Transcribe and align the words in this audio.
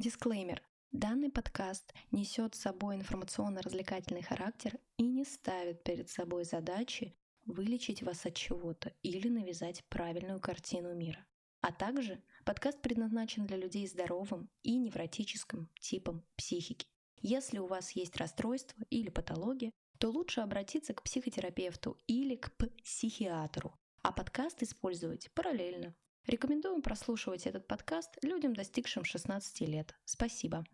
Дисклеймер. 0.00 0.62
Данный 0.92 1.28
подкаст 1.28 1.92
несет 2.10 2.54
с 2.54 2.60
собой 2.60 2.96
информационно-развлекательный 2.96 4.22
характер 4.22 4.78
и 4.96 5.02
не 5.02 5.26
ставит 5.26 5.84
перед 5.84 6.08
собой 6.08 6.44
задачи 6.44 7.14
вылечить 7.44 8.02
вас 8.02 8.24
от 8.24 8.34
чего-то 8.34 8.94
или 9.02 9.28
навязать 9.28 9.84
правильную 9.90 10.40
картину 10.40 10.94
мира. 10.94 11.26
А 11.60 11.70
также 11.70 12.22
подкаст 12.46 12.80
предназначен 12.80 13.44
для 13.46 13.58
людей 13.58 13.86
здоровым 13.86 14.48
и 14.62 14.78
невротическим 14.78 15.68
типом 15.78 16.24
психики. 16.34 16.86
Если 17.20 17.58
у 17.58 17.66
вас 17.66 17.90
есть 17.90 18.16
расстройство 18.16 18.82
или 18.88 19.10
патология, 19.10 19.70
то 19.98 20.08
лучше 20.08 20.40
обратиться 20.40 20.94
к 20.94 21.02
психотерапевту 21.02 21.98
или 22.06 22.36
к 22.36 22.50
психиатру, 22.82 23.78
а 24.00 24.12
подкаст 24.12 24.62
использовать 24.62 25.30
параллельно. 25.34 25.94
Рекомендуем 26.30 26.80
прослушивать 26.80 27.44
этот 27.48 27.66
подкаст 27.66 28.10
людям, 28.22 28.54
достигшим 28.54 29.02
16 29.02 29.62
лет. 29.62 29.96
Спасибо. 30.04 30.64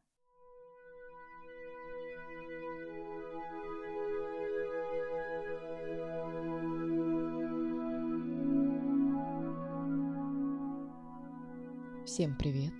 Всем 12.04 12.36
привет! 12.36 12.75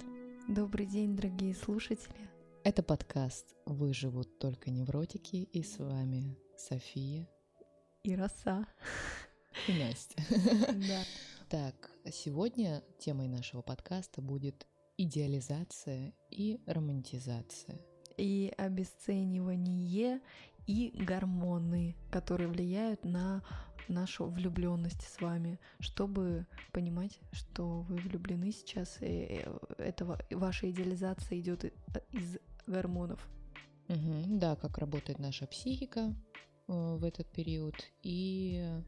Добрый 0.47 0.85
день, 0.85 1.17
дорогие 1.17 1.55
слушатели! 1.55 2.15
Это 2.63 2.83
подкаст 2.83 3.57
«Выживут 3.65 4.39
только 4.39 4.71
невротики» 4.71 5.37
и 5.37 5.63
с 5.63 5.79
вами 5.79 6.37
София 6.59 7.27
и 8.03 8.15
Роса 8.15 8.67
и 9.67 9.73
Настя. 9.73 10.23
Да. 10.75 11.03
Так, 11.49 11.93
сегодня 12.11 12.83
темой 12.99 13.29
нашего 13.29 13.63
подкаста 13.63 14.21
будет 14.21 14.67
идеализация 14.99 16.13
и 16.29 16.61
романтизация. 16.67 17.81
И 18.17 18.53
обесценивание 18.59 20.21
и 20.67 20.91
гормоны, 21.07 21.95
которые 22.11 22.49
влияют 22.49 23.05
на 23.05 23.45
нашу 23.87 24.27
влюбленность 24.27 25.03
с 25.03 25.21
вами, 25.21 25.61
чтобы 25.79 26.49
понимать, 26.73 27.21
что 27.31 27.83
вы 27.83 27.95
влюблены 27.99 28.51
сейчас, 28.51 28.99
и 29.01 29.47
этого 29.79 30.19
ваша 30.33 30.69
идеализация 30.69 31.39
идет 31.39 31.73
из 32.11 32.39
гормонов. 32.67 33.25
Угу, 33.89 34.39
да, 34.41 34.57
как 34.57 34.79
работает 34.79 35.21
наша 35.21 35.47
психика 35.47 36.13
э, 36.67 36.73
в 36.73 37.05
этот 37.05 37.31
период 37.31 37.77
и 38.03 38.83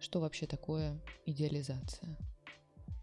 что 0.00 0.20
вообще 0.20 0.46
такое 0.46 0.98
идеализация. 1.26 2.16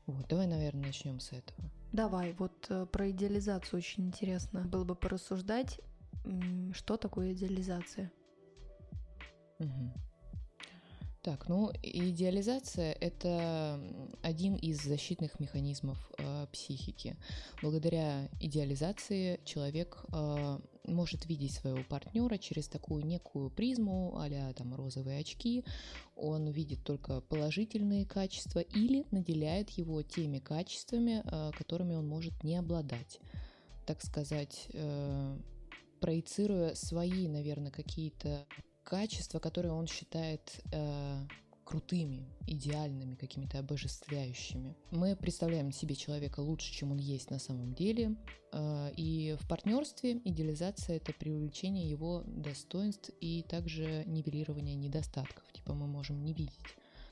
Вот, 0.06 0.28
давай, 0.28 0.48
наверное, 0.48 0.88
начнем 0.88 1.20
с 1.20 1.32
этого. 1.32 1.70
Давай, 1.92 2.34
вот 2.34 2.68
э, 2.70 2.86
про 2.86 3.10
идеализацию 3.12 3.78
очень 3.80 4.08
интересно 4.08 4.62
было 4.62 4.84
бы 4.84 4.96
порассуждать, 4.96 5.80
что 6.74 6.98
такое 6.98 7.34
идеализация. 7.34 8.12
Угу. 9.60 9.94
Так, 11.28 11.50
ну, 11.50 11.72
идеализация– 11.84 12.94
это 13.02 13.82
один 14.22 14.56
из 14.56 14.82
защитных 14.82 15.42
механизмов 15.42 15.98
э, 16.18 16.48
психики. 16.54 17.18
Благодаря 17.62 18.30
идеализации 18.40 19.42
человек 19.44 20.06
э, 20.14 20.60
может 20.88 21.26
видеть 21.26 21.54
своего 21.54 21.84
партнера 21.84 22.38
через 22.38 22.68
такую 22.68 23.06
некую 23.06 23.50
призму 23.50 24.18
а 24.18 24.54
там 24.54 24.74
розовые 24.76 25.20
очки. 25.20 25.64
Он 26.16 26.48
видит 26.48 26.84
только 26.84 27.22
положительные 27.22 28.06
качества 28.06 28.60
или 28.60 29.06
наделяет 29.12 29.70
его 29.72 30.02
теми 30.02 30.40
качествами, 30.40 31.24
э, 31.24 31.52
которыми 31.58 31.96
он 31.96 32.08
может 32.08 32.44
не 32.44 32.56
обладать. 32.56 33.20
Так 33.86 34.02
сказать, 34.02 34.68
э, 34.74 35.38
проецируя 36.00 36.76
свои, 36.76 37.28
наверное, 37.28 37.72
какие-то 37.72 38.46
качества, 38.84 39.40
которые 39.40 39.74
он 39.74 39.88
считает 39.88 40.62
э, 40.72 41.28
крутыми, 41.68 42.26
идеальными, 42.48 43.16
какими-то 43.16 43.60
обожествляющими. 43.60 44.74
Мы 44.92 45.18
представляем 45.18 45.74
себе 45.74 45.96
человека 45.96 46.40
лучше, 46.40 46.72
чем 46.72 46.92
он 46.92 46.98
есть 46.98 47.30
на 47.30 47.40
самом 47.40 47.74
деле. 47.74 48.16
Э, 48.54 48.90
и 48.96 49.36
в 49.38 49.46
партнерстве 49.50 50.22
идеализация 50.24 50.96
это 50.96 51.12
преувеличение 51.12 51.90
его 51.90 52.24
достоинств 52.26 53.12
и 53.20 53.44
также 53.44 54.06
нивелирование 54.06 54.76
недостатков. 54.76 55.44
Типа 55.52 55.74
мы 55.74 55.88
можем 55.88 56.24
не 56.24 56.34
видеть 56.34 56.58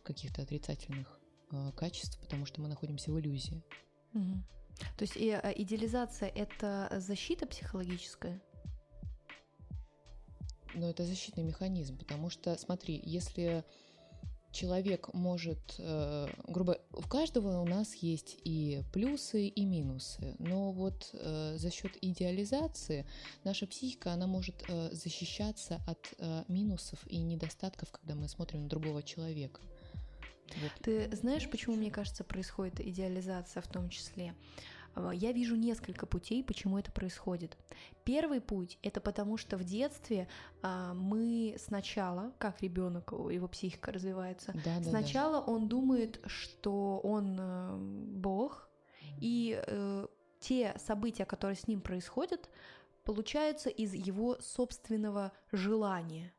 каких-то 0.04 0.42
отрицательных 0.42 1.20
э, 1.52 1.72
качеств, 1.76 2.18
потому 2.22 2.46
что 2.46 2.62
мы 2.62 2.70
находимся 2.70 3.12
в 3.12 3.20
иллюзии. 3.20 3.62
Угу. 4.14 4.42
То 4.98 5.02
есть 5.02 5.18
и, 5.18 5.32
э, 5.32 5.54
идеализация 5.58 6.30
это 6.30 6.90
защита 7.00 7.46
психологическая? 7.46 8.42
Но 10.74 10.90
это 10.90 11.04
защитный 11.04 11.44
механизм, 11.44 11.98
потому 11.98 12.30
что, 12.30 12.58
смотри, 12.58 13.02
если 13.04 13.66
человек 14.56 15.14
может, 15.14 15.76
э, 15.78 16.28
грубо, 16.48 16.80
у 16.94 17.02
каждого 17.02 17.60
у 17.62 17.66
нас 17.66 17.94
есть 17.96 18.38
и 18.44 18.82
плюсы, 18.94 19.48
и 19.48 19.66
минусы, 19.66 20.36
но 20.40 20.72
вот 20.72 21.10
э, 21.14 21.58
за 21.58 21.70
счет 21.70 21.92
идеализации 22.02 23.06
наша 23.44 23.68
психика, 23.68 24.14
она 24.14 24.28
может 24.28 24.56
э, 24.68 24.90
защищаться 24.94 25.82
от 25.86 26.00
минусов 26.48 27.00
и 27.08 27.18
недостатков, 27.18 27.92
когда 27.92 28.16
мы 28.16 28.28
смотрим 28.28 28.64
на 28.64 28.70
другого 28.70 29.04
человека. 29.04 29.60
Вот. 30.62 30.72
Ты 30.82 31.14
знаешь, 31.16 31.50
почему, 31.50 31.76
мне 31.76 31.92
кажется, 31.92 32.24
происходит 32.24 32.80
идеализация 32.80 33.62
в 33.62 33.68
том 33.68 33.90
числе? 33.90 34.34
А, 34.96 35.12
я 35.12 35.32
вижу 35.32 35.56
несколько 35.56 36.06
путей, 36.06 36.44
почему 36.44 36.80
это 36.80 36.92
происходит. 36.92 37.58
Первый 38.04 38.42
путь 38.42 38.80
это 38.82 39.02
потому, 39.02 39.38
что 39.38 39.58
в 39.58 39.64
детстве 39.64 40.28
а, 40.62 40.94
мы 40.94 41.56
сначала, 41.60 42.34
как 42.40 42.62
ребенок, 42.62 43.12
его 43.12 43.48
психика 43.48 43.92
развивается, 43.92 44.54
да, 44.64 44.82
сначала 44.82 45.42
да. 45.42 45.52
он 45.52 45.68
думает, 45.68 46.22
что 46.26 47.00
он 47.04 47.38
э, 47.40 47.78
Бог, 47.78 48.70
и 49.20 49.62
э, 49.66 50.08
те 50.40 50.76
события, 50.78 51.26
которые 51.26 51.56
с 51.56 51.68
ним 51.68 51.82
происходят, 51.82 52.50
получаются 53.04 53.70
из 53.70 53.94
его 53.94 54.38
собственного 54.40 55.32
желания. 55.52 56.34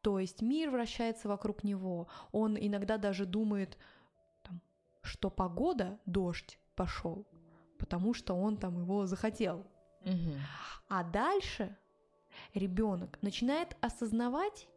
То 0.00 0.18
есть 0.18 0.42
мир 0.42 0.70
вращается 0.70 1.28
вокруг 1.28 1.64
него. 1.64 2.08
Он 2.32 2.56
иногда 2.58 2.98
даже 2.98 3.26
думает, 3.26 3.76
там, 4.42 4.60
что 5.02 5.30
погода, 5.30 5.98
дождь 6.06 6.58
пошел, 6.74 7.26
потому 7.78 8.14
что 8.14 8.34
он 8.34 8.56
там 8.56 8.78
его 8.78 9.06
захотел. 9.06 9.66
Угу. 10.04 10.34
А 10.88 11.04
дальше 11.04 11.76
ребенок 12.54 13.18
начинает 13.22 13.76
осознавать 13.80 14.68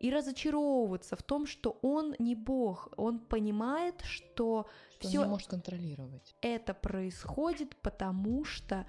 и 0.00 0.10
разочаровываться 0.10 1.16
в 1.16 1.22
том, 1.22 1.46
что 1.46 1.78
он 1.82 2.14
не 2.18 2.34
Бог. 2.34 2.88
Он 2.96 3.20
понимает, 3.20 4.00
что, 4.02 4.66
что 4.98 5.08
все 5.08 5.24
может 5.24 5.48
контролировать. 5.48 6.34
Это 6.40 6.74
происходит, 6.74 7.76
потому 7.76 8.44
что 8.44 8.84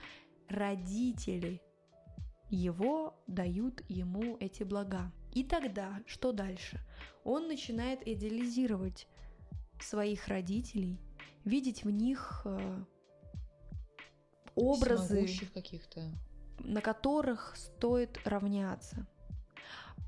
родители 0.50 1.62
его 2.50 3.16
дают 3.28 3.84
ему 3.90 4.38
эти 4.40 4.64
блага. 4.64 5.12
И 5.34 5.44
тогда 5.44 6.02
что 6.08 6.32
дальше? 6.32 6.80
Он 7.24 7.48
начинает 7.48 8.08
идеализировать 8.08 9.08
своих 9.80 10.28
родителей, 10.28 11.00
видеть 11.46 11.84
в 11.84 11.90
них 11.90 12.42
э, 12.46 12.84
образы, 14.56 15.28
каких-то, 15.54 16.02
на 16.60 16.82
которых 16.82 17.56
стоит 17.56 18.20
равняться. 18.26 19.06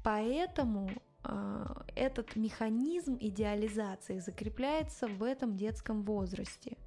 Поэтому 0.03 0.89
э, 1.23 1.66
этот 1.95 2.35
механизм 2.35 3.17
идеализации 3.19 4.19
закрепляется 4.19 5.07
в 5.07 5.23
этом 5.23 5.56
детском 5.56 6.03
возрасте. 6.03 6.78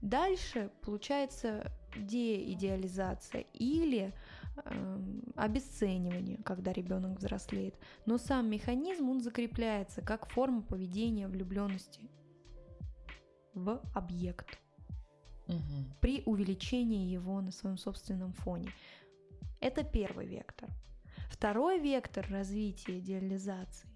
Дальше 0.00 0.70
получается 0.80 1.70
деидеализация 1.96 3.44
или 3.52 4.12
э, 4.56 4.98
обесценивание, 5.36 6.38
когда 6.44 6.72
ребенок 6.72 7.18
взрослеет. 7.18 7.74
Но 8.06 8.18
сам 8.18 8.50
механизм 8.50 9.10
он 9.10 9.20
закрепляется 9.20 10.00
как 10.00 10.28
форма 10.28 10.62
поведения 10.62 11.28
влюбленности 11.28 12.10
в 13.54 13.82
объект 13.94 14.58
угу. 15.56 15.94
при 16.00 16.22
увеличении 16.26 17.10
его 17.10 17.40
на 17.40 17.52
своем 17.52 17.78
собственном 17.78 18.32
фоне. 18.32 18.70
Это 19.60 19.84
первый 19.84 20.26
вектор. 20.26 20.68
Второй 21.30 21.80
вектор 21.80 22.26
развития 22.30 22.98
идеализации 22.98 23.88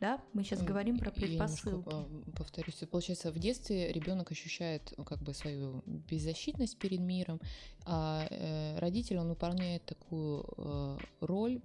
да, 0.00 0.18
мы 0.32 0.44
сейчас 0.44 0.62
говорим 0.62 0.98
про 0.98 1.10
предпосылки. 1.10 1.92
Я 1.92 2.32
повторюсь, 2.32 2.76
получается, 2.90 3.30
в 3.30 3.38
детстве 3.38 3.92
ребенок 3.92 4.32
ощущает 4.32 4.94
ну, 4.96 5.04
как 5.04 5.20
бы 5.20 5.34
свою 5.34 5.82
беззащитность 5.84 6.78
перед 6.78 7.00
миром, 7.00 7.38
а 7.84 8.26
э, 8.30 8.78
родитель 8.78 9.18
он 9.18 9.28
выполняет 9.28 9.84
такую 9.84 10.46
э, 10.56 10.98
роль 11.20 11.60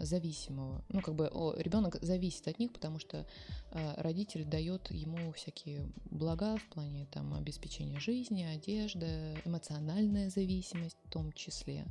зависимого. 0.00 0.84
Ну, 0.88 1.00
как 1.00 1.14
бы 1.14 1.30
ребенок 1.58 1.96
зависит 2.02 2.46
от 2.48 2.58
них, 2.58 2.72
потому 2.72 2.98
что 2.98 3.26
э, 3.70 3.94
родитель 4.00 4.44
дает 4.44 4.90
ему 4.90 5.32
всякие 5.32 5.88
блага 6.10 6.56
в 6.56 6.64
плане 6.74 7.06
там 7.10 7.34
обеспечения 7.34 8.00
жизни, 8.00 8.42
одежда, 8.42 9.34
эмоциональная 9.44 10.30
зависимость 10.30 10.96
в 11.04 11.10
том 11.10 11.32
числе. 11.32 11.86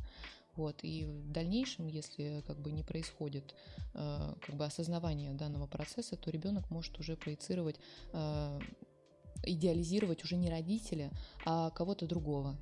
Вот. 0.56 0.80
И 0.84 1.06
в 1.06 1.32
дальнейшем, 1.32 1.88
если 1.88 2.44
как 2.46 2.60
бы 2.60 2.72
не 2.72 2.84
происходит 2.84 3.56
э, 3.94 4.34
как 4.42 4.56
бы 4.56 4.66
осознавание 4.66 5.34
данного 5.34 5.68
процесса, 5.68 6.18
то 6.18 6.32
ребенок 6.32 6.70
может 6.70 7.00
уже 7.00 7.16
проецировать, 7.16 7.78
э, 8.14 8.60
идеализировать 9.44 10.24
уже 10.24 10.36
не 10.36 10.50
родителя, 10.50 11.12
а 11.46 11.70
кого-то 11.70 12.08
другого 12.08 12.58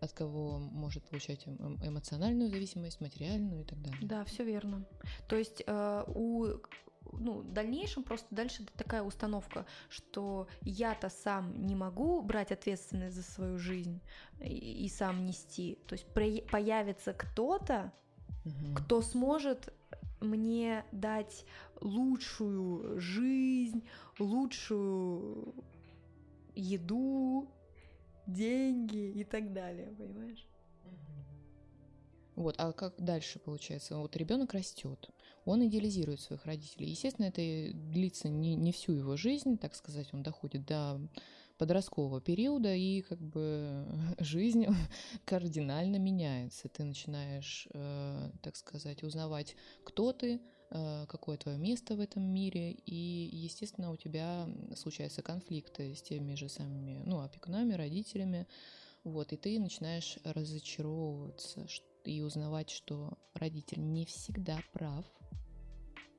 от 0.00 0.12
кого 0.12 0.58
может 0.58 1.04
получать 1.04 1.46
эм, 1.46 1.78
эмоциональную 1.82 2.50
зависимость, 2.50 3.00
материальную 3.00 3.62
и 3.62 3.64
так 3.64 3.80
далее. 3.80 3.98
Да, 4.02 4.24
все 4.24 4.44
верно. 4.44 4.84
То 5.28 5.36
есть 5.36 5.62
э, 5.66 6.04
у 6.08 6.46
ну, 7.12 7.40
в 7.40 7.52
дальнейшем 7.52 8.02
просто 8.02 8.26
дальше 8.30 8.66
такая 8.76 9.02
установка, 9.02 9.66
что 9.88 10.48
я-то 10.62 11.08
сам 11.08 11.66
не 11.66 11.74
могу 11.74 12.22
брать 12.22 12.50
ответственность 12.50 13.16
за 13.16 13.22
свою 13.22 13.58
жизнь 13.58 14.00
и, 14.40 14.84
и 14.84 14.88
сам 14.88 15.26
нести. 15.26 15.78
То 15.86 15.94
есть 15.94 16.06
появится 16.06 17.12
кто-то, 17.12 17.92
угу. 18.44 18.74
кто 18.76 19.02
сможет 19.02 19.72
мне 20.20 20.84
дать 20.92 21.44
лучшую 21.80 22.98
жизнь, 23.00 23.86
лучшую 24.18 25.54
еду, 26.54 27.48
деньги 28.26 29.10
и 29.10 29.24
так 29.24 29.52
далее, 29.52 29.94
понимаешь? 29.98 30.46
Вот, 32.36 32.56
а 32.58 32.72
как 32.72 32.94
дальше 32.98 33.38
получается? 33.38 33.96
Вот 33.96 34.16
ребенок 34.16 34.54
растет, 34.54 35.10
он 35.44 35.64
идеализирует 35.66 36.20
своих 36.20 36.44
родителей. 36.46 36.88
Естественно, 36.88 37.26
это 37.26 37.40
длится 37.72 38.28
не, 38.28 38.56
не 38.56 38.72
всю 38.72 38.92
его 38.92 39.16
жизнь, 39.16 39.56
так 39.56 39.74
сказать, 39.74 40.08
он 40.12 40.22
доходит 40.22 40.66
до 40.66 41.00
подросткового 41.58 42.20
периода, 42.20 42.74
и 42.74 43.02
как 43.02 43.20
бы 43.20 43.86
жизнь 44.18 44.66
кардинально 45.24 45.96
меняется. 45.96 46.68
Ты 46.68 46.84
начинаешь, 46.84 47.68
э, 47.72 48.30
так 48.42 48.56
сказать, 48.56 49.04
узнавать, 49.04 49.54
кто 49.84 50.12
ты, 50.12 50.40
какое 51.08 51.36
твое 51.36 51.56
место 51.58 51.94
в 51.94 52.00
этом 52.00 52.22
мире, 52.22 52.72
и, 52.72 53.28
естественно, 53.32 53.92
у 53.92 53.96
тебя 53.96 54.48
случаются 54.74 55.22
конфликты 55.22 55.94
с 55.94 56.02
теми 56.02 56.34
же 56.34 56.48
самыми, 56.48 57.02
ну, 57.04 57.20
опекунами, 57.20 57.74
родителями, 57.74 58.46
вот, 59.04 59.32
и 59.32 59.36
ты 59.36 59.58
начинаешь 59.60 60.18
разочаровываться 60.24 61.66
и 62.04 62.22
узнавать, 62.22 62.70
что 62.70 63.16
родитель 63.34 63.80
не 63.80 64.04
всегда 64.04 64.58
прав, 64.72 65.04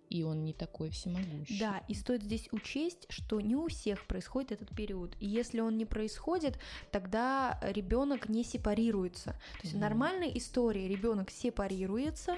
и 0.09 0.23
он 0.23 0.43
не 0.43 0.53
такой 0.53 0.91
всемогущий. 0.91 1.59
Да, 1.59 1.83
и 1.87 1.93
стоит 1.93 2.23
здесь 2.23 2.47
учесть, 2.51 3.07
что 3.09 3.41
не 3.41 3.55
у 3.55 3.67
всех 3.67 4.05
происходит 4.07 4.51
этот 4.53 4.69
период. 4.75 5.15
И 5.19 5.25
если 5.25 5.59
он 5.59 5.77
не 5.77 5.85
происходит, 5.85 6.59
тогда 6.91 7.59
ребенок 7.61 8.29
не 8.29 8.43
сепарируется. 8.43 9.31
То 9.31 9.61
есть 9.63 9.73
mm-hmm. 9.73 9.77
в 9.77 9.81
нормальной 9.81 10.37
истории 10.37 10.87
ребенок 10.87 11.31
сепарируется, 11.31 12.37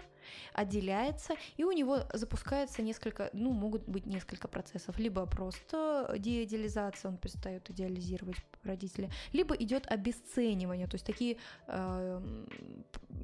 отделяется, 0.54 1.36
и 1.58 1.64
у 1.64 1.72
него 1.72 2.00
запускается 2.14 2.82
несколько, 2.82 3.30
ну, 3.34 3.52
могут 3.52 3.88
быть 3.88 4.06
несколько 4.06 4.48
процессов. 4.48 4.98
Либо 5.00 5.26
просто 5.26 6.16
деидеализация, 6.18 7.10
он 7.10 7.18
перестает 7.18 7.70
идеализировать 7.70 8.38
родителя, 8.64 9.10
либо 9.34 9.56
идет 9.56 9.88
обесценивание, 9.88 10.88
то 10.88 10.96
есть 10.96 11.06
такие 11.06 11.38
э, 11.68 12.22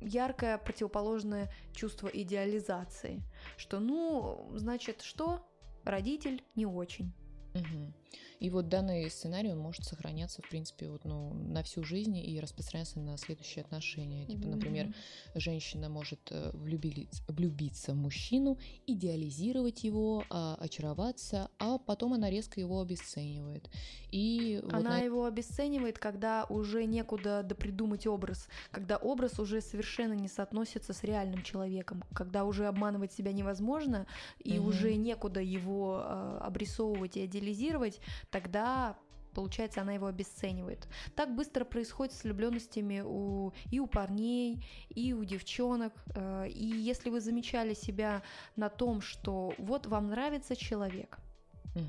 яркое 0.02 0.58
противоположное 0.58 1.52
чувство 1.74 2.08
идеализации, 2.08 3.22
что, 3.58 3.80
ну, 3.80 4.52
значит, 4.56 5.02
что? 5.02 5.46
Родитель 5.84 6.42
не 6.56 6.66
очень. 6.66 7.14
Угу. 7.56 7.94
И 8.40 8.50
вот 8.50 8.68
данный 8.68 9.10
сценарий, 9.10 9.52
он 9.52 9.60
может 9.60 9.86
сохраняться, 9.86 10.42
в 10.42 10.50
принципе, 10.50 10.90
вот, 10.90 11.06
ну, 11.06 11.34
на 11.34 11.64
всю 11.64 11.84
жизнь 11.84 12.18
и 12.18 12.40
распространяться 12.40 13.00
на 13.00 13.18
следующие 13.18 13.64
отношения. 13.64 14.26
Типа, 14.26 14.48
например, 14.48 14.94
женщина 15.36 15.90
может 15.90 16.20
э, 16.32 16.52
влюбиться, 16.54 17.24
влюбиться 17.28 17.94
в 17.94 17.96
мужчину, 17.96 18.58
идеализировать 18.86 19.84
его, 19.84 20.24
а, 20.30 20.56
очароваться, 20.60 21.50
а 21.60 21.78
потом 21.78 22.14
она 22.14 22.30
резко 22.30 22.60
его 22.60 22.82
обесценивает. 22.82 23.70
И 24.12 24.62
она 24.70 24.78
вот 24.78 24.84
на... 24.84 25.00
его 25.00 25.26
обесценивает, 25.26 25.98
когда 25.98 26.46
уже 26.46 26.86
некуда 26.86 27.44
допридумать 27.44 28.08
образ, 28.08 28.48
когда 28.72 28.98
образ 28.98 29.40
уже 29.40 29.62
совершенно 29.62 30.14
не 30.14 30.28
соотносится 30.28 30.94
с 30.94 31.04
реальным 31.04 31.44
человеком, 31.44 32.04
когда 32.14 32.46
уже 32.46 32.68
обманывать 32.68 33.14
себя 33.14 33.32
невозможно, 33.32 34.06
и 34.40 34.60
угу. 34.60 34.70
уже 34.70 34.96
некуда 34.96 35.40
его 35.40 36.04
э, 36.04 36.38
обрисовывать 36.42 37.18
и 37.18 37.26
идеализировать, 37.26 38.00
тогда 38.30 38.98
получается, 39.34 39.82
она 39.82 39.94
его 39.94 40.08
обесценивает. 40.08 40.88
Так 41.16 41.36
быстро 41.36 41.66
происходит 41.66 42.14
с 42.14 42.24
влюбленностями 42.24 43.02
у, 43.06 43.52
и 43.72 43.80
у 43.80 43.88
парней, 43.88 44.64
и 44.90 45.14
у 45.14 45.24
девчонок. 45.24 45.94
Э, 46.16 46.48
и 46.48 46.66
если 46.66 47.10
вы 47.10 47.20
замечали 47.20 47.74
себя 47.74 48.22
на 48.56 48.70
том, 48.70 49.02
что 49.02 49.54
вот 49.58 49.88
вам 49.88 50.08
нравится 50.08 50.56
человек, 50.56 51.18
угу. 51.76 51.84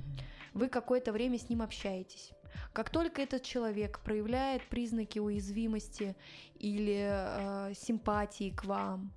вы 0.54 0.68
какое-то 0.68 1.12
время 1.12 1.38
с 1.38 1.48
ним 1.48 1.62
общаетесь. 1.62 2.32
Как 2.72 2.90
только 2.90 3.22
этот 3.22 3.42
человек 3.42 4.00
проявляет 4.00 4.62
признаки 4.68 5.18
уязвимости 5.18 6.16
или 6.58 7.08
э, 7.10 7.74
симпатии 7.74 8.50
к 8.50 8.64
вам, 8.64 9.12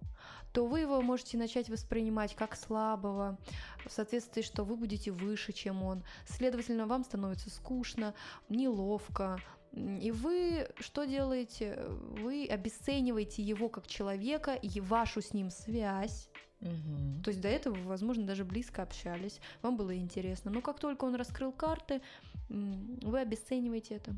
то 0.57 0.65
вы 0.65 0.79
его 0.79 1.03
можете 1.03 1.37
начать 1.37 1.69
воспринимать 1.69 2.33
как 2.33 2.55
слабого, 2.55 3.37
в 3.85 3.91
соответствии, 3.91 4.41
что 4.41 4.63
вы 4.63 4.75
будете 4.75 5.11
выше, 5.11 5.53
чем 5.53 5.83
он. 5.83 6.03
Следовательно, 6.25 6.87
вам 6.87 7.03
становится 7.03 7.51
скучно, 7.51 8.15
неловко, 8.49 9.39
и 9.73 10.09
вы 10.09 10.67
что 10.79 11.03
делаете? 11.03 11.77
Вы 12.19 12.47
обесцениваете 12.47 13.43
его 13.43 13.69
как 13.69 13.85
человека 13.85 14.55
и 14.55 14.79
вашу 14.79 15.21
с 15.21 15.31
ним 15.31 15.51
связь. 15.51 16.27
Угу. 16.61 17.21
То 17.23 17.29
есть 17.29 17.39
до 17.39 17.49
этого 17.49 17.75
вы, 17.75 17.83
возможно, 17.83 18.25
даже 18.25 18.43
близко 18.43 18.81
общались, 18.81 19.39
вам 19.61 19.77
было 19.77 19.95
интересно. 19.95 20.49
Но 20.49 20.61
как 20.61 20.79
только 20.79 21.05
он 21.05 21.13
раскрыл 21.13 21.51
карты, 21.51 22.01
вы 22.49 23.19
обесцениваете 23.19 23.93
это 23.93 24.15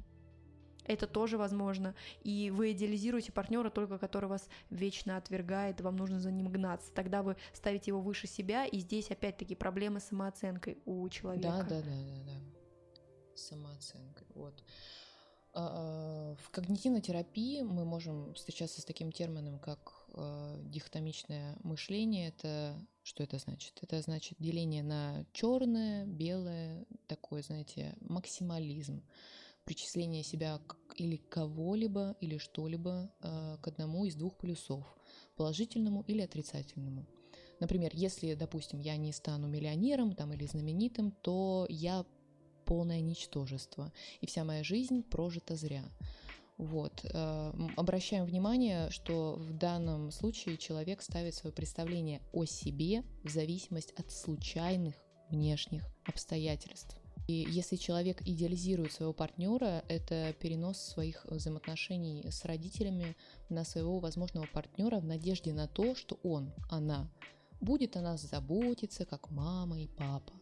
это 0.90 1.08
тоже 1.08 1.38
возможно. 1.38 1.96
И 2.24 2.52
вы 2.52 2.72
идеализируете 2.72 3.32
партнера 3.32 3.70
только, 3.70 3.98
который 3.98 4.28
вас 4.28 4.50
вечно 4.70 5.18
отвергает, 5.18 5.82
вам 5.82 5.96
нужно 5.96 6.20
за 6.20 6.32
ним 6.32 6.50
гнаться. 6.50 6.92
Тогда 6.94 7.22
вы 7.22 7.38
ставите 7.54 7.92
его 7.92 8.02
выше 8.02 8.28
себя, 8.28 8.66
и 8.66 8.80
здесь 8.80 9.12
опять-таки 9.12 9.56
проблемы 9.56 10.00
с 10.00 10.06
самооценкой 10.06 10.80
у 10.86 11.08
человека. 11.10 11.48
Да, 11.48 11.64
да, 11.64 11.82
да, 11.82 11.92
да, 11.92 12.24
да. 12.26 13.36
Самооценкой. 13.36 14.28
Вот. 14.34 14.64
А, 15.54 16.34
а, 16.34 16.36
в 16.44 16.50
когнитивной 16.50 17.02
терапии 17.02 17.62
мы 17.62 17.86
можем 17.86 18.34
встречаться 18.34 18.81
с 18.81 18.86
таким 18.86 19.12
термином, 19.12 19.60
как 19.60 19.94
э, 20.14 20.62
дихотомичное 20.66 21.58
мышление. 21.64 22.30
Это 22.30 22.76
что 23.04 23.24
это 23.24 23.38
значит? 23.38 23.78
Это 23.81 24.02
значит 24.02 24.38
деление 24.40 24.84
на 24.84 25.26
черное, 25.34 26.06
белое, 26.06 26.86
такой, 27.08 27.44
знаете, 27.44 27.96
максимализм 28.02 29.04
причисление 29.69 30.23
себя 30.23 30.59
или 30.95 31.18
кого-либо 31.18 32.16
или 32.21 32.40
что-либо 32.40 33.11
э, 33.21 33.57
к 33.61 33.68
одному 33.68 34.06
из 34.06 34.16
двух 34.16 34.35
полюсов, 34.35 34.83
положительному 35.35 36.04
или 36.07 36.21
отрицательному. 36.21 37.06
Например, 37.59 37.92
если, 37.94 38.33
допустим, 38.33 38.80
я 38.80 38.97
не 38.97 39.11
стану 39.11 39.47
миллионером 39.47 40.16
там, 40.16 40.33
или 40.33 40.47
знаменитым, 40.47 41.11
то 41.11 41.68
я 41.69 42.04
полное 42.66 43.02
ничтожество, 43.02 43.94
и 44.21 44.26
вся 44.26 44.44
моя 44.44 44.64
жизнь 44.64 45.04
прожита 45.04 45.56
зря. 45.56 45.85
Вот. 46.57 47.06
Э, 47.06 47.54
обращаем 47.78 48.26
внимание, 48.26 48.90
что 48.90 49.35
в 49.35 49.56
данном 49.56 50.09
случае 50.09 50.57
человек 50.57 51.04
ставит 51.04 51.35
свое 51.35 51.54
представление 51.54 52.23
о 52.33 52.45
себе 52.45 53.04
в 53.23 53.30
зависимость 53.30 53.92
от 53.92 54.11
случайных 54.11 54.95
внешних 55.30 55.85
обстоятельств. 56.06 56.99
И 57.30 57.45
если 57.48 57.76
человек 57.76 58.24
идеализирует 58.26 58.92
своего 58.92 59.14
партнера, 59.14 59.83
это 59.88 60.33
перенос 60.40 60.81
своих 60.81 61.24
взаимоотношений 61.26 62.26
с 62.28 62.44
родителями 62.44 63.16
на 63.50 63.64
своего 63.66 64.00
возможного 64.00 64.48
партнера 64.48 65.00
в 65.00 65.06
надежде 65.06 65.54
на 65.54 65.68
то, 65.68 65.94
что 65.94 66.19
он, 66.24 66.52
она, 66.71 67.07
будет 67.62 67.95
о 67.98 68.02
нас 68.02 68.21
заботиться, 68.21 69.06
как 69.06 69.30
мама 69.30 69.80
и 69.80 69.86
папа. 69.86 70.33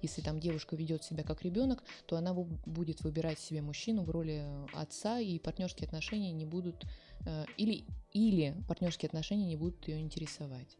Если 0.00 0.22
там 0.22 0.38
девушка 0.38 0.76
ведет 0.76 1.02
себя 1.02 1.24
как 1.24 1.42
ребенок, 1.42 1.82
то 2.06 2.16
она 2.16 2.32
будет 2.32 3.00
выбирать 3.00 3.40
себе 3.40 3.60
мужчину 3.60 4.04
в 4.04 4.10
роли 4.10 4.46
отца, 4.74 5.18
и 5.18 5.40
партнерские 5.40 5.88
отношения 5.88 6.30
не 6.30 6.44
будут 6.44 6.86
э, 7.26 7.46
или 7.56 7.84
или 8.12 8.54
партнерские 8.68 9.08
отношения 9.08 9.46
не 9.46 9.56
будут 9.56 9.88
ее 9.88 9.98
интересовать. 9.98 10.78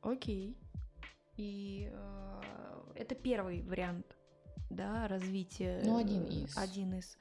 Окей. 0.00 0.56
И 1.36 1.90
э, 1.92 2.92
это 2.94 3.14
первый 3.14 3.62
вариант 3.62 4.16
да, 4.70 5.06
развития. 5.08 5.80
Ну, 5.84 5.96
один 5.96 6.24
из. 6.24 6.56
Один 6.56 6.94
из. 6.94 7.16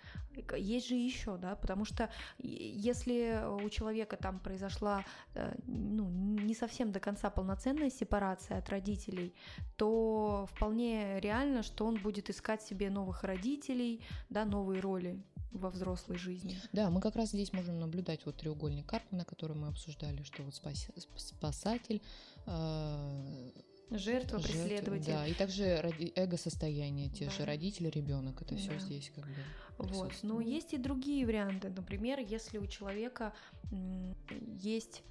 Есть 0.58 0.88
же 0.90 0.96
еще, 0.96 1.38
да, 1.38 1.56
потому 1.56 1.86
что 1.86 2.10
если 2.40 3.46
у 3.64 3.70
человека 3.70 4.18
там 4.18 4.40
произошла 4.40 5.06
э, 5.34 5.56
ну, 5.66 6.10
не 6.10 6.56
совсем 6.56 6.92
до 6.92 7.00
конца 7.00 7.30
полноценная 7.30 7.90
сепарация 7.90 8.58
от 8.58 8.70
родителей, 8.70 9.34
то 9.78 10.48
вполне 10.52 11.20
реально, 11.20 11.64
что 11.64 11.86
он 11.86 11.96
будет 12.02 12.30
искать 12.30 12.62
себе 12.62 12.90
новых 12.90 13.24
родителей, 13.24 14.02
да, 14.30 14.44
новые 14.44 14.82
роли 14.82 15.24
во 15.52 15.70
взрослой 15.70 16.18
жизни. 16.18 16.58
Да, 16.74 16.90
мы 16.90 17.00
как 17.00 17.16
раз 17.16 17.30
здесь 17.30 17.54
можем 17.54 17.80
наблюдать 17.80 18.26
вот 18.26 18.38
треугольник 18.38 18.86
Карпмана, 18.86 19.24
который 19.24 19.56
мы 19.56 19.68
обсуждали, 19.68 20.24
что 20.24 20.44
вот 20.44 20.56
спас... 20.56 20.90
спасатель, 21.16 22.02
э 22.46 23.52
Жертва, 23.92 24.40
Жертва, 24.40 24.40
преследователь. 24.40 25.14
Да, 25.14 25.28
и 25.28 25.34
также 25.34 25.80
ради... 25.82 26.12
эго-состояние, 26.16 27.10
те 27.10 27.26
да. 27.26 27.32
же 27.32 27.46
родители, 27.46 27.90
ребенок, 27.90 28.42
это 28.42 28.56
да. 28.56 28.60
все 28.60 28.80
здесь 28.80 29.12
как 29.16 29.26
бы. 29.26 29.34
Вот. 29.78 30.14
Но 30.24 30.42
есть 30.42 30.74
и 30.74 30.78
другие 30.78 31.26
варианты. 31.26 31.70
Например, 31.70 32.20
если 32.20 32.58
у 32.58 32.66
человека 32.66 33.34
есть 34.62 35.04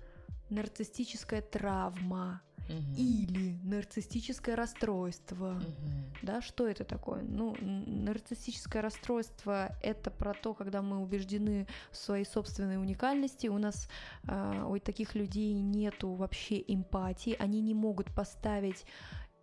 нарциссическая 0.50 1.42
травма, 1.42 2.42
угу. 2.68 2.94
или 2.96 3.58
нарциссическое 3.62 4.56
расстройство. 4.56 5.54
Угу. 5.54 6.22
Да, 6.22 6.42
что 6.42 6.66
это 6.66 6.84
такое? 6.84 7.22
Ну, 7.22 7.56
нарциссическое 7.60 8.82
расстройство 8.82 9.76
это 9.82 10.10
про 10.10 10.34
то, 10.34 10.54
когда 10.54 10.82
мы 10.82 10.98
убеждены 10.98 11.66
в 11.90 11.96
своей 11.96 12.24
собственной 12.24 12.76
уникальности. 12.76 13.46
У 13.48 13.58
нас 13.58 13.88
э, 14.26 14.64
у 14.68 14.78
таких 14.78 15.14
людей 15.14 15.52
нету 15.54 16.12
вообще 16.12 16.62
эмпатии, 16.66 17.36
они 17.38 17.60
не 17.60 17.74
могут 17.74 18.14
поставить 18.14 18.84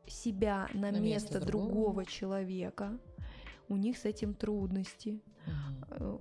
себя 0.07 0.67
на, 0.73 0.91
на 0.91 0.99
место, 0.99 1.35
место 1.35 1.39
другого. 1.39 1.69
другого 1.69 2.05
человека. 2.05 2.97
У 3.71 3.77
них 3.77 3.97
с 3.97 4.05
этим 4.05 4.33
трудности. 4.33 5.21
Угу 5.47 6.19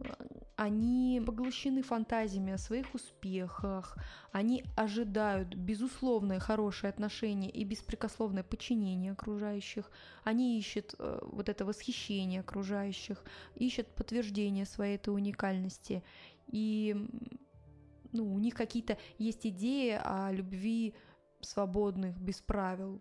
они 0.60 1.22
поглощены 1.24 1.82
фантазиями 1.82 2.52
о 2.52 2.58
своих 2.58 2.94
успехах, 2.94 3.96
они 4.30 4.62
ожидают 4.76 5.54
безусловное 5.54 6.38
хорошее 6.38 6.90
отношение 6.90 7.50
и 7.50 7.64
беспрекословное 7.64 8.42
подчинение 8.42 9.12
окружающих, 9.12 9.90
они 10.22 10.58
ищут 10.58 10.94
э, 10.98 11.18
вот 11.22 11.48
это 11.48 11.64
восхищение 11.64 12.40
окружающих, 12.40 13.24
ищут 13.54 13.86
подтверждение 13.94 14.66
своей 14.66 14.96
этой 14.96 15.14
уникальности. 15.14 16.02
И 16.48 16.94
ну, 18.12 18.34
у 18.34 18.38
них 18.38 18.52
какие-то 18.52 18.98
есть 19.16 19.46
идеи 19.46 19.98
о 19.98 20.30
любви 20.30 20.94
свободных, 21.40 22.20
без 22.20 22.42
правил. 22.42 23.00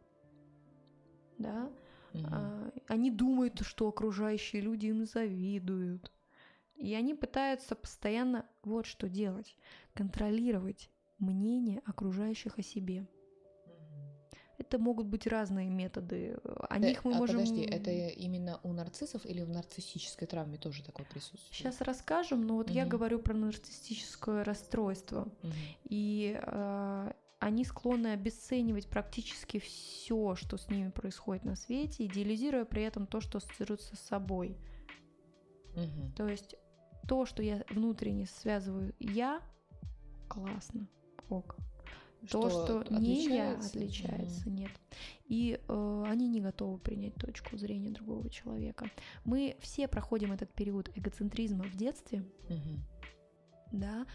Да? 1.38 1.70
Mm-hmm. 2.14 2.84
Они 2.88 3.12
думают, 3.12 3.62
что 3.62 3.88
окружающие 3.88 4.62
люди 4.62 4.88
им 4.88 5.06
завидуют. 5.06 6.12
И 6.76 6.94
они 6.94 7.14
пытаются 7.14 7.76
постоянно 7.76 8.46
вот 8.64 8.86
что 8.86 9.10
делать. 9.10 9.56
Контролировать 9.94 10.90
мнение 11.20 11.82
окружающих 11.86 12.58
о 12.58 12.64
себе. 12.64 13.06
Это 14.58 14.78
могут 14.78 15.08
быть 15.08 15.26
разные 15.26 15.70
методы. 15.70 16.38
О 16.44 16.78
них 16.80 17.06
мы 17.06 17.14
а 17.14 17.18
можем... 17.18 17.40
Подожди, 17.40 17.62
это 17.62 17.92
именно 17.92 18.60
у 18.64 18.74
нарциссов 18.74 19.26
или 19.26 19.42
в 19.42 19.50
нарциссической 19.50 20.28
травме 20.28 20.58
тоже 20.58 20.84
такое 20.84 21.06
присутствует? 21.06 21.54
Сейчас 21.54 21.80
расскажем, 21.80 22.46
но 22.46 22.56
вот 22.56 22.68
угу. 22.68 22.76
я 22.76 22.86
говорю 22.86 23.20
про 23.20 23.34
нарциссическое 23.34 24.44
расстройство. 24.44 25.30
Угу. 25.44 25.54
И 25.86 26.40
э, 26.42 27.12
они 27.40 27.64
склонны 27.64 28.08
обесценивать 28.08 28.88
практически 28.88 29.60
все, 29.60 30.36
что 30.36 30.58
с 30.58 30.70
ними 30.70 30.90
происходит 30.90 31.46
на 31.46 31.56
свете, 31.56 32.06
идеализируя 32.06 32.66
при 32.66 32.84
этом 32.84 33.08
то, 33.08 33.22
что 33.22 33.38
ассоциируется 33.38 33.96
с 33.96 34.00
собой. 34.00 34.58
Угу. 35.76 36.14
То 36.18 36.28
есть 36.28 36.56
то, 37.08 37.26
что 37.26 37.42
я 37.42 37.64
внутренне 37.70 38.26
связываю 38.26 38.94
я, 39.00 39.42
классно, 40.28 40.88
ок. 41.30 41.56
То, 42.30 42.50
что, 42.50 42.84
что 42.84 42.94
не 42.94 43.30
я, 43.30 43.58
отличается, 43.58 44.50
mm 44.50 44.52
нет. 44.52 44.72
И 45.30 45.58
э, 45.66 46.04
они 46.06 46.28
не 46.28 46.42
готовы 46.42 46.78
принять 46.78 47.16
точку 47.16 47.56
зрения 47.58 47.92
другого 47.92 48.30
человека. 48.30 48.92
Мы 49.24 49.56
все 49.62 49.88
проходим 49.88 50.34
этот 50.34 50.54
период 50.54 50.90
эгоцентризма 50.98 51.64
в 51.64 51.78
детстве, 51.78 52.26
mm 52.50 52.80
да. 53.72 54.06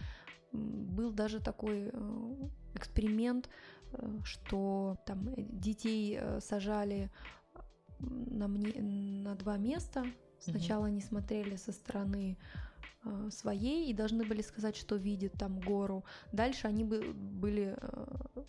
Был 0.54 1.12
даже 1.12 1.40
такой 1.40 1.90
э, 1.92 2.34
эксперимент, 2.74 3.48
э, 3.92 4.20
что 4.24 4.96
там 5.04 5.34
детей 5.36 6.16
э, 6.20 6.40
сажали 6.40 7.10
на, 7.98 8.48
мне, 8.48 8.80
на 8.80 9.34
два 9.34 9.56
места. 9.56 10.04
Сначала 10.38 10.84
mm 10.84 10.88
они 10.88 11.00
смотрели 11.00 11.56
со 11.56 11.72
стороны 11.72 12.36
своей 13.30 13.90
и 13.90 13.94
должны 13.94 14.24
были 14.24 14.40
сказать, 14.40 14.76
что 14.76 14.96
видят 14.96 15.32
там 15.32 15.60
гору. 15.60 16.04
Дальше 16.32 16.68
они 16.68 16.84
бы 16.84 17.12
были 17.12 17.76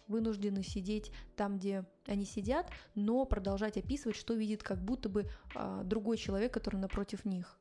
вынуждены 0.08 0.64
сидеть 0.64 1.12
там, 1.36 1.58
где 1.58 1.86
они 2.06 2.26
сидят, 2.26 2.70
но 2.96 3.26
продолжать 3.26 3.78
описывать, 3.78 4.16
что 4.16 4.34
видит 4.34 4.64
как 4.64 4.82
будто 4.82 5.10
бы 5.10 5.28
э, 5.56 5.82
другой 5.84 6.18
человек, 6.18 6.54
который 6.54 6.78
напротив 6.78 7.26
них. 7.26 7.58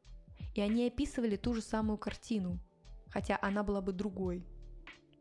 И 0.55 0.61
они 0.61 0.87
описывали 0.87 1.37
ту 1.37 1.55
же 1.55 1.63
самую 1.63 1.99
картину, 1.99 2.59
хотя 3.15 3.39
она 3.41 3.63
была 3.63 3.81
бы 3.81 3.93
другой 3.93 4.45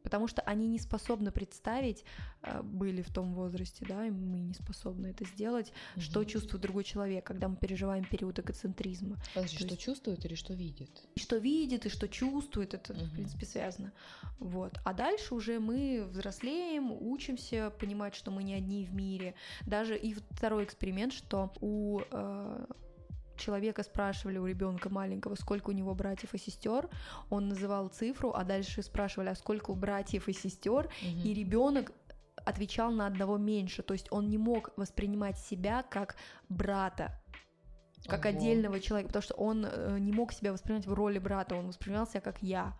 потому 0.03 0.27
что 0.27 0.41
они 0.41 0.67
не 0.67 0.79
способны 0.79 1.31
представить, 1.31 2.03
э, 2.41 2.61
были 2.61 3.01
в 3.01 3.09
том 3.09 3.33
возрасте, 3.33 3.85
да, 3.87 4.05
и 4.05 4.11
мы 4.11 4.39
не 4.39 4.53
способны 4.53 5.07
это 5.07 5.25
сделать, 5.25 5.71
угу. 5.95 6.01
что 6.01 6.23
чувствует 6.25 6.61
другой 6.61 6.83
человек, 6.83 7.25
когда 7.25 7.47
мы 7.47 7.55
переживаем 7.55 8.03
период 8.05 8.39
эгоцентризма. 8.39 9.17
Подожди, 9.33 9.57
что 9.57 9.67
есть... 9.67 9.81
чувствует 9.81 10.25
или 10.25 10.35
что 10.35 10.53
видит? 10.53 10.89
Что 11.15 11.37
видит 11.37 11.85
и 11.85 11.89
что 11.89 12.07
чувствует, 12.07 12.73
это, 12.73 12.93
угу. 12.93 13.05
в 13.05 13.11
принципе, 13.13 13.45
связано. 13.45 13.93
Вот. 14.39 14.77
А 14.83 14.93
дальше 14.93 15.33
уже 15.33 15.59
мы 15.59 16.05
взрослеем, 16.11 16.91
учимся 16.91 17.71
понимать, 17.79 18.13
что 18.13 18.29
мы 18.29 18.43
не 18.43 18.53
одни 18.53 18.85
в 18.85 18.93
мире. 18.93 19.35
Даже 19.65 19.97
и 19.97 20.13
второй 20.31 20.65
эксперимент, 20.65 21.13
что 21.13 21.53
у 21.61 22.01
э, 22.11 22.65
человека 23.37 23.83
спрашивали 23.83 24.37
у 24.37 24.45
ребенка 24.45 24.89
маленького, 24.89 25.35
сколько 25.35 25.69
у 25.69 25.73
него 25.73 25.93
братьев 25.95 26.33
и 26.33 26.37
сестер, 26.37 26.89
он 27.29 27.47
называл 27.47 27.87
цифру, 27.89 28.31
а 28.33 28.43
дальше 28.43 28.81
спрашивали, 28.81 29.29
а 29.29 29.35
сколько 29.35 29.71
у 29.71 29.75
братьев 29.75 30.27
и 30.27 30.33
сестер, 30.33 30.85
угу. 30.85 31.21
и 31.23 31.33
ребенок 31.33 31.91
отвечал 32.35 32.91
на 32.91 33.07
одного 33.07 33.37
меньше, 33.37 33.83
то 33.83 33.93
есть 33.93 34.07
он 34.11 34.29
не 34.29 34.37
мог 34.37 34.71
воспринимать 34.77 35.37
себя 35.37 35.83
как 35.83 36.15
брата, 36.49 37.19
как 38.07 38.25
Ого. 38.25 38.35
отдельного 38.35 38.79
человека, 38.79 39.07
потому 39.07 39.23
что 39.23 39.35
он 39.35 39.65
э, 39.65 39.97
не 39.99 40.11
мог 40.11 40.33
себя 40.33 40.51
воспринимать 40.51 40.85
в 40.85 40.93
роли 40.93 41.19
брата, 41.19 41.55
он 41.55 41.67
воспринимал 41.67 42.05
себя 42.05 42.21
как 42.21 42.41
я. 42.41 42.77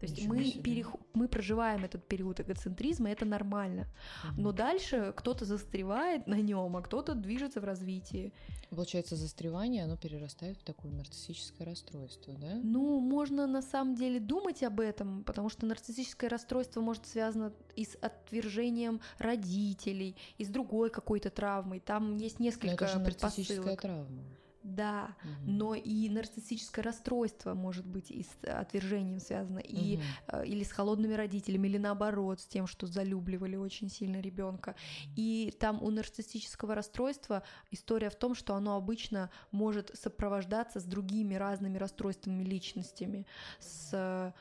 То 0.00 0.06
есть 0.06 0.26
мы, 0.26 0.50
перех... 0.62 0.96
мы 1.12 1.28
проживаем 1.28 1.84
этот 1.84 2.08
период 2.08 2.40
эгоцентризма, 2.40 3.10
это 3.10 3.26
нормально. 3.26 3.86
Угу. 4.24 4.40
Но 4.40 4.52
дальше 4.52 5.12
кто-то 5.14 5.44
застревает 5.44 6.26
на 6.26 6.40
нем, 6.40 6.74
а 6.76 6.82
кто-то 6.82 7.14
движется 7.14 7.60
в 7.60 7.64
развитии. 7.64 8.32
Получается, 8.70 9.16
застревание, 9.16 9.84
оно 9.84 9.96
перерастает 9.96 10.56
в 10.56 10.62
такое 10.62 10.92
нарциссическое 10.92 11.66
расстройство, 11.66 12.34
да? 12.34 12.54
Ну, 12.62 12.98
можно 13.00 13.46
на 13.46 13.62
самом 13.62 13.94
деле 13.94 14.20
думать 14.20 14.62
об 14.62 14.80
этом, 14.80 15.22
потому 15.24 15.50
что 15.50 15.66
нарциссическое 15.66 16.30
расстройство 16.30 16.80
может 16.80 17.06
связано 17.06 17.52
и 17.76 17.84
с 17.84 17.96
отвержением 18.00 19.00
родителей, 19.18 20.16
и 20.38 20.44
с 20.44 20.48
другой 20.48 20.90
какой-то 20.90 21.28
травмой. 21.30 21.80
Там 21.80 22.16
есть 22.16 22.40
несколько 22.40 22.66
Но 22.68 22.72
это 22.74 22.86
же 22.86 23.00
предпосылок. 23.00 23.80
травма. 23.80 24.22
Да, 24.62 25.16
угу. 25.24 25.50
но 25.50 25.74
и 25.74 26.08
нарциссическое 26.10 26.84
расстройство 26.84 27.54
может 27.54 27.86
быть 27.86 28.10
и 28.10 28.24
с 28.24 28.46
отвержением 28.46 29.18
связано, 29.18 29.58
и 29.58 29.96
угу. 29.96 30.42
или 30.42 30.64
с 30.64 30.72
холодными 30.72 31.14
родителями, 31.14 31.68
или 31.68 31.78
наоборот, 31.78 32.40
с 32.40 32.46
тем, 32.46 32.66
что 32.66 32.86
залюбливали 32.86 33.56
очень 33.56 33.88
сильно 33.88 34.20
ребенка. 34.20 34.74
И 35.16 35.54
там 35.58 35.82
у 35.82 35.90
нарциссического 35.90 36.74
расстройства 36.74 37.42
история 37.70 38.10
в 38.10 38.16
том, 38.16 38.34
что 38.34 38.54
оно 38.54 38.76
обычно 38.76 39.30
может 39.50 39.90
сопровождаться 39.94 40.78
с 40.78 40.84
другими 40.84 41.34
разными 41.34 41.78
расстройствами 41.78 42.42
личностями, 42.42 43.26
с 43.60 44.34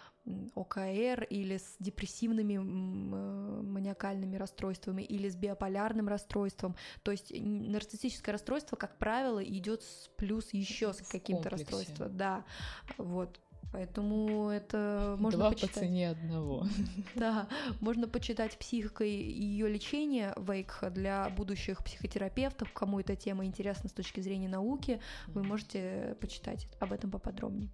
ОКР 0.55 1.25
или 1.29 1.57
с 1.57 1.75
депрессивными 1.79 2.55
э, 2.55 3.61
маниакальными 3.61 4.35
расстройствами 4.35 5.01
или 5.01 5.29
с 5.29 5.35
биополярным 5.35 6.07
расстройством. 6.07 6.75
То 7.03 7.11
есть 7.11 7.31
нарциссическое 7.35 8.33
расстройство, 8.33 8.75
как 8.75 8.97
правило, 8.97 9.43
идет 9.43 9.83
с 9.83 10.09
плюс 10.17 10.53
еще 10.53 10.93
с 10.93 11.01
каким-то 11.07 11.49
расстройством. 11.49 12.15
Да, 12.15 12.45
вот. 12.97 13.39
Поэтому 13.71 14.49
это 14.49 15.15
можно 15.19 15.39
Два 15.39 15.49
почитать. 15.51 15.73
по 15.73 15.79
цене 15.79 16.09
одного. 16.09 16.65
Да, 17.15 17.47
можно 17.81 18.07
почитать 18.07 18.57
«Психика 18.57 19.03
и 19.03 19.11
ее 19.11 19.69
лечение» 19.69 20.33
Вейкха 20.37 20.89
для 20.89 21.29
будущих 21.29 21.83
психотерапевтов. 21.83 22.71
Кому 22.73 22.99
эта 22.99 23.15
тема 23.15 23.45
интересна 23.45 23.89
с 23.89 23.93
точки 23.93 24.21
зрения 24.21 24.49
науки, 24.49 24.99
вы 25.27 25.43
можете 25.43 26.17
почитать 26.19 26.67
об 26.79 26.93
этом 26.93 27.11
поподробнее. 27.11 27.69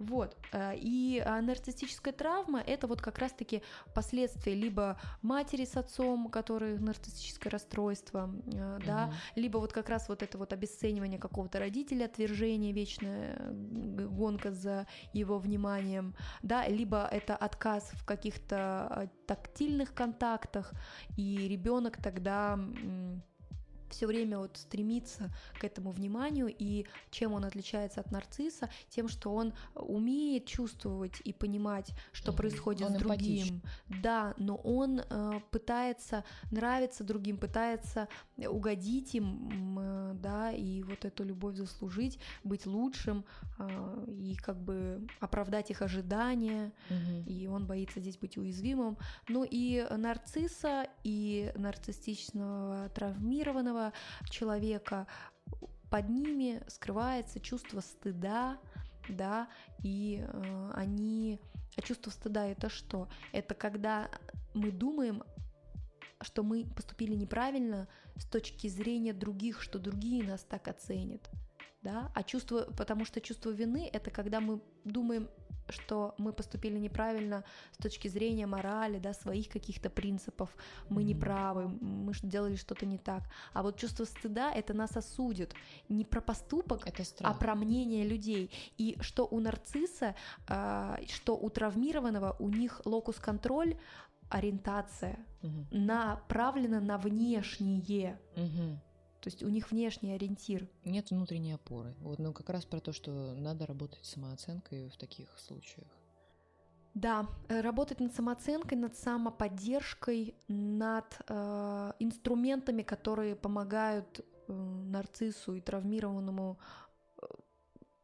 Вот. 0.00 0.34
Э, 0.52 0.72
и 0.74 1.22
а, 1.24 1.40
нарциссическая 1.42 2.14
травма— 2.14 2.60
это 2.66 2.86
вот 2.86 3.02
как 3.02 3.18
раз-таки 3.18 3.62
последствия 3.94 4.54
либо 4.54 4.98
матери 5.20 5.66
с 5.66 5.76
отцом, 5.76 6.30
которые 6.30 6.78
нарциссическое 6.78 7.50
расстройство, 7.50 8.30
э, 8.46 8.78
да, 8.86 9.12
либо 9.36 9.58
вот 9.58 9.72
как 9.72 9.90
раз 9.90 10.08
вот 10.08 10.22
это 10.22 10.38
вот 10.38 10.54
обесценивание 10.54 11.18
какого-то 11.18 11.58
родителя, 11.58 12.06
отвержение, 12.06 12.72
вечная 12.72 13.38
гонка 13.52 14.52
за 14.52 14.86
его 15.12 15.38
вниманием, 15.38 16.14
да, 16.42 16.66
либо 16.66 17.06
это 17.06 17.36
отказ 17.36 17.90
в 17.92 18.06
каких-то 18.06 18.56
а, 18.56 19.08
тактильных 19.26 19.92
контактах, 19.92 20.72
и 21.18 21.46
ребенок 21.46 21.98
тогда 22.02 22.58
все 23.90 24.06
время 24.06 24.38
вот 24.38 24.56
стремится 24.56 25.30
к 25.58 25.64
этому 25.64 25.90
вниманию, 25.90 26.54
и 26.56 26.86
чем 27.10 27.32
он 27.32 27.44
отличается 27.44 28.00
от 28.00 28.10
нарцисса? 28.10 28.70
Тем, 28.88 29.08
что 29.08 29.34
он 29.34 29.52
умеет 29.74 30.46
чувствовать 30.46 31.20
и 31.24 31.32
понимать, 31.32 31.92
что 32.12 32.32
происходит 32.32 32.86
он 32.86 32.94
с 32.94 32.98
другим. 32.98 33.10
Эмпатичен. 33.20 33.62
Да, 34.02 34.34
но 34.36 34.56
он 34.56 35.00
э, 35.00 35.40
пытается 35.50 36.24
нравиться 36.50 37.04
другим, 37.04 37.36
пытается 37.36 38.08
угодить 38.36 39.14
им, 39.14 39.78
э, 39.78 40.14
да, 40.14 40.52
и 40.52 40.82
вот 40.82 41.04
эту 41.04 41.24
любовь 41.24 41.56
заслужить, 41.56 42.18
быть 42.44 42.66
лучшим, 42.66 43.24
э, 43.58 44.06
и 44.08 44.36
как 44.36 44.60
бы 44.60 45.06
оправдать 45.20 45.70
их 45.70 45.82
ожидания, 45.82 46.72
mm-hmm. 46.88 47.24
и 47.26 47.46
он 47.46 47.66
боится 47.66 48.00
здесь 48.00 48.16
быть 48.16 48.36
уязвимым. 48.36 48.96
Ну 49.28 49.46
и 49.48 49.86
нарцисса, 49.90 50.86
и 51.04 51.52
нарциссичного 51.56 52.90
травмированного 52.94 53.79
этого 53.80 53.92
человека, 54.28 55.06
под 55.90 56.08
ними 56.08 56.62
скрывается 56.68 57.40
чувство 57.40 57.80
стыда, 57.80 58.58
да, 59.08 59.48
и 59.82 60.24
э, 60.26 60.70
они... 60.74 61.40
А 61.76 61.82
чувство 61.82 62.10
стыда 62.10 62.46
это 62.46 62.68
что? 62.68 63.08
Это 63.32 63.54
когда 63.54 64.10
мы 64.54 64.70
думаем, 64.70 65.22
что 66.20 66.42
мы 66.42 66.66
поступили 66.76 67.14
неправильно 67.14 67.88
с 68.16 68.24
точки 68.24 68.68
зрения 68.68 69.12
других, 69.12 69.62
что 69.62 69.78
другие 69.78 70.22
нас 70.22 70.42
так 70.42 70.68
оценят, 70.68 71.30
да, 71.82 72.12
а 72.14 72.22
чувство, 72.22 72.68
потому 72.76 73.04
что 73.04 73.20
чувство 73.20 73.50
вины 73.50 73.88
это 73.92 74.10
когда 74.10 74.40
мы 74.40 74.60
думаем, 74.84 75.28
что 75.70 76.14
мы 76.18 76.32
поступили 76.32 76.78
неправильно 76.78 77.44
с 77.72 77.76
точки 77.76 78.08
зрения 78.08 78.46
морали, 78.46 78.98
да, 78.98 79.12
своих 79.12 79.48
каких-то 79.48 79.90
принципов, 79.90 80.54
мы 80.88 81.02
не 81.02 81.14
правы, 81.14 81.68
мы 81.68 82.12
делали 82.22 82.56
что-то 82.56 82.86
не 82.86 82.98
так. 82.98 83.22
А 83.52 83.62
вот 83.62 83.76
чувство 83.76 84.04
стыда 84.04 84.52
это 84.52 84.74
нас 84.74 84.96
осудит 84.96 85.54
не 85.88 86.04
про 86.04 86.20
поступок, 86.20 86.86
это 86.86 87.04
а 87.20 87.34
про 87.34 87.54
мнение 87.54 88.04
людей. 88.04 88.50
И 88.78 88.96
что 89.00 89.26
у 89.30 89.40
нарцисса, 89.40 90.14
э, 90.48 90.96
что 91.08 91.36
у 91.36 91.50
травмированного, 91.50 92.36
у 92.38 92.48
них 92.48 92.80
локус-контроль 92.84 93.76
ориентация 94.30 95.18
угу. 95.42 95.66
направлена 95.70 96.80
на 96.80 96.98
внешнее. 96.98 98.18
Угу. 98.36 98.80
То 99.20 99.28
есть 99.28 99.42
у 99.42 99.48
них 99.48 99.70
внешний 99.70 100.12
ориентир. 100.12 100.66
Нет 100.84 101.10
внутренней 101.10 101.52
опоры. 101.52 101.94
Вот, 102.00 102.18
ну 102.18 102.32
как 102.32 102.48
раз 102.48 102.64
про 102.64 102.80
то, 102.80 102.92
что 102.92 103.10
надо 103.34 103.66
работать 103.66 104.04
с 104.04 104.12
самооценкой 104.12 104.88
в 104.88 104.96
таких 104.96 105.28
случаях. 105.38 105.88
Да, 106.94 107.28
э, 107.48 107.60
работать 107.60 108.00
над 108.00 108.14
самооценкой, 108.14 108.76
над 108.78 108.96
самоподдержкой, 108.96 110.34
над 110.48 111.20
э, 111.28 111.92
инструментами, 112.00 112.82
которые 112.82 113.36
помогают 113.36 114.20
э, 114.20 114.52
нарциссу 114.52 115.54
и 115.54 115.60
травмированному 115.60 116.58
э, 117.22 117.26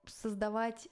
создавать 0.06 0.88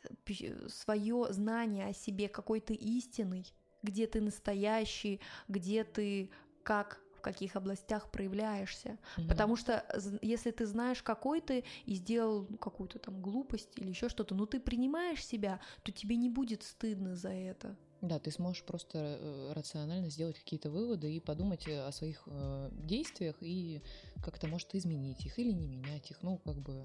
свое 0.69 1.27
знание 1.31 1.87
о 1.87 1.93
себе 1.95 2.29
какой-то 2.29 2.73
истиной, 2.73 3.47
где 3.83 4.09
ты 4.09 4.21
настоящий, 4.21 5.21
где 5.47 5.85
ты 5.85 6.31
как 6.65 7.04
каких 7.25 7.57
областях 7.57 8.11
проявляешься. 8.11 8.99
Mm-hmm. 9.17 9.29
Потому 9.29 9.57
что 9.57 9.85
если 10.23 10.51
ты 10.51 10.67
знаешь, 10.67 11.03
какой 11.03 11.41
ты 11.41 11.65
и 11.87 11.95
сделал 11.95 12.47
какую-то 12.61 12.99
там 12.99 13.21
глупость 13.21 13.71
или 13.77 13.89
еще 13.89 14.09
что-то, 14.09 14.35
но 14.35 14.47
ты 14.47 14.61
принимаешь 14.61 15.25
себя, 15.25 15.59
то 15.83 15.91
тебе 15.91 16.17
не 16.17 16.29
будет 16.29 16.63
стыдно 16.63 17.17
за 17.17 17.31
это. 17.31 17.77
Да, 18.03 18.19
ты 18.19 18.31
сможешь 18.31 18.63
просто 18.65 18.99
э, 18.99 19.53
рационально 19.55 20.11
сделать 20.11 20.39
какие-то 20.39 20.71
выводы 20.71 21.11
и 21.11 21.21
подумать 21.21 21.67
о 21.67 21.91
своих 21.91 22.23
э, 22.27 22.71
действиях 22.73 23.37
и 23.41 23.81
как-то, 24.23 24.47
может, 24.47 24.75
изменить 24.75 25.25
их 25.25 25.39
или 25.39 25.53
не 25.53 25.67
менять 25.67 26.11
их. 26.11 26.23
Ну, 26.23 26.37
как 26.45 26.57
бы 26.57 26.85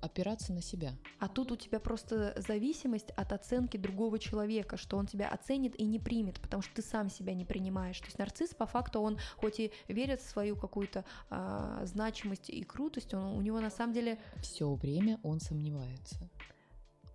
опираться 0.00 0.52
на 0.52 0.62
себя. 0.62 0.94
А 1.18 1.28
тут 1.28 1.52
у 1.52 1.56
тебя 1.56 1.80
просто 1.80 2.34
зависимость 2.36 3.10
от 3.10 3.32
оценки 3.32 3.76
другого 3.76 4.18
человека, 4.18 4.76
что 4.76 4.96
он 4.96 5.06
тебя 5.06 5.28
оценит 5.28 5.78
и 5.78 5.84
не 5.84 5.98
примет, 5.98 6.40
потому 6.40 6.62
что 6.62 6.74
ты 6.74 6.82
сам 6.82 7.08
себя 7.10 7.34
не 7.34 7.44
принимаешь. 7.44 7.98
То 7.98 8.06
есть 8.06 8.18
нарцисс 8.18 8.54
по 8.54 8.66
факту 8.66 9.00
он 9.00 9.18
хоть 9.36 9.60
и 9.60 9.72
верит 9.88 10.20
в 10.20 10.28
свою 10.28 10.56
какую-то 10.56 11.04
а, 11.30 11.84
значимость 11.84 12.50
и 12.50 12.62
крутость, 12.62 13.14
он, 13.14 13.36
у 13.36 13.40
него 13.40 13.60
на 13.60 13.70
самом 13.70 13.92
деле 13.94 14.18
все 14.40 14.72
время 14.74 15.18
он 15.22 15.40
сомневается 15.40 16.28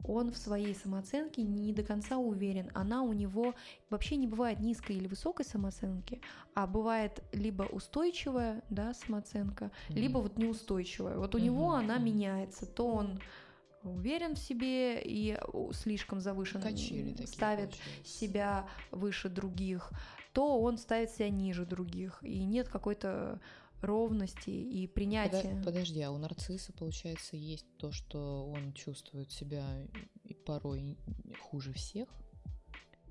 он 0.03 0.31
в 0.31 0.37
своей 0.37 0.75
самооценке 0.75 1.43
не 1.43 1.73
до 1.73 1.83
конца 1.83 2.17
уверен. 2.17 2.69
Она 2.73 3.03
у 3.03 3.13
него 3.13 3.53
вообще 3.89 4.15
не 4.15 4.27
бывает 4.27 4.59
низкой 4.59 4.97
или 4.97 5.07
высокой 5.07 5.45
самооценки, 5.45 6.21
а 6.53 6.67
бывает 6.67 7.23
либо 7.31 7.63
устойчивая 7.63 8.63
да, 8.69 8.93
самооценка, 8.93 9.65
mm-hmm. 9.65 9.93
либо 9.93 10.17
вот 10.19 10.37
неустойчивая. 10.37 11.17
Вот 11.17 11.35
у 11.35 11.37
mm-hmm. 11.37 11.41
него 11.41 11.71
она 11.71 11.97
меняется. 11.97 12.65
То 12.65 12.87
он 12.87 13.19
уверен 13.83 14.35
в 14.35 14.39
себе 14.39 15.01
и 15.01 15.37
слишком 15.73 16.21
завышен, 16.21 16.61
ставит 17.25 17.73
себя 18.03 18.67
выше 18.91 19.29
других, 19.29 19.91
то 20.33 20.61
он 20.61 20.77
ставит 20.77 21.11
себя 21.11 21.29
ниже 21.29 21.65
других. 21.65 22.19
И 22.21 22.43
нет 22.43 22.69
какой-то 22.69 23.39
ровности 23.81 24.49
и 24.49 24.87
принятия. 24.87 25.61
Подожди, 25.63 26.01
а 26.01 26.11
у 26.11 26.17
нарцисса, 26.17 26.73
получается, 26.73 27.35
есть 27.35 27.65
то, 27.77 27.91
что 27.91 28.47
он 28.47 28.73
чувствует 28.73 29.31
себя 29.31 29.65
порой 30.45 30.97
хуже 31.39 31.73
всех? 31.73 32.09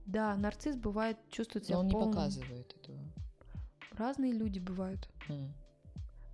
Да, 0.07 0.35
нарцисс 0.37 0.77
бывает 0.77 1.17
чувствует 1.31 1.67
себя 1.67 1.77
Но 1.77 1.85
он 1.85 1.91
полным... 1.91 2.09
не 2.09 2.15
показывает 2.15 2.77
этого. 2.81 2.99
Разные 3.93 4.33
люди 4.33 4.59
бывают. 4.59 5.09
Mm. 5.29 5.51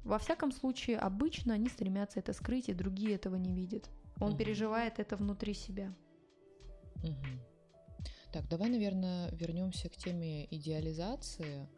Во 0.04 0.18
всяком 0.18 0.52
случае, 0.52 0.98
обычно 0.98 1.54
они 1.54 1.68
стремятся 1.68 2.20
это 2.20 2.32
скрыть, 2.32 2.68
и 2.68 2.74
другие 2.74 3.16
этого 3.16 3.34
не 3.34 3.52
видят. 3.52 3.90
Он 4.20 4.30
угу. 4.30 4.38
переживает 4.38 5.00
это 5.00 5.16
внутри 5.16 5.52
себя. 5.52 5.92
Угу. 7.02 8.06
Так, 8.32 8.48
давай, 8.48 8.70
наверное, 8.70 9.30
вернемся 9.32 9.88
к 9.88 9.96
теме 9.96 10.46
идеализации. 10.54 11.68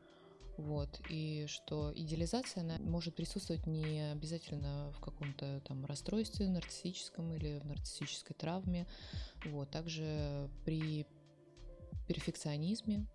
Вот, 0.59 1.01
и 1.09 1.47
что 1.47 1.93
идеализация, 1.95 2.65
она 2.65 2.79
может 2.79 3.15
присутствовать 3.15 3.67
не 3.69 4.11
обязательно 4.11 4.93
в 4.93 5.01
каком-то 5.01 5.61
там 5.61 5.87
расстройстве 5.87 6.49
нарциссическом 6.49 7.33
или 7.33 7.61
в 7.61 7.65
нарциссической 7.65 8.35
травме. 8.35 8.89
Вот, 9.47 9.71
также 9.71 10.51
при 10.65 11.07
перфекционизме 12.09 13.07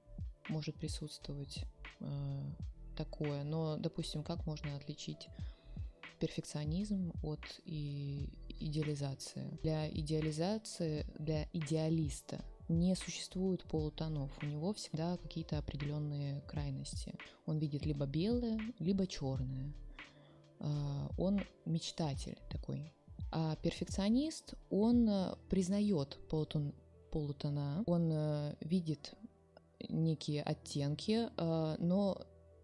может 0.48 0.76
присутствовать 0.76 1.66
э, 2.00 2.42
такое. 2.96 3.44
Но, 3.44 3.76
допустим, 3.76 4.24
как 4.24 4.46
можно 4.46 4.78
отличить 4.78 5.28
перфекционизм 6.20 7.12
от 7.24 7.42
и 7.66 8.30
идеализации? 8.48 9.60
Для 9.62 9.90
идеализации, 9.90 11.06
для 11.20 11.44
идеалиста 11.52 12.42
не 12.80 12.96
существует 12.96 13.64
полутонов. 13.64 14.32
У 14.42 14.46
него 14.46 14.74
всегда 14.74 15.18
какие-то 15.18 15.58
определенные 15.58 16.42
крайности. 16.42 17.14
Он 17.46 17.58
видит 17.58 17.86
либо 17.86 18.06
белое, 18.06 18.60
либо 18.80 19.08
черное. 19.08 19.74
А, 20.60 21.10
он 21.18 21.42
мечтатель 21.66 22.38
такой. 22.50 22.92
А 23.32 23.56
перфекционист, 23.56 24.54
он 24.70 25.10
э, 25.10 25.36
признает 25.50 26.20
полутон, 26.30 26.72
полутона, 27.10 27.84
он 27.88 28.12
э, 28.12 28.56
видит 28.62 29.16
некие 29.90 30.44
оттенки, 30.44 31.30
э, 31.36 31.76
но 31.80 32.22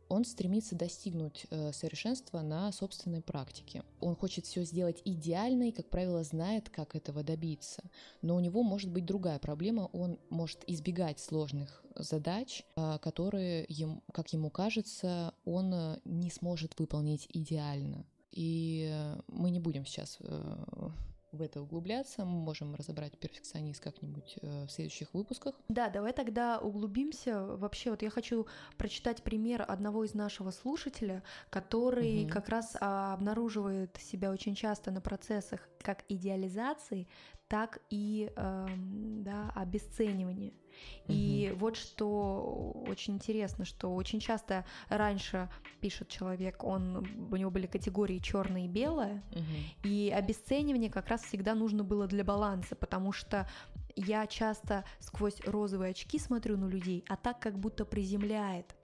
он 0.10 0.26
стремится 0.26 0.76
достигнуть 0.76 1.46
э, 1.50 1.72
совершенства 1.72 2.42
на 2.42 2.72
собственной 2.72 3.22
практике. 3.22 3.84
Он 4.02 4.16
хочет 4.16 4.46
все 4.46 4.64
сделать 4.64 5.02
идеально 5.06 5.70
и, 5.70 5.72
как 5.72 5.90
правило, 5.90 6.24
знает, 6.24 6.70
как 6.70 6.96
этого 6.96 7.24
добиться. 7.24 7.84
Но 8.22 8.36
у 8.36 8.40
него 8.40 8.64
может 8.64 8.90
быть 8.90 9.06
другая 9.06 9.40
проблема. 9.40 9.90
Он 9.94 10.20
может 10.30 10.64
избегать 10.68 11.20
сложных 11.20 11.84
задач, 11.96 12.66
э, 12.76 12.98
которые, 13.02 13.68
как 14.12 14.34
ему 14.34 14.50
кажется, 14.50 15.34
он 15.46 15.74
э, 15.74 16.00
не 16.06 16.32
сможет 16.32 16.78
выполнить 16.80 17.28
идеально. 17.30 18.06
И 18.32 18.90
э, 18.92 19.22
мы 19.28 19.52
не 19.52 19.60
будем 19.60 19.86
сейчас 19.86 20.18
в 21.32 21.42
это 21.42 21.62
углубляться. 21.62 22.26
Мы 22.26 22.40
можем 22.40 22.76
разобрать 22.76 23.18
перфекционист 23.18 23.82
как-нибудь 23.82 24.38
э, 24.42 24.66
в 24.66 24.70
следующих 24.70 25.14
выпусках. 25.14 25.56
Да, 25.68 25.90
давай 25.90 26.14
тогда 26.14 26.60
углубимся. 26.60 27.46
Вообще, 27.58 27.92
вот 27.92 28.02
я 28.02 28.10
хочу 28.10 28.48
прочитать 28.78 29.24
пример 29.24 29.64
одного 29.68 30.04
из 30.04 30.14
нашего 30.14 30.52
слушателя, 30.52 31.24
который 31.50 32.24
угу. 32.24 32.32
как 32.32 32.50
раз 32.50 32.76
а, 32.80 33.14
обнаруживает 33.14 33.98
себя 33.98 34.32
очень 34.32 34.56
часто 34.56 34.92
на 34.92 35.02
процессах 35.02 35.68
как 35.82 36.04
идеализации, 36.10 37.08
так 37.48 37.80
и 37.90 38.32
э, 38.36 38.68
да, 38.78 39.52
обесценивания. 39.56 40.54
Угу. 41.06 41.14
И 41.14 41.54
вот 41.56 41.76
что 41.76 42.84
очень 42.88 43.16
интересно, 43.16 43.66
что 43.66 43.94
очень 43.94 44.20
часто 44.20 44.66
раньше 44.90 45.50
пишет 45.82 46.10
человек, 46.10 46.64
он 46.64 47.08
у 47.32 47.36
него 47.36 47.52
были 47.52 47.68
категории 47.68 48.20
черное 48.20 48.66
и 48.66 48.68
белое, 48.68 49.24
угу. 49.32 49.44
и 49.84 50.14
обесценивание 50.16 50.90
как 50.90 51.08
раз 51.08 51.24
всегда 51.24 51.56
нужно 51.56 51.84
было 51.84 52.08
для 52.08 52.24
баланса, 52.24 52.76
потому 52.76 53.12
что 53.12 53.50
я 53.96 54.28
часто 54.28 54.86
сквозь 55.00 55.40
розовые 55.46 55.92
очки 55.92 56.20
смотрю 56.20 56.58
на 56.58 56.68
людей, 56.68 57.04
а 57.10 57.16
так 57.16 57.40
как 57.40 57.60
будто 57.60 57.86
приземляет. 57.86 58.76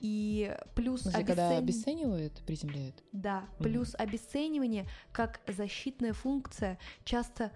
И 0.00 0.56
плюс 0.74 1.02
смысле, 1.02 1.20
обесцен... 1.20 1.36
когда 1.36 1.58
обесценивают, 1.58 2.42
приземляют? 2.46 3.02
Да, 3.12 3.44
плюс 3.58 3.94
mm 3.94 3.98
обесценивание 3.98 4.86
как 5.12 5.40
защитная 5.46 6.12
функция 6.12 6.78
часто 7.04 7.52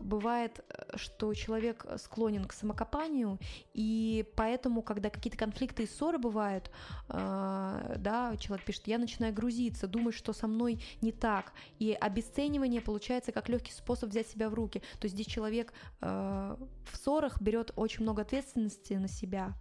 бывает, 0.00 0.64
э, 0.68 0.96
что 0.96 1.32
человек 1.34 1.86
склонен 1.96 2.44
к 2.44 2.52
самокопанию, 2.52 3.38
и 3.74 4.24
поэтому, 4.36 4.82
когда 4.82 5.10
какие-то 5.10 5.38
конфликты 5.38 5.84
и 5.84 5.86
ссоры 5.86 6.18
бывают, 6.18 6.70
э, 7.08 7.94
да, 7.98 8.36
человек 8.38 8.66
пишет, 8.66 8.86
я 8.86 8.98
начинаю 8.98 9.32
грузиться, 9.32 9.86
думаю, 9.86 10.12
что 10.12 10.32
со 10.32 10.46
мной 10.46 10.82
не 11.00 11.12
так, 11.12 11.52
и 11.78 11.92
обесценивание 11.92 12.80
получается 12.80 13.32
как 13.32 13.48
легкий 13.48 13.72
способ 13.72 14.10
взять 14.10 14.28
себя 14.28 14.48
в 14.48 14.54
руки. 14.54 14.80
То 15.00 15.04
есть 15.06 15.14
здесь 15.14 15.26
человек 15.26 15.72
в 16.00 16.56
ссорах 16.94 17.40
берет 17.40 17.72
очень 17.76 18.02
много 18.02 18.22
ответственности 18.22 18.94
на 18.94 19.08
себя, 19.08 19.54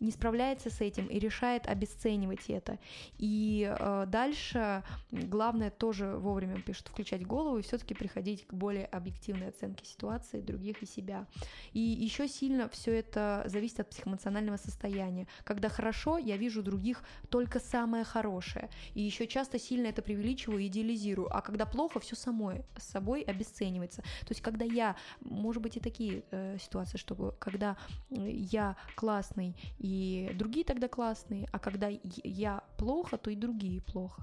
не 0.00 0.10
справляется 0.10 0.70
с 0.70 0.80
этим 0.80 1.06
и 1.06 1.18
решает 1.18 1.66
обесценивать 1.66 2.48
это. 2.48 2.78
И 3.18 3.74
э, 3.78 4.04
дальше 4.06 4.82
главное 5.10 5.70
тоже 5.70 6.16
вовремя 6.16 6.60
пишет 6.60 6.88
включать 6.88 7.26
голову 7.26 7.58
и 7.58 7.62
все-таки 7.62 7.94
приходить 7.94 8.46
к 8.46 8.54
более 8.54 8.86
объективной 8.86 9.48
оценке 9.48 9.84
ситуации 9.84 10.40
других 10.40 10.82
и 10.82 10.86
себя. 10.86 11.26
И 11.72 11.80
еще 11.80 12.28
сильно 12.28 12.68
все 12.68 12.92
это 12.98 13.44
зависит 13.46 13.80
от 13.80 13.90
психоэмоционального 13.90 14.56
состояния. 14.56 15.26
Когда 15.44 15.68
хорошо, 15.68 16.18
я 16.18 16.36
вижу 16.36 16.62
других 16.62 17.02
только 17.28 17.60
самое 17.60 18.04
хорошее. 18.04 18.70
И 18.94 19.02
еще 19.02 19.26
часто 19.26 19.58
сильно 19.58 19.88
это 19.88 20.02
преувеличиваю 20.02 20.60
и 20.60 20.66
идеализирую. 20.66 21.34
А 21.34 21.40
когда 21.40 21.66
плохо, 21.66 22.00
все 22.00 22.16
самой 22.16 22.64
с 22.76 22.84
собой 22.84 23.22
обесценивается. 23.22 24.02
То 24.02 24.30
есть, 24.30 24.40
когда 24.40 24.64
я, 24.64 24.96
может 25.20 25.62
быть, 25.62 25.76
и 25.76 25.80
такие 25.80 26.24
э, 26.30 26.58
ситуации, 26.58 26.98
что 26.98 27.34
когда 27.38 27.76
я 28.10 28.76
классный 28.94 29.56
и 29.78 30.32
другие 30.34 30.64
тогда 30.64 30.88
классные, 30.88 31.48
а 31.52 31.58
когда 31.58 31.88
я 32.02 32.64
плохо, 32.78 33.18
то 33.18 33.30
и 33.30 33.36
другие 33.36 33.80
плохо. 33.80 34.22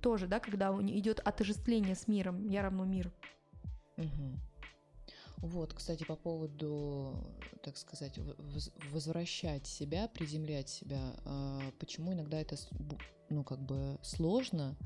Тоже, 0.00 0.26
да, 0.26 0.40
когда 0.40 0.70
идет 0.82 1.20
отождествление 1.20 1.94
с 1.94 2.08
миром, 2.08 2.46
я 2.48 2.62
равно 2.62 2.84
мир. 2.84 3.12
Угу. 3.96 4.38
Вот, 5.38 5.74
кстати, 5.74 6.04
по 6.04 6.16
поводу, 6.16 7.14
так 7.62 7.76
сказать, 7.76 8.18
возвращать 8.92 9.66
себя, 9.66 10.08
приземлять 10.08 10.68
себя, 10.68 11.14
а, 11.24 11.60
почему 11.78 12.12
иногда 12.12 12.38
это, 12.40 12.56
ну, 13.28 13.44
как 13.44 13.60
бы 13.60 13.98
сложно, 14.02 14.76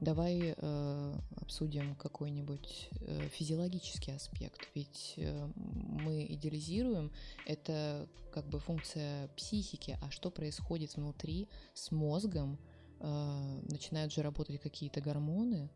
Давай 0.00 0.54
э, 0.56 1.14
обсудим 1.40 1.94
какой-нибудь 1.94 2.90
э, 3.00 3.28
физиологический 3.28 4.14
аспект. 4.14 4.68
Ведь 4.74 5.14
э, 5.16 5.48
мы 5.54 6.26
идеализируем, 6.28 7.10
это 7.46 8.06
как 8.30 8.46
бы 8.46 8.58
функция 8.58 9.28
психики, 9.36 9.98
а 10.02 10.10
что 10.10 10.30
происходит 10.30 10.96
внутри 10.96 11.48
с 11.72 11.90
мозгом? 11.92 12.58
Э, 13.00 13.60
начинают 13.70 14.12
же 14.12 14.22
работать 14.22 14.60
какие-то 14.60 15.00
гормоны. 15.00 15.70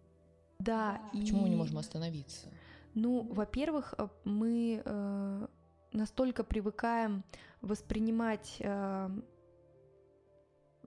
Да. 0.59 1.01
Почему 1.13 1.39
и... 1.39 1.43
мы 1.45 1.49
не 1.49 1.57
можем 1.57 1.79
остановиться? 1.79 2.49
Ну, 2.95 3.23
во-первых, 3.23 3.95
э, 3.97 4.09
мы 4.25 4.83
э, 4.85 5.47
настолько 5.93 6.45
привыкаем 6.45 7.25
воспринимать 7.63 8.57
э, 8.61 9.11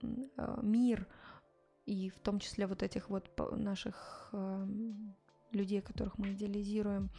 э, 0.02 0.60
мир 0.62 1.08
и 1.86 2.10
в 2.10 2.19
том 2.19 2.39
числе 2.39 2.67
вот 2.67 2.84
этих 2.84 3.10
вот 3.10 3.30
наших 3.52 4.30
э, 4.32 4.67
людей, 5.52 5.82
которых 5.82 6.17
мы 6.17 6.32
идеализируем, 6.32 7.10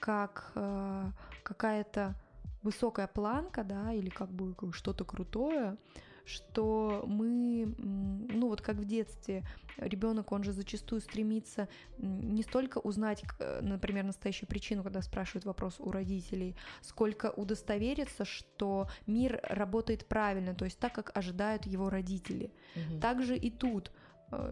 как 0.00 0.52
э, 0.54 1.10
какая-то 1.42 2.14
высокая 2.62 3.06
планка, 3.08 3.64
да, 3.64 3.92
или 3.92 4.08
как 4.08 4.30
бы 4.30 4.54
что-то 4.72 5.04
крутое, 5.04 5.76
что 6.24 7.04
мы, 7.08 7.74
ну 7.78 8.48
вот 8.48 8.60
как 8.60 8.76
в 8.76 8.84
детстве, 8.84 9.44
ребенок, 9.76 10.30
он 10.30 10.44
же 10.44 10.52
зачастую 10.52 11.00
стремится 11.00 11.68
не 11.98 12.42
столько 12.42 12.78
узнать, 12.78 13.24
например, 13.60 14.04
настоящую 14.04 14.48
причину, 14.48 14.84
когда 14.84 15.02
спрашивают 15.02 15.44
вопрос 15.44 15.80
у 15.80 15.90
родителей, 15.90 16.54
сколько 16.80 17.32
удостовериться, 17.32 18.24
что 18.24 18.88
мир 19.08 19.40
работает 19.42 20.06
правильно, 20.06 20.54
то 20.54 20.64
есть 20.64 20.78
так, 20.78 20.92
как 20.94 21.16
ожидают 21.16 21.66
его 21.66 21.90
родители. 21.90 22.52
Угу. 22.76 23.00
Также 23.00 23.36
и 23.36 23.50
тут 23.50 23.90
Э, 23.90 24.01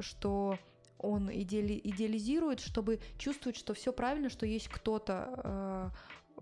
что 0.00 0.58
он 0.98 1.30
идеали, 1.32 1.80
идеализирует, 1.82 2.60
чтобы 2.60 3.00
чувствовать, 3.18 3.56
что 3.56 3.74
все 3.74 3.92
правильно, 3.92 4.28
что 4.28 4.46
есть 4.46 4.68
кто-то, 4.68 5.92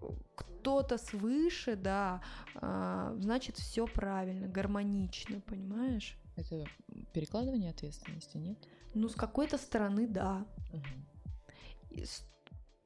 э, 0.00 0.08
кто-то 0.34 0.98
свыше, 0.98 1.76
да, 1.76 2.22
э, 2.60 3.16
значит 3.20 3.56
все 3.56 3.86
правильно, 3.86 4.48
гармонично, 4.48 5.40
понимаешь? 5.40 6.16
Это 6.36 6.66
перекладывание 7.12 7.70
ответственности, 7.70 8.36
нет? 8.36 8.58
Ну, 8.94 9.08
с 9.08 9.14
какой-то 9.14 9.58
стороны, 9.58 10.06
да. 10.06 10.44
Угу. 10.72 12.04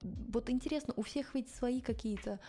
Вот 0.02 0.50
интересно, 0.50 0.94
у 0.96 1.02
всех 1.02 1.34
ведь 1.34 1.50
свои 1.50 1.80
какие-то 1.80 2.40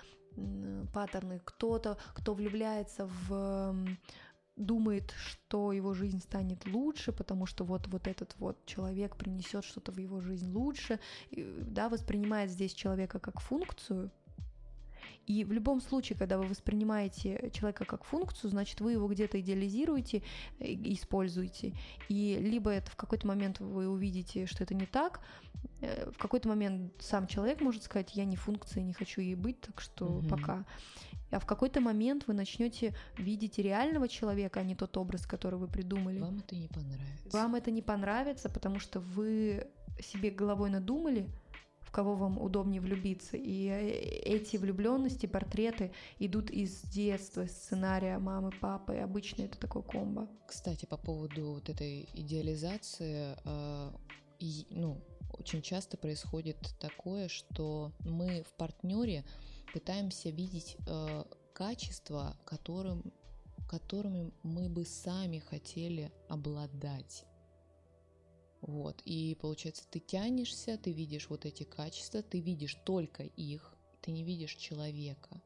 паттерны. 0.94 1.40
Кто-то, 1.46 1.98
кто 2.16 2.34
влюбляется 2.34 3.08
в 3.28 3.76
думает, 4.56 5.14
что 5.18 5.72
его 5.72 5.94
жизнь 5.94 6.20
станет 6.20 6.66
лучше, 6.68 7.12
потому 7.12 7.46
что 7.46 7.64
вот, 7.64 7.88
вот 7.88 8.08
этот 8.08 8.36
вот 8.38 8.64
человек 8.66 9.16
принесет 9.16 9.64
что-то 9.64 9.92
в 9.92 9.98
его 9.98 10.22
жизнь 10.22 10.52
лучше, 10.52 11.00
да, 11.32 11.90
воспринимает 11.90 12.52
здесь 12.52 12.74
человека 12.74 13.20
как 13.20 13.40
функцию, 13.40 14.12
и 15.26 15.44
в 15.46 15.52
любом 15.52 15.82
случае, 15.82 16.18
когда 16.18 16.38
вы 16.38 16.46
воспринимаете 16.46 17.50
человека 17.54 17.86
как 17.86 18.04
функцию, 18.04 18.50
значит, 18.50 18.82
вы 18.82 18.94
его 18.94 19.08
где-то 19.08 19.40
идеализируете, 19.40 20.22
э, 20.60 20.74
используете. 20.74 21.74
И 22.10 22.38
либо 22.40 22.72
это 22.72 22.92
в 22.92 22.96
какой-то 22.96 23.28
момент 23.28 23.60
вы 23.60 23.88
увидите, 23.88 24.46
что 24.46 24.64
это 24.64 24.74
не 24.74 24.86
так, 24.86 25.22
э, 25.82 26.12
в 26.12 26.18
какой-то 26.18 26.50
момент 26.50 26.94
сам 27.00 27.28
человек 27.28 27.62
может 27.62 27.84
сказать, 27.84 28.16
я 28.16 28.26
не 28.26 28.36
функция, 28.36 28.84
не 28.84 28.94
хочу 28.94 29.22
ей 29.22 29.36
быть, 29.36 29.62
так 29.62 29.80
что 29.80 30.06
угу. 30.06 30.28
пока. 30.28 30.66
А 31.32 31.40
в 31.40 31.46
какой-то 31.46 31.82
момент 31.82 32.26
вы 32.28 32.34
начнете 32.34 32.94
видеть 33.18 33.58
реального 33.58 34.08
человека, 34.08 34.60
а 34.60 34.64
не 34.64 34.76
тот 34.76 34.96
образ, 34.98 35.26
который 35.26 35.58
вы 35.58 35.68
придумали. 35.68 36.20
Вам 36.20 36.40
это 36.40 36.56
не 36.56 36.68
понравится. 36.68 37.30
Вам 37.32 37.56
это 37.56 37.72
не 37.72 37.82
понравится, 37.82 38.50
потому 38.50 38.80
что 38.80 39.00
вы 39.00 39.68
себе 40.00 40.30
головой 40.30 40.70
надумали, 40.70 41.30
кого 41.94 42.16
вам 42.16 42.42
удобнее 42.42 42.82
влюбиться. 42.82 43.38
И 43.38 43.68
э, 43.68 43.90
эти 44.26 44.58
влюбленности, 44.58 45.28
портреты 45.28 45.94
идут 46.18 46.50
из 46.50 46.82
детства, 46.82 47.46
сценария 47.46 48.18
мамы, 48.18 48.52
папы. 48.60 48.98
Обычно 48.98 49.44
это 49.44 49.60
такой 49.60 49.84
комбо. 49.84 50.28
Кстати, 50.48 50.86
по 50.86 50.98
поводу 50.98 51.54
вот 51.54 51.70
этой 51.70 52.10
идеализации, 52.16 53.38
э, 53.46 53.92
и, 54.40 54.66
ну, 54.72 55.02
очень 55.38 55.62
часто 55.62 55.96
происходит 55.96 56.58
такое, 56.80 57.28
что 57.28 57.94
мы 58.00 58.44
в 58.44 58.54
партнере 58.56 59.24
пытаемся 59.72 60.30
видеть 60.32 60.78
э, 60.88 61.24
качества, 61.54 62.36
которым, 62.44 63.14
которыми 63.70 64.34
мы 64.42 64.68
бы 64.68 64.84
сами 64.84 65.38
хотели 65.38 66.12
обладать. 66.28 67.26
Вот, 68.64 69.02
и 69.04 69.36
получается, 69.42 69.84
ты 69.90 70.00
тянешься, 70.00 70.78
ты 70.78 70.94
видишь 70.94 71.30
вот 71.30 71.46
эти 71.46 71.64
качества, 71.64 72.22
ты 72.22 72.40
видишь 72.40 72.76
только 72.86 73.24
их, 73.24 73.76
ты 74.02 74.12
не 74.12 74.24
видишь 74.24 74.56
человека. 74.56 75.42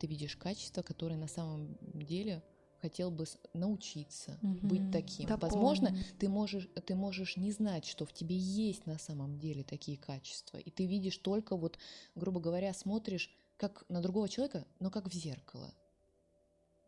Ты 0.00 0.08
видишь 0.08 0.36
качества, 0.36 0.82
которые 0.82 1.16
на 1.16 1.28
самом 1.28 1.78
деле 1.94 2.42
хотел 2.80 3.10
бы 3.10 3.24
научиться 3.54 4.38
угу. 4.42 4.66
быть 4.66 4.90
таким. 4.90 5.28
Да 5.28 5.36
Возможно, 5.36 5.96
ты 6.18 6.28
можешь, 6.28 6.68
ты 6.84 6.96
можешь 6.96 7.36
не 7.36 7.52
знать, 7.52 7.86
что 7.86 8.04
в 8.04 8.12
тебе 8.12 8.36
есть 8.36 8.84
на 8.84 8.98
самом 8.98 9.38
деле 9.38 9.62
такие 9.62 9.96
качества, 9.96 10.58
и 10.58 10.70
ты 10.70 10.86
видишь 10.86 11.18
только 11.18 11.56
вот, 11.56 11.78
грубо 12.16 12.40
говоря, 12.40 12.74
смотришь 12.74 13.30
как 13.56 13.84
на 13.88 14.02
другого 14.02 14.28
человека, 14.28 14.66
но 14.80 14.90
как 14.90 15.08
в 15.08 15.14
зеркало 15.14 15.72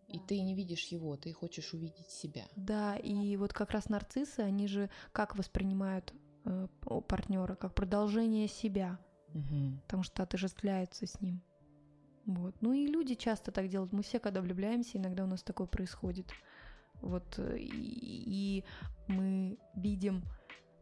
и 0.09 0.19
ты 0.19 0.41
не 0.41 0.55
видишь 0.55 0.87
его, 0.87 1.17
ты 1.17 1.33
хочешь 1.33 1.75
увидеть 1.75 2.11
себя. 2.11 2.47
Да, 2.57 2.97
и 2.97 3.37
вот 3.37 3.53
как 3.53 3.71
раз 3.71 3.89
нарциссы, 3.89 4.41
они 4.41 4.67
же 4.67 4.91
как 5.13 5.37
воспринимают 5.37 6.15
э, 6.45 6.67
партнера, 7.07 7.55
как 7.55 7.75
продолжение 7.75 8.49
себя, 8.49 8.99
угу. 9.35 9.79
потому 9.83 10.03
что 10.03 10.23
отождествляются 10.23 11.07
с 11.07 11.21
ним. 11.21 11.43
Вот. 12.25 12.55
Ну 12.61 12.73
и 12.73 12.87
люди 12.87 13.15
часто 13.15 13.53
так 13.53 13.69
делают. 13.69 13.93
Мы 13.93 14.03
все, 14.03 14.19
когда 14.19 14.41
влюбляемся, 14.41 14.99
иногда 14.99 15.25
у 15.25 15.27
нас 15.27 15.43
такое 15.43 15.67
происходит. 15.67 16.27
Вот 17.01 17.39
э, 17.39 17.59
и, 17.59 17.69
и 17.73 18.65
мы 19.07 19.59
видим 19.75 20.23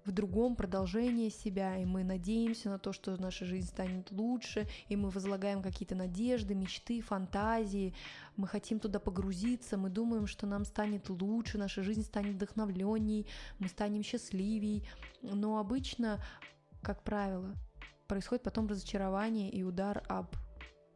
в 0.06 0.12
другом 0.12 0.54
продолжение 0.54 1.30
себя, 1.30 1.76
и 1.76 1.84
мы 1.84 2.04
надеемся 2.04 2.70
на 2.70 2.78
то, 2.78 2.92
что 2.92 3.20
наша 3.20 3.44
жизнь 3.44 3.66
станет 3.68 4.10
лучше, 4.12 4.68
и 4.88 4.96
мы 4.96 5.10
возлагаем 5.10 5.62
какие-то 5.62 5.94
надежды, 5.94 6.54
мечты, 6.54 7.00
фантазии, 7.00 7.94
мы 8.36 8.46
хотим 8.46 8.78
туда 8.78 9.00
погрузиться, 9.00 9.76
мы 9.76 9.90
думаем, 9.90 10.26
что 10.26 10.46
нам 10.46 10.64
станет 10.64 11.10
лучше, 11.10 11.58
наша 11.58 11.82
жизнь 11.82 12.02
станет 12.02 12.36
вдохновленней, 12.36 13.26
мы 13.58 13.68
станем 13.68 14.02
счастливей, 14.02 14.88
но 15.22 15.58
обычно, 15.58 16.22
как 16.82 17.02
правило, 17.02 17.54
происходит 18.06 18.44
потом 18.44 18.68
разочарование 18.68 19.50
и 19.50 19.64
удар 19.64 20.04
об 20.08 20.28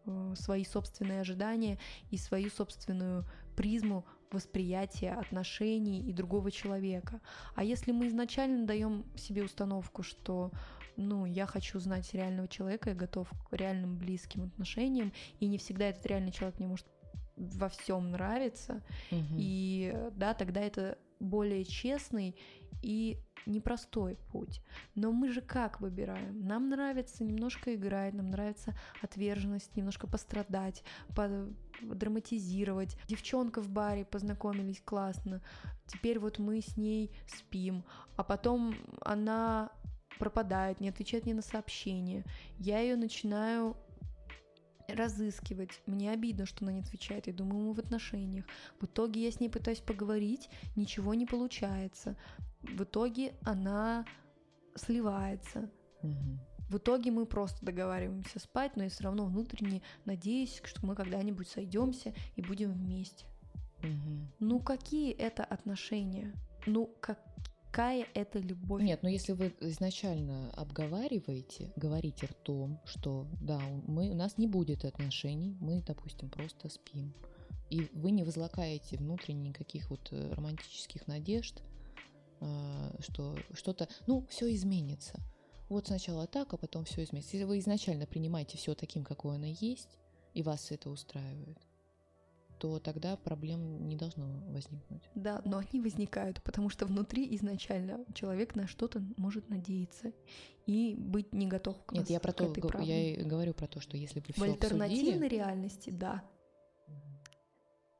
э, 0.06 0.34
свои 0.36 0.64
собственные 0.64 1.22
ожидания 1.22 1.78
и 2.10 2.16
свою 2.16 2.48
собственную 2.50 3.24
призму 3.56 4.04
восприятия 4.32 5.12
отношений 5.12 6.00
и 6.00 6.12
другого 6.12 6.50
человека. 6.50 7.20
А 7.54 7.64
если 7.64 7.92
мы 7.92 8.08
изначально 8.08 8.66
даем 8.66 9.04
себе 9.16 9.44
установку, 9.44 10.02
что 10.02 10.50
ну, 10.96 11.24
я 11.24 11.46
хочу 11.46 11.78
знать 11.78 12.12
реального 12.14 12.48
человека, 12.48 12.90
я 12.90 12.96
готов 12.96 13.28
к 13.30 13.52
реальным 13.56 13.96
близким 13.96 14.44
отношениям, 14.44 15.12
и 15.38 15.46
не 15.46 15.58
всегда 15.58 15.88
этот 15.88 16.04
реальный 16.06 16.32
человек 16.32 16.58
мне 16.58 16.68
может 16.68 16.86
во 17.36 17.68
всем 17.68 18.10
нравиться, 18.10 18.82
угу. 19.10 19.24
и 19.38 19.94
да, 20.12 20.34
тогда 20.34 20.60
это 20.60 20.98
более 21.20 21.64
честный 21.64 22.36
и 22.82 23.18
непростой 23.46 24.16
путь. 24.32 24.62
Но 24.94 25.12
мы 25.12 25.30
же 25.30 25.40
как 25.40 25.80
выбираем? 25.80 26.46
Нам 26.46 26.68
нравится 26.68 27.24
немножко 27.24 27.74
играть, 27.74 28.14
нам 28.14 28.30
нравится 28.30 28.74
отверженность, 29.02 29.76
немножко 29.76 30.06
пострадать, 30.06 30.82
драматизировать. 31.82 32.96
Девчонка 33.06 33.60
в 33.62 33.68
баре 33.68 34.04
познакомились 34.04 34.80
классно, 34.80 35.42
теперь 35.86 36.18
вот 36.18 36.38
мы 36.38 36.60
с 36.60 36.76
ней 36.76 37.10
спим, 37.26 37.84
а 38.16 38.24
потом 38.24 38.74
она 39.00 39.70
пропадает, 40.18 40.80
не 40.80 40.90
отвечает 40.90 41.24
мне 41.24 41.34
на 41.34 41.42
сообщения. 41.42 42.24
Я 42.58 42.80
ее 42.80 42.96
начинаю 42.96 43.76
разыскивать. 44.94 45.80
Мне 45.86 46.10
обидно, 46.10 46.46
что 46.46 46.64
она 46.64 46.72
не 46.72 46.80
отвечает. 46.80 47.26
Я 47.26 47.32
думаю, 47.32 47.66
мы 47.66 47.72
в 47.74 47.78
отношениях. 47.78 48.44
В 48.80 48.84
итоге 48.84 49.24
я 49.24 49.30
с 49.30 49.40
ней 49.40 49.48
пытаюсь 49.48 49.80
поговорить, 49.80 50.48
ничего 50.76 51.14
не 51.14 51.26
получается 51.26 52.16
в 52.62 52.82
итоге 52.82 53.34
она 53.42 54.04
сливается. 54.74 55.70
Угу. 56.02 56.38
В 56.70 56.76
итоге 56.76 57.10
мы 57.10 57.26
просто 57.26 57.64
договариваемся 57.64 58.38
спать, 58.38 58.76
но 58.76 58.84
я 58.84 58.90
все 58.90 59.04
равно 59.04 59.26
внутренне 59.26 59.82
надеюсь, 60.04 60.60
что 60.64 60.86
мы 60.86 60.94
когда-нибудь 60.94 61.48
сойдемся 61.48 62.14
и 62.36 62.42
будем 62.42 62.72
вместе. 62.72 63.26
Угу. 63.78 64.28
Ну 64.40 64.60
какие 64.60 65.12
это 65.12 65.44
отношения? 65.44 66.32
Ну 66.66 66.94
какая 67.80 68.06
это 68.12 68.38
любовь? 68.38 68.82
Нет, 68.82 69.02
но 69.02 69.08
если 69.08 69.32
вы 69.32 69.54
изначально 69.60 70.50
обговариваете, 70.52 71.72
говорите 71.76 72.26
ртом, 72.26 72.78
что 72.84 73.26
да, 73.40 73.58
мы, 73.86 74.10
у 74.10 74.14
нас 74.14 74.36
не 74.36 74.46
будет 74.46 74.84
отношений, 74.84 75.56
мы, 75.60 75.82
допустим, 75.82 76.28
просто 76.28 76.68
спим, 76.68 77.14
и 77.70 77.88
вы 77.94 78.10
не 78.10 78.22
возлагаете 78.22 78.98
внутренне 78.98 79.48
никаких 79.48 79.88
вот 79.88 80.08
э, 80.10 80.32
романтических 80.34 81.06
надежд, 81.06 81.62
а, 82.40 82.94
что 83.00 83.38
что-то, 83.54 83.88
ну, 84.06 84.26
все 84.28 84.52
изменится. 84.54 85.14
Вот 85.70 85.86
сначала 85.86 86.26
так, 86.26 86.52
а 86.52 86.58
потом 86.58 86.84
все 86.84 87.04
изменится. 87.04 87.36
Если 87.36 87.46
вы 87.46 87.60
изначально 87.60 88.04
принимаете 88.04 88.58
все 88.58 88.74
таким, 88.74 89.04
какое 89.04 89.36
оно 89.36 89.46
есть, 89.46 89.96
и 90.34 90.42
вас 90.42 90.70
это 90.70 90.90
устраивает, 90.90 91.58
то 92.60 92.78
тогда 92.78 93.16
проблем 93.16 93.88
не 93.88 93.96
должно 93.96 94.26
возникнуть. 94.48 95.02
Да, 95.14 95.40
но 95.46 95.56
они 95.56 95.80
возникают, 95.80 96.42
потому 96.42 96.68
что 96.68 96.84
внутри 96.84 97.34
изначально 97.36 98.04
человек 98.12 98.54
на 98.54 98.68
что-то 98.68 99.02
может 99.16 99.48
надеяться 99.48 100.12
и 100.66 100.94
быть 100.94 101.32
не 101.32 101.46
готов 101.46 101.82
к 101.86 101.92
Нет, 101.92 102.10
я 102.10 102.20
про 102.20 102.32
то, 102.32 102.52
я 102.80 103.14
и 103.14 103.22
говорю 103.24 103.54
про 103.54 103.66
то, 103.66 103.80
что 103.80 103.96
если 103.96 104.20
вы 104.20 104.26
все 104.34 104.40
В 104.40 104.44
альтернативной 104.44 105.12
обсудили... 105.12 105.28
реальности, 105.28 105.90
да. 105.90 106.22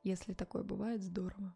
Если 0.03 0.33
такое 0.33 0.63
бывает, 0.63 1.01
здорово. 1.01 1.55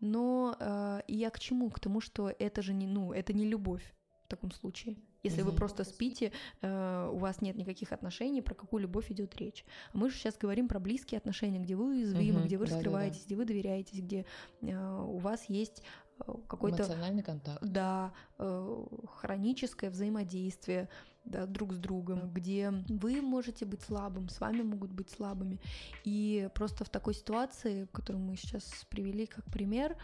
Но 0.00 0.54
э, 0.60 1.00
я 1.08 1.30
к 1.30 1.38
чему? 1.38 1.70
К 1.70 1.80
тому, 1.80 2.02
что 2.02 2.30
это 2.38 2.60
же 2.60 2.74
не, 2.74 2.86
ну, 2.86 3.14
это 3.14 3.32
не 3.32 3.46
любовь 3.46 3.94
в 4.24 4.28
таком 4.28 4.50
случае. 4.50 4.98
Если 5.24 5.42
угу. 5.42 5.50
вы 5.50 5.56
просто 5.56 5.84
спите, 5.84 6.32
э, 6.60 7.10
у 7.12 7.16
вас 7.16 7.40
нет 7.40 7.56
никаких 7.56 7.92
отношений, 7.92 8.42
про 8.42 8.54
какую 8.54 8.82
любовь 8.82 9.10
идет 9.10 9.34
речь. 9.36 9.64
А 9.92 9.98
мы 9.98 10.10
же 10.10 10.16
сейчас 10.16 10.36
говорим 10.36 10.68
про 10.68 10.78
близкие 10.78 11.18
отношения, 11.18 11.58
где 11.58 11.74
вы 11.74 11.86
уязвимы, 11.86 12.40
угу. 12.40 12.46
где 12.46 12.58
вы 12.58 12.66
раскрываетесь, 12.66 13.20
да, 13.20 13.22
да. 13.22 13.26
где 13.26 13.36
вы 13.36 13.44
доверяетесь, 13.46 13.98
где 14.00 14.26
э, 14.60 15.04
у 15.08 15.16
вас 15.16 15.48
есть 15.48 15.82
э, 16.20 16.32
какой-то 16.46 16.82
эмоциональный 16.82 17.22
контакт. 17.22 17.64
Да, 17.64 18.12
э, 18.38 18.86
хроническое 19.16 19.90
взаимодействие 19.90 20.88
да, 21.24 21.46
друг 21.46 21.72
с 21.72 21.78
другом, 21.78 22.30
где 22.30 22.70
вы 22.88 23.22
можете 23.22 23.64
быть 23.64 23.80
слабым, 23.82 24.28
с 24.28 24.40
вами 24.40 24.62
могут 24.62 24.92
быть 24.92 25.10
слабыми. 25.10 25.58
И 26.04 26.48
просто 26.54 26.84
в 26.84 26.90
такой 26.90 27.14
ситуации, 27.14 27.86
которую 27.92 28.22
мы 28.22 28.36
сейчас 28.36 28.84
привели 28.90 29.26
как 29.26 29.44
пример, 29.46 29.96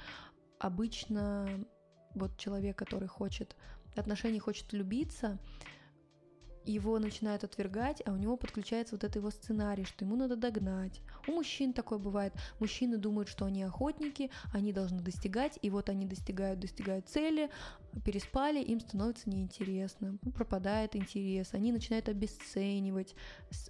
обычно 0.59 1.67
вот 2.15 2.37
человек, 2.39 2.77
который 2.77 3.09
хочет 3.09 3.55
отношений, 3.97 4.39
хочет 4.39 4.73
любиться, 4.73 5.39
его 6.65 6.99
начинают 6.99 7.45
отвергать, 7.45 8.03
а 8.07 8.13
у 8.13 8.17
него 8.17 8.37
подключается 8.37 8.95
вот 8.95 9.05
этот 9.05 9.17
его 9.17 9.31
сценарий, 9.31 9.85
что 9.85 10.05
ему 10.05 10.17
надо 10.17 10.37
догнать. 10.37 11.01
У 11.27 11.33
мужчин 11.33 11.73
такое 11.73 11.99
бывает. 11.99 12.35
Мужчины 12.59 12.99
думают, 12.99 13.29
что 13.29 13.45
они 13.47 13.63
охотники, 13.63 14.31
они 14.53 14.73
должны 14.73 15.01
достигать, 15.01 15.59
и 15.63 15.71
вот 15.71 15.89
они 15.89 16.07
достигают, 16.07 16.61
достигают 16.61 17.09
цели, 17.09 17.51
переспали, 18.05 18.63
им 18.63 18.81
становится 18.81 19.29
неинтересно, 19.31 20.19
пропадает 20.35 20.97
интерес, 20.97 21.51
они 21.53 21.73
начинают 21.73 22.09
обесценивать 22.09 23.15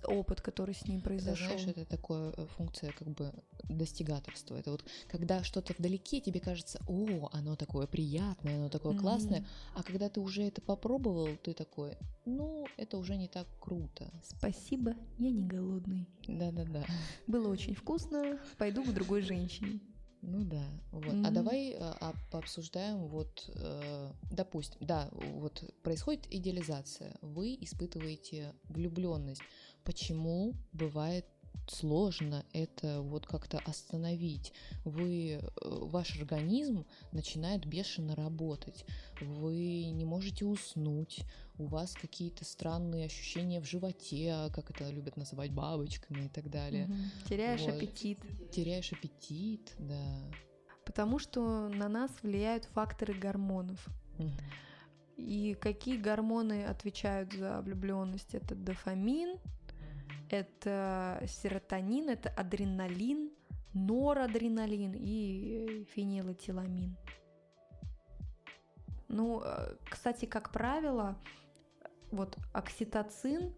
опыт, 0.05 0.41
который 0.41 0.75
с 0.75 0.87
ним 0.87 1.01
произошел. 1.01 1.59
Знаешь, 1.59 1.67
это 1.67 1.85
такая 1.85 2.33
э, 2.37 2.47
функция 2.57 2.93
как 2.93 3.09
бы 3.09 3.33
достигаторства. 3.65 4.57
Это 4.57 4.71
вот 4.73 4.85
когда 5.09 5.43
что-то 5.43 5.75
вдалеке, 5.77 6.21
тебе 6.21 6.41
кажется, 6.41 6.81
о, 6.87 7.29
оно 7.33 7.57
такое 7.57 7.87
приятное, 7.87 8.57
оно 8.57 8.69
такое 8.69 8.95
mm-hmm. 8.95 9.01
классное, 9.01 9.47
а 9.75 9.83
когда 9.83 10.09
ты 10.09 10.21
уже 10.21 10.43
это 10.43 10.61
попробовал, 10.61 11.29
ты 11.43 11.53
такой, 11.55 11.97
ну, 12.25 12.67
это 12.77 12.99
уже 12.99 13.17
не 13.17 13.29
так 13.29 13.47
круто. 13.59 14.11
Спасибо, 14.25 14.95
я 15.19 15.31
не 15.31 15.43
голодный. 15.43 16.09
Да-да-да. 16.27 16.85
Было 17.27 17.49
очень 17.49 17.75
вкусно, 17.75 18.39
пойду 18.59 18.85
к 18.85 18.93
другой 18.93 19.23
женщине. 19.23 19.81
Ну 20.23 20.45
да, 20.45 20.65
вот. 20.93 21.15
Mm-hmm. 21.15 21.27
А 21.27 21.31
давай 21.31 21.77
а, 21.79 22.15
пообсуждаем 22.31 23.07
вот, 23.07 23.51
э, 23.55 24.13
допустим, 24.31 24.77
да, 24.81 25.09
вот 25.13 25.65
происходит 25.83 26.27
идеализация, 26.31 27.17
вы 27.23 27.57
испытываете 27.61 28.55
влюбленность. 28.69 29.43
Почему 29.83 30.55
бывает 30.73 31.25
сложно 31.71 32.45
это 32.53 33.01
вот 33.01 33.27
как-то 33.27 33.59
остановить. 33.65 34.53
Вы, 34.85 35.41
э, 35.41 35.41
ваш 35.63 36.19
организм 36.19 36.85
начинает 37.13 37.67
бешено 37.67 38.15
работать. 38.15 38.85
Вы 39.21 39.91
не 39.91 40.05
можете 40.05 40.45
уснуть. 40.45 41.21
У 41.59 41.67
вас 41.67 41.95
какие-то 41.95 42.45
странные 42.45 43.07
ощущения 43.07 43.61
в 43.61 43.65
животе, 43.65 44.51
как 44.53 44.71
это 44.71 44.91
любят 44.91 45.17
называть 45.17 45.53
бабочками 45.53 46.27
и 46.27 46.29
так 46.29 46.51
далее. 46.51 46.87
Угу. 46.87 47.29
Теряешь 47.29 47.61
вот. 47.63 47.75
аппетит. 47.75 48.21
Теряешь 48.51 48.93
аппетит, 48.93 49.75
да. 49.79 50.31
Потому 50.85 51.19
что 51.19 51.69
на 51.69 51.89
нас 51.89 52.11
влияют 52.23 52.65
факторы 52.65 53.15
гормонов. 53.15 53.87
Угу. 54.19 54.31
И 55.21 55.55
какие 55.61 55.99
гормоны 55.99 56.65
отвечают 56.65 57.35
за 57.35 57.61
влюбленность? 57.61 58.35
Это 58.35 58.55
дофамин, 58.55 59.39
это 60.33 61.23
серотонин, 61.27 62.09
это 62.09 62.29
адреналин, 62.31 63.31
норадреналин 63.73 64.95
и 64.97 65.87
фенилэтиламин. 65.95 66.97
Ну, 69.09 69.43
э, 69.45 69.75
кстати, 69.89 70.25
как 70.25 70.53
правило, 70.53 71.19
вот 72.13 72.37
окситоцин, 72.53 73.53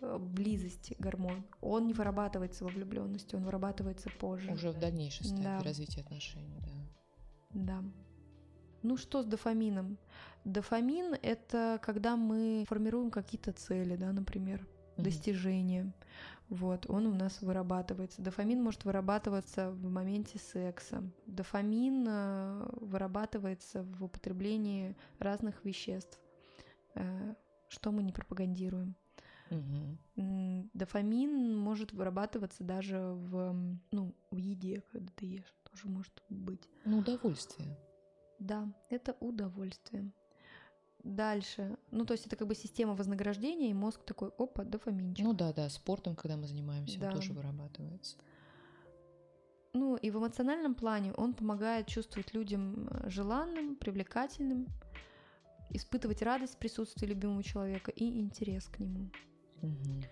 э, 0.00 0.18
близости 0.18 0.94
гормон, 0.98 1.44
он 1.60 1.86
не 1.86 1.94
вырабатывается 1.94 2.64
во 2.64 2.70
влюбленности, 2.70 3.34
он 3.34 3.44
вырабатывается 3.44 4.08
позже. 4.20 4.52
Уже 4.52 4.70
в 4.70 4.78
дальнейшей 4.78 5.26
стадии 5.26 5.42
да. 5.42 5.62
развития 5.62 6.00
отношений, 6.02 6.60
да. 6.60 6.72
Да. 7.54 7.84
Ну 8.82 8.96
что 8.96 9.22
с 9.22 9.26
дофамином? 9.26 9.98
Дофамин— 10.44 11.16
это 11.22 11.80
когда 11.82 12.16
мы 12.16 12.64
формируем 12.68 13.10
какие-то 13.10 13.52
цели, 13.52 13.96
да, 13.96 14.12
например, 14.12 14.66
достижения. 14.96 15.92
Вот, 16.48 16.88
он 16.90 17.06
у 17.06 17.14
нас 17.14 17.40
вырабатывается. 17.40 18.22
Дофамин 18.22 18.62
может 18.62 18.84
вырабатываться 18.84 19.70
в 19.70 19.90
моменте 19.90 20.38
секса. 20.38 21.02
Дофамин 21.26 22.06
э, 22.06 22.68
вырабатывается 22.80 23.82
в 23.82 24.04
употреблении 24.04 24.94
разных 25.18 25.64
веществ, 25.64 26.20
э, 26.94 27.34
что 27.68 27.92
мы 27.92 28.02
не 28.02 28.12
пропагандируем. 28.12 28.94
Угу. 29.50 30.68
Дофамин 30.74 31.56
может 31.56 31.92
вырабатываться 31.92 32.62
даже 32.64 32.98
в, 32.98 33.78
ну, 33.90 34.14
в 34.30 34.36
еде, 34.36 34.82
когда 34.92 35.12
ты 35.16 35.26
ешь, 35.26 35.54
тоже 35.70 35.88
может 35.88 36.22
быть. 36.28 36.68
Ну, 36.84 36.98
удовольствие. 36.98 37.76
Да, 38.38 38.72
это 38.90 39.16
удовольствие. 39.20 40.12
Дальше. 41.04 41.76
Ну, 41.90 42.06
то 42.06 42.12
есть 42.12 42.26
это 42.26 42.34
как 42.34 42.48
бы 42.48 42.54
система 42.54 42.94
вознаграждения, 42.94 43.70
и 43.70 43.74
мозг 43.74 44.02
такой, 44.04 44.30
опа, 44.38 44.64
дофаминчик. 44.64 45.24
Ну 45.24 45.34
да, 45.34 45.52
да, 45.52 45.68
спортом, 45.68 46.16
когда 46.16 46.36
мы 46.36 46.46
занимаемся, 46.46 46.98
Да. 46.98 47.08
он 47.08 47.14
тоже 47.16 47.34
вырабатывается. 47.34 48.16
Ну, 49.74 49.96
и 49.96 50.10
в 50.10 50.16
эмоциональном 50.16 50.74
плане 50.74 51.12
он 51.12 51.34
помогает 51.34 51.88
чувствовать 51.88 52.32
людям 52.32 52.88
э, 52.88 53.10
желанным, 53.10 53.76
привлекательным, 53.76 54.66
испытывать 55.70 56.22
радость 56.22 56.54
в 56.54 56.58
присутствии 56.58 57.06
любимого 57.06 57.42
человека 57.42 57.90
и 57.90 58.20
интерес 58.20 58.66
к 58.68 58.78
нему. 58.78 59.10
Мгм. 59.60 60.04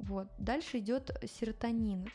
Вот. 0.00 0.28
Дальше 0.38 0.78
идет 0.78 1.10
серотонин. 1.24 2.08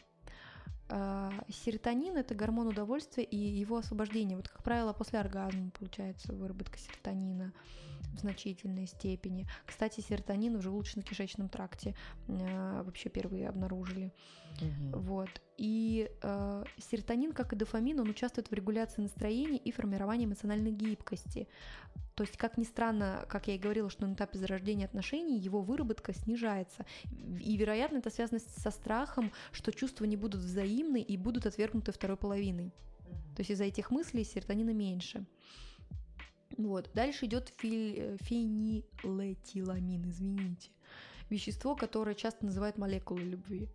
А, 0.89 1.43
Серотонин 1.49 2.17
это 2.17 2.35
гормон 2.35 2.67
удовольствия 2.67 3.23
и 3.23 3.37
его 3.37 3.77
освобождение. 3.77 4.37
Вот, 4.37 4.47
как 4.47 4.63
правило, 4.63 4.93
после 4.93 5.19
оргазма 5.19 5.71
получается 5.71 6.33
выработка 6.33 6.77
серотонина 6.77 7.53
в 8.13 8.19
значительной 8.19 8.87
степени. 8.87 9.47
Кстати, 9.65 10.01
серотонин 10.01 10.57
в 10.57 10.61
желудочно-кишечном 10.61 11.49
тракте 11.49 11.95
э, 12.27 12.83
вообще 12.83 13.09
первые 13.09 13.49
обнаружили. 13.49 14.11
Мгм. 14.61 15.01
Вот. 15.01 15.29
И 15.57 16.09
э, 16.21 16.63
серотонин, 16.77 17.33
как 17.33 17.53
и 17.53 17.55
дофамин, 17.55 17.99
он 17.99 18.09
участвует 18.09 18.49
в 18.49 18.53
регуляции 18.53 19.01
настроения 19.01 19.57
и 19.57 19.71
формировании 19.71 20.25
эмоциональной 20.25 20.71
гибкости. 20.71 21.47
То 22.15 22.23
есть, 22.23 22.37
как 22.37 22.57
ни 22.57 22.63
странно, 22.63 23.25
как 23.27 23.47
я 23.47 23.55
и 23.55 23.59
говорила, 23.59 23.89
что 23.89 24.05
на 24.05 24.13
этапе 24.13 24.37
зарождения 24.37 24.85
отношений 24.85 25.39
его 25.39 25.61
выработка 25.61 26.13
снижается. 26.13 26.85
И, 27.39 27.57
вероятно, 27.57 27.97
это 27.97 28.11
связано 28.11 28.39
со 28.39 28.69
страхом, 28.69 29.31
что 29.51 29.71
чувства 29.71 30.05
не 30.05 30.15
будут 30.15 30.41
взаимны 30.41 31.01
и 31.01 31.17
будут 31.17 31.45
отвергнуты 31.45 31.91
второй 31.91 32.17
половиной. 32.17 32.71
То 33.35 33.39
есть 33.39 33.49
из-за 33.49 33.65
этих 33.65 33.89
мыслей 33.89 34.23
серотонина 34.23 34.71
меньше. 34.71 35.25
Вот. 36.57 36.89
Дальше 36.93 37.25
идет 37.25 37.49
фи- 37.57 37.95
э, 37.97 38.17
фенилэтиламин, 38.21 40.09
извините. 40.09 40.69
Вещество, 41.29 41.75
которое 41.75 42.15
часто 42.15 42.45
называют 42.45 42.77
молекулой 42.77 43.23
любви. 43.23 43.67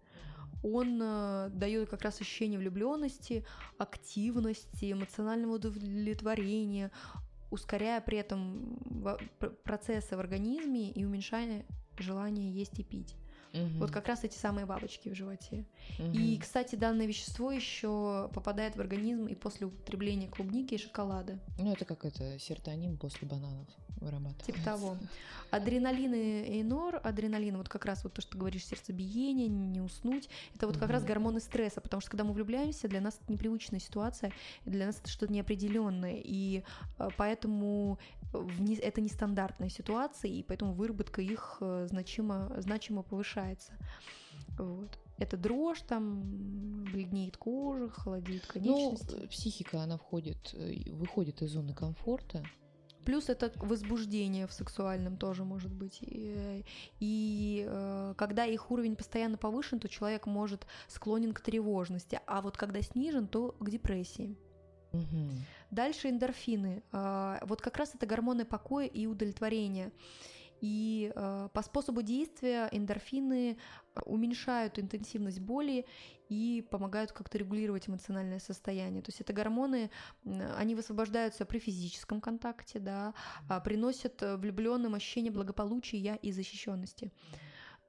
Он 0.62 1.00
э, 1.02 1.50
дает 1.52 1.88
как 1.88 2.02
раз 2.02 2.20
ощущение 2.20 2.58
влюбленности, 2.58 3.44
активности, 3.78 4.92
эмоционального 4.92 5.54
удовлетворения, 5.54 6.90
ускоряя 7.50 8.00
при 8.00 8.18
этом 8.18 8.78
процессы 9.64 10.16
в 10.16 10.20
организме 10.20 10.90
и 10.90 11.04
уменьшая 11.04 11.64
желание 11.98 12.52
есть 12.52 12.78
и 12.78 12.84
пить. 12.84 13.14
Мгм. 13.52 13.78
Вот 13.78 13.90
как 13.90 14.08
раз 14.08 14.24
эти 14.24 14.36
самые 14.36 14.66
бабочки 14.66 15.08
в 15.08 15.14
животе. 15.14 15.64
Мгм. 15.98 16.12
И, 16.12 16.38
кстати, 16.38 16.76
данное 16.76 17.06
вещество 17.06 17.50
еще 17.50 18.30
попадает 18.34 18.76
в 18.76 18.80
организм 18.80 19.26
и 19.26 19.34
после 19.34 19.66
употребления 19.66 20.28
клубники 20.28 20.74
и 20.74 20.78
шоколада. 20.78 21.38
Ну, 21.58 21.72
это 21.72 21.84
как 21.84 22.04
это, 22.04 22.38
серотонин 22.38 22.96
после 22.98 23.26
бананов 23.26 23.66
вырабатывается. 24.00 24.46
Типа 24.46 24.58
того. 24.64 24.96
Адреналин 25.50 26.14
и 26.14 26.62
нор, 26.62 27.00
адреналин, 27.02 27.56
вот 27.56 27.68
как 27.68 27.84
раз 27.86 28.04
вот 28.04 28.12
то, 28.12 28.20
что 28.20 28.32
ты 28.32 28.38
говоришь, 28.38 28.64
сердцебиение, 28.66 29.48
не 29.48 29.80
уснуть, 29.80 30.28
это 30.54 30.66
вот 30.66 30.76
как 30.76 30.90
раз 30.90 31.02
Мгм. 31.02 31.08
гормоны 31.08 31.40
стресса, 31.40 31.80
потому 31.80 32.00
что 32.00 32.10
когда 32.10 32.24
мы 32.24 32.32
влюбляемся, 32.32 32.86
для 32.88 33.00
нас 33.00 33.18
это 33.22 33.32
непривычная 33.32 33.80
ситуация, 33.80 34.32
для 34.66 34.86
нас 34.86 34.98
это 35.00 35.08
что-то 35.08 35.32
неопределенное, 35.32 36.20
и 36.22 36.62
э, 36.98 37.08
поэтому 37.16 37.98
не- 38.58 38.76
это 38.76 39.00
нестандартная 39.00 39.70
ситуация, 39.70 40.30
и 40.30 40.42
поэтому 40.42 40.74
выработка 40.74 41.22
их 41.22 41.56
э, 41.60 41.86
значимо, 41.88 42.52
значимо 42.58 43.02
повышается. 43.02 43.72
Вот. 44.58 44.98
Это 45.18 45.36
дрожь, 45.36 45.80
там 45.80 46.84
бледнеет 46.92 47.36
кожа, 47.36 47.88
холодеет 47.88 48.42
Ну, 48.46 48.52
конечности. 48.52 49.16
э, 49.24 49.26
психика, 49.28 49.82
она 49.82 49.96
входит, 49.98 50.54
э, 50.54 50.90
выходит 50.92 51.42
из 51.42 51.50
зоны 51.52 51.74
комфорта. 51.74 52.44
Плюс 53.08 53.30
это 53.30 53.50
возбуждение 53.56 54.46
в 54.46 54.52
сексуальном 54.52 55.16
тоже 55.16 55.42
может 55.42 55.72
быть. 55.72 55.96
И, 56.02 56.62
и, 57.00 57.64
э, 57.66 58.12
когда 58.18 58.44
их 58.44 58.70
уровень 58.70 58.96
постоянно 58.96 59.38
повышен, 59.38 59.80
то 59.80 59.88
человек 59.88 60.26
может 60.26 60.66
склонен 60.88 61.32
к 61.32 61.40
тревожности, 61.40 62.20
а 62.26 62.42
вот 62.42 62.58
когда 62.58 62.82
снижен, 62.82 63.26
то 63.26 63.52
к 63.60 63.70
депрессии. 63.70 64.36
Мгм. 64.92 65.30
Дальше 65.70 66.10
эндорфины. 66.10 66.82
А, 66.92 67.40
Вот 67.46 67.62
как 67.62 67.78
раз 67.78 67.94
это 67.94 68.04
гормоны 68.04 68.44
покоя 68.44 68.84
и 68.84 69.06
удовлетворения. 69.06 69.90
И 70.60 71.10
э, 71.14 71.48
по 71.54 71.62
способу 71.62 72.02
действия 72.02 72.68
эндорфины 72.72 73.56
э, 73.94 74.00
уменьшают 74.04 74.78
интенсивность 74.78 75.40
боли 75.40 75.86
и 76.28 76.66
помогают 76.70 77.12
как-то 77.12 77.38
регулировать 77.38 77.88
эмоциональное 77.88 78.38
состояние. 78.40 79.02
То 79.02 79.08
есть 79.10 79.20
это 79.20 79.32
гормоны, 79.32 79.90
они 80.56 80.74
высвобождаются 80.74 81.44
при 81.44 81.58
физическом 81.58 82.20
контакте, 82.20 82.78
да, 82.78 83.14
а 83.48 83.60
приносят 83.60 84.20
влюбленным 84.22 84.94
ощущение 84.94 85.32
благополучия 85.32 86.16
и 86.22 86.32
защищенности. 86.32 87.12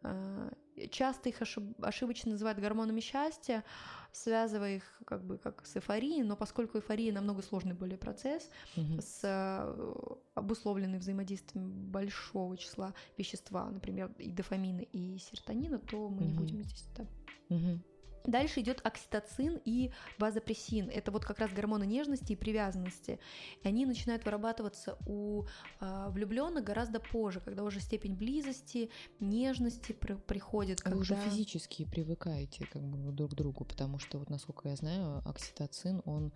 Э, 0.04 0.52
Часто 0.92 1.28
их 1.28 1.42
ошиб- 1.42 1.76
ошибочно 1.82 2.32
называют 2.32 2.58
гормонами 2.58 3.02
счастья, 3.02 3.66
связывая 4.14 4.78
их 4.78 5.02
как 5.06 5.26
бы 5.26 5.38
как 5.38 5.66
с 5.66 5.76
эйфорией, 5.76 6.24
но 6.24 6.38
поскольку 6.38 6.78
эйфория 6.78 7.12
намного 7.12 7.42
сложный 7.42 7.74
более 7.74 7.98
процесс, 7.98 8.50
Мгм. 8.78 9.02
с 9.02 9.20
э, 9.24 10.04
обусловленный 10.36 11.00
взаимодействием 11.00 11.70
большого 11.92 12.56
числа 12.58 12.94
вещества, 13.18 13.70
например, 13.70 14.10
и 14.20 14.32
дофамина, 14.32 14.80
и 14.80 15.18
серотонина, 15.18 15.80
то 15.80 16.08
мы 16.08 16.22
не 16.22 16.28
Мгм. 16.30 16.38
будем 16.38 16.64
здесь 16.64 16.88
это 16.94 17.06
Мгм. 17.50 17.84
Дальше 18.26 18.62
идет 18.62 18.82
окситоцин 18.86 19.60
и 19.66 19.92
базопрессин. 20.18 20.90
Это 20.90 21.12
вот 21.12 21.26
как 21.26 21.40
раз 21.40 21.52
гормоны 21.52 21.86
нежности 21.86 22.34
и 22.34 22.36
привязанности. 22.36 23.20
И 23.64 23.68
они 23.68 23.86
начинают 23.86 24.26
вырабатываться 24.26 24.98
у 25.06 25.46
влюбленных 25.80 26.64
гораздо 26.64 27.00
позже, 27.00 27.40
когда 27.40 27.64
уже 27.64 27.80
степень 27.80 28.16
близости, 28.16 28.90
нежности 29.20 29.94
при- 29.94 30.16
приходит. 30.16 30.84
Вы 30.86 30.98
уже 30.98 31.16
когда- 31.16 31.30
физически 31.30 31.86
привыкаете 31.86 32.66
как 32.72 32.84
бы 32.84 33.12
друг 33.12 33.32
к 33.32 33.36
другу, 33.36 33.66
потому 33.66 34.00
что 34.00 34.20
вот 34.20 34.30
насколько 34.30 34.70
я 34.70 34.76
знаю, 34.76 35.22
окситоцин, 35.26 36.02
он 36.06 36.34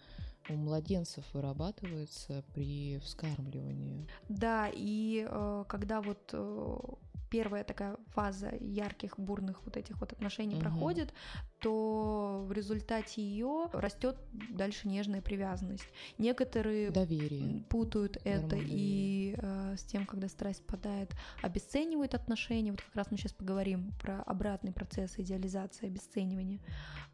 у 0.50 0.54
младенцев 0.54 1.24
вырабатывается 1.34 2.44
при 2.54 3.00
вскармливании. 3.00 4.08
Да, 4.30 4.70
и 4.74 5.26
э, 5.30 5.66
когда 5.68 6.02
вот 6.02 6.30
э, 6.34 6.78
первая 7.30 7.64
такая 7.64 7.98
фаза 8.08 8.52
ярких, 8.60 9.18
бурных 9.18 9.64
вот 9.66 9.76
этих 9.78 10.00
вот 10.00 10.12
отношений 10.14 10.56
Мгм. 10.56 10.62
проходит, 10.64 11.14
то 11.60 12.46
в 12.48 12.52
результате 12.52 13.24
ее 13.24 13.70
растет 13.74 14.18
дальше 14.34 14.88
нежная 14.88 15.22
привязанность. 15.22 15.88
Некоторые 16.18 16.92
Доверие. 16.92 17.64
путают 17.70 18.18
это 18.26 18.56
и 18.60 19.36
э, 19.38 19.76
с 19.78 19.84
тем, 19.86 20.06
когда 20.06 20.28
страсть 20.28 20.64
падает, 20.68 21.10
обесценивают 21.42 22.14
отношения. 22.14 22.72
Вот 22.72 22.82
как 22.82 22.96
раз 22.96 23.10
мы 23.12 23.18
сейчас 23.18 23.32
поговорим 23.34 23.94
про 24.02 24.22
обратный 24.24 24.72
процесс 24.74 25.14
идеализации, 25.18 25.88
обесценивания. 25.88 26.60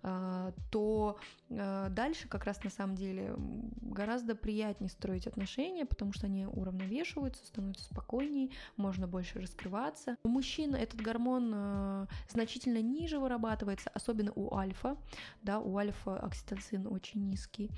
А, 0.01 0.53
то 0.71 1.17
э, 1.49 1.87
дальше 1.91 2.27
как 2.27 2.45
раз 2.45 2.63
на 2.63 2.69
самом 2.69 2.95
деле 2.95 3.18
м, 3.27 3.71
гораздо 3.81 4.35
приятнее 4.35 4.89
строить 4.89 5.27
отношения, 5.27 5.85
потому 5.85 6.13
что 6.13 6.27
они 6.27 6.45
уравновешиваются, 6.45 7.45
становятся 7.45 7.85
спокойнее, 7.85 8.49
можно 8.77 9.07
больше 9.07 9.39
раскрываться. 9.39 10.17
У 10.23 10.29
мужчин 10.29 10.75
этот 10.75 11.01
гормон 11.01 11.51
э, 11.53 12.07
значительно 12.29 12.81
ниже 12.81 13.19
вырабатывается, 13.19 13.89
особенно 13.93 14.31
у 14.35 14.53
альфа. 14.55 14.97
Да, 15.41 15.59
у 15.59 15.77
альфа 15.77 16.17
окситоцин 16.19 16.87
очень 16.87 17.25
низкий. 17.29 17.69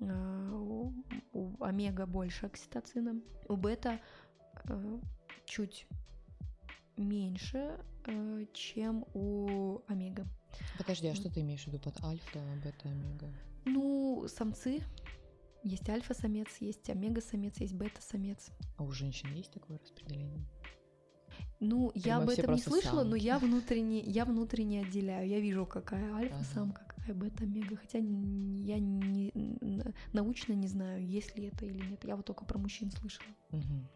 Э, 0.00 0.50
У 0.52 0.92
у 1.32 1.62
омега 1.62 2.06
больше 2.06 2.46
окситоцина. 2.46 3.20
У 3.48 3.56
бета 3.56 4.00
э, 4.68 4.98
чуть 5.44 5.86
меньше, 6.96 7.78
э, 8.06 8.46
чем 8.52 9.04
у 9.14 9.80
омега. 9.88 10.26
Подожди, 10.78 11.08
а 11.08 11.14
что 11.14 11.30
ты 11.30 11.40
имеешь 11.40 11.64
в 11.64 11.66
виду 11.68 11.78
под 11.78 12.02
альфа, 12.04 12.38
бета, 12.62 12.88
омега? 12.88 13.32
Ну, 13.64 14.26
самцы. 14.28 14.82
Есть 15.62 15.88
альфа-самец, 15.88 16.48
есть 16.60 16.90
омега-самец, 16.90 17.58
есть 17.58 17.74
бета-самец. 17.74 18.50
А 18.76 18.84
у 18.84 18.92
женщин 18.92 19.32
есть 19.32 19.50
такое 19.50 19.78
распределение? 19.78 20.44
Ну, 21.60 21.90
я 21.94 22.18
мы 22.18 22.24
об 22.24 22.28
этом 22.28 22.54
не 22.54 22.60
слышала, 22.60 23.02
но 23.02 23.12
самки? 23.12 23.24
я 23.24 23.38
внутренне, 23.38 24.00
я 24.00 24.24
внутренне 24.26 24.82
отделяю. 24.82 25.26
Я 25.26 25.40
вижу, 25.40 25.64
какая 25.64 26.04
Ага. 26.10 26.16
альфа-самка, 26.18 26.82
какая 26.86 27.14
бета-омега. 27.14 27.76
Хотя 27.76 27.98
я 27.98 28.78
не, 28.78 29.32
научно 30.12 30.52
не 30.52 30.68
знаю, 30.68 31.06
есть 31.06 31.36
ли 31.38 31.46
это 31.46 31.64
или 31.64 31.82
нет. 31.86 32.04
Я 32.04 32.16
вот 32.16 32.26
только 32.26 32.44
про 32.44 32.58
мужчин 32.58 32.90
слышала. 32.90 33.28
Мгм. 33.50 33.88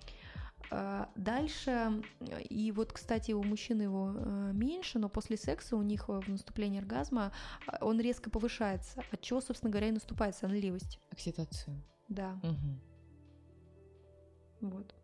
А, 0.70 1.08
Дальше, 1.14 2.02
э, 2.20 2.42
и 2.42 2.70
вот, 2.72 2.92
кстати, 2.92 3.32
у 3.32 3.42
мужчин 3.42 3.80
его 3.80 4.12
э, 4.14 4.50
меньше, 4.52 4.98
но 4.98 5.08
после 5.08 5.36
секса 5.36 5.76
у 5.76 5.82
них 5.82 6.04
э, 6.08 6.20
в 6.20 6.28
наступлении 6.28 6.78
оргазма 6.78 7.32
а, 7.66 7.84
он 7.84 8.00
резко 8.00 8.28
повышается, 8.30 9.02
от 9.10 9.20
чего, 9.20 9.40
собственно 9.40 9.70
говоря, 9.70 9.88
и 9.88 9.92
наступает 9.92 10.36
сонливость. 10.36 11.00
Окситоцин. 11.10 11.82
Да, 12.08 12.32
Мгм. 12.42 12.80
вот. 14.60 14.94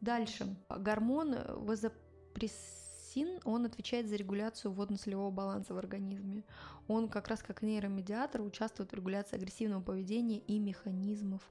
Дальше. 0.00 0.56
Гормон 0.68 1.36
вазопрессин, 1.48 3.40
он 3.44 3.64
отвечает 3.64 4.08
за 4.08 4.16
регуляцию 4.16 4.72
водно-солевого 4.72 5.30
баланса 5.30 5.74
в 5.74 5.78
организме. 5.78 6.44
Он 6.86 7.08
как 7.08 7.28
раз 7.28 7.42
как 7.42 7.62
нейромедиатор 7.62 8.40
участвует 8.42 8.90
в 8.90 8.94
регуляции 8.94 9.36
агрессивного 9.36 9.82
поведения 9.82 10.38
и 10.38 10.58
механизмов 10.58 11.42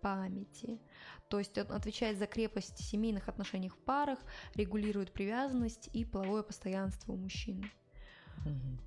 памяти. 0.00 0.80
То 1.28 1.38
есть 1.38 1.56
он 1.58 1.72
отвечает 1.72 2.18
за 2.18 2.26
крепость 2.26 2.78
семейных 2.78 3.28
отношений 3.28 3.68
в 3.68 3.76
парах, 3.76 4.18
регулирует 4.54 5.12
привязанность 5.12 5.90
и 5.92 6.04
половое 6.04 6.42
постоянство 6.42 7.12
у 7.12 7.16
мужчины. 7.16 7.70
Мгм. 8.44 8.80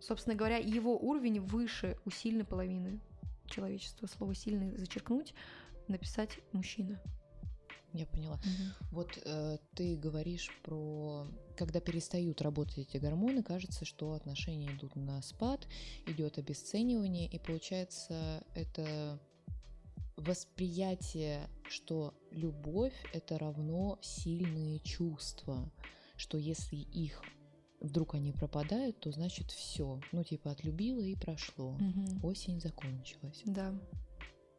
Собственно 0.00 0.36
говоря, 0.36 0.56
его 0.58 0.96
уровень 0.96 1.40
выше 1.40 1.98
у 2.04 2.10
сильной 2.10 2.44
половины 2.44 3.00
человечества. 3.46 4.06
Слово 4.06 4.34
«сильный» 4.34 4.76
зачеркнуть, 4.76 5.34
написать 5.88 6.38
«мужчина». 6.52 7.00
Я 7.94 8.06
поняла. 8.06 8.38
Вот 8.92 9.18
э, 9.24 9.58
ты 9.74 9.96
говоришь 9.96 10.50
про, 10.62 11.26
когда 11.56 11.80
перестают 11.80 12.42
работать 12.42 12.78
эти 12.78 12.98
гормоны, 12.98 13.42
кажется, 13.42 13.86
что 13.86 14.12
отношения 14.12 14.70
идут 14.70 14.94
на 14.94 15.22
спад, 15.22 15.66
идет 16.06 16.36
обесценивание, 16.38 17.26
и 17.26 17.38
получается 17.38 18.44
это 18.54 19.18
восприятие, 20.18 21.48
что 21.68 22.14
любовь 22.30 22.94
это 23.12 23.38
равно 23.38 23.98
сильные 24.02 24.80
чувства, 24.80 25.72
что 26.16 26.36
если 26.38 26.76
их 26.76 27.24
вдруг 27.80 28.14
они 28.14 28.32
пропадают, 28.32 29.00
то 29.00 29.12
значит 29.12 29.50
все, 29.52 30.02
ну 30.10 30.24
типа 30.24 30.50
отлюбила 30.50 31.00
и 31.00 31.14
прошло, 31.14 31.72
Мгм. 31.78 32.24
осень 32.24 32.60
закончилась. 32.60 33.42
Да. 33.44 33.74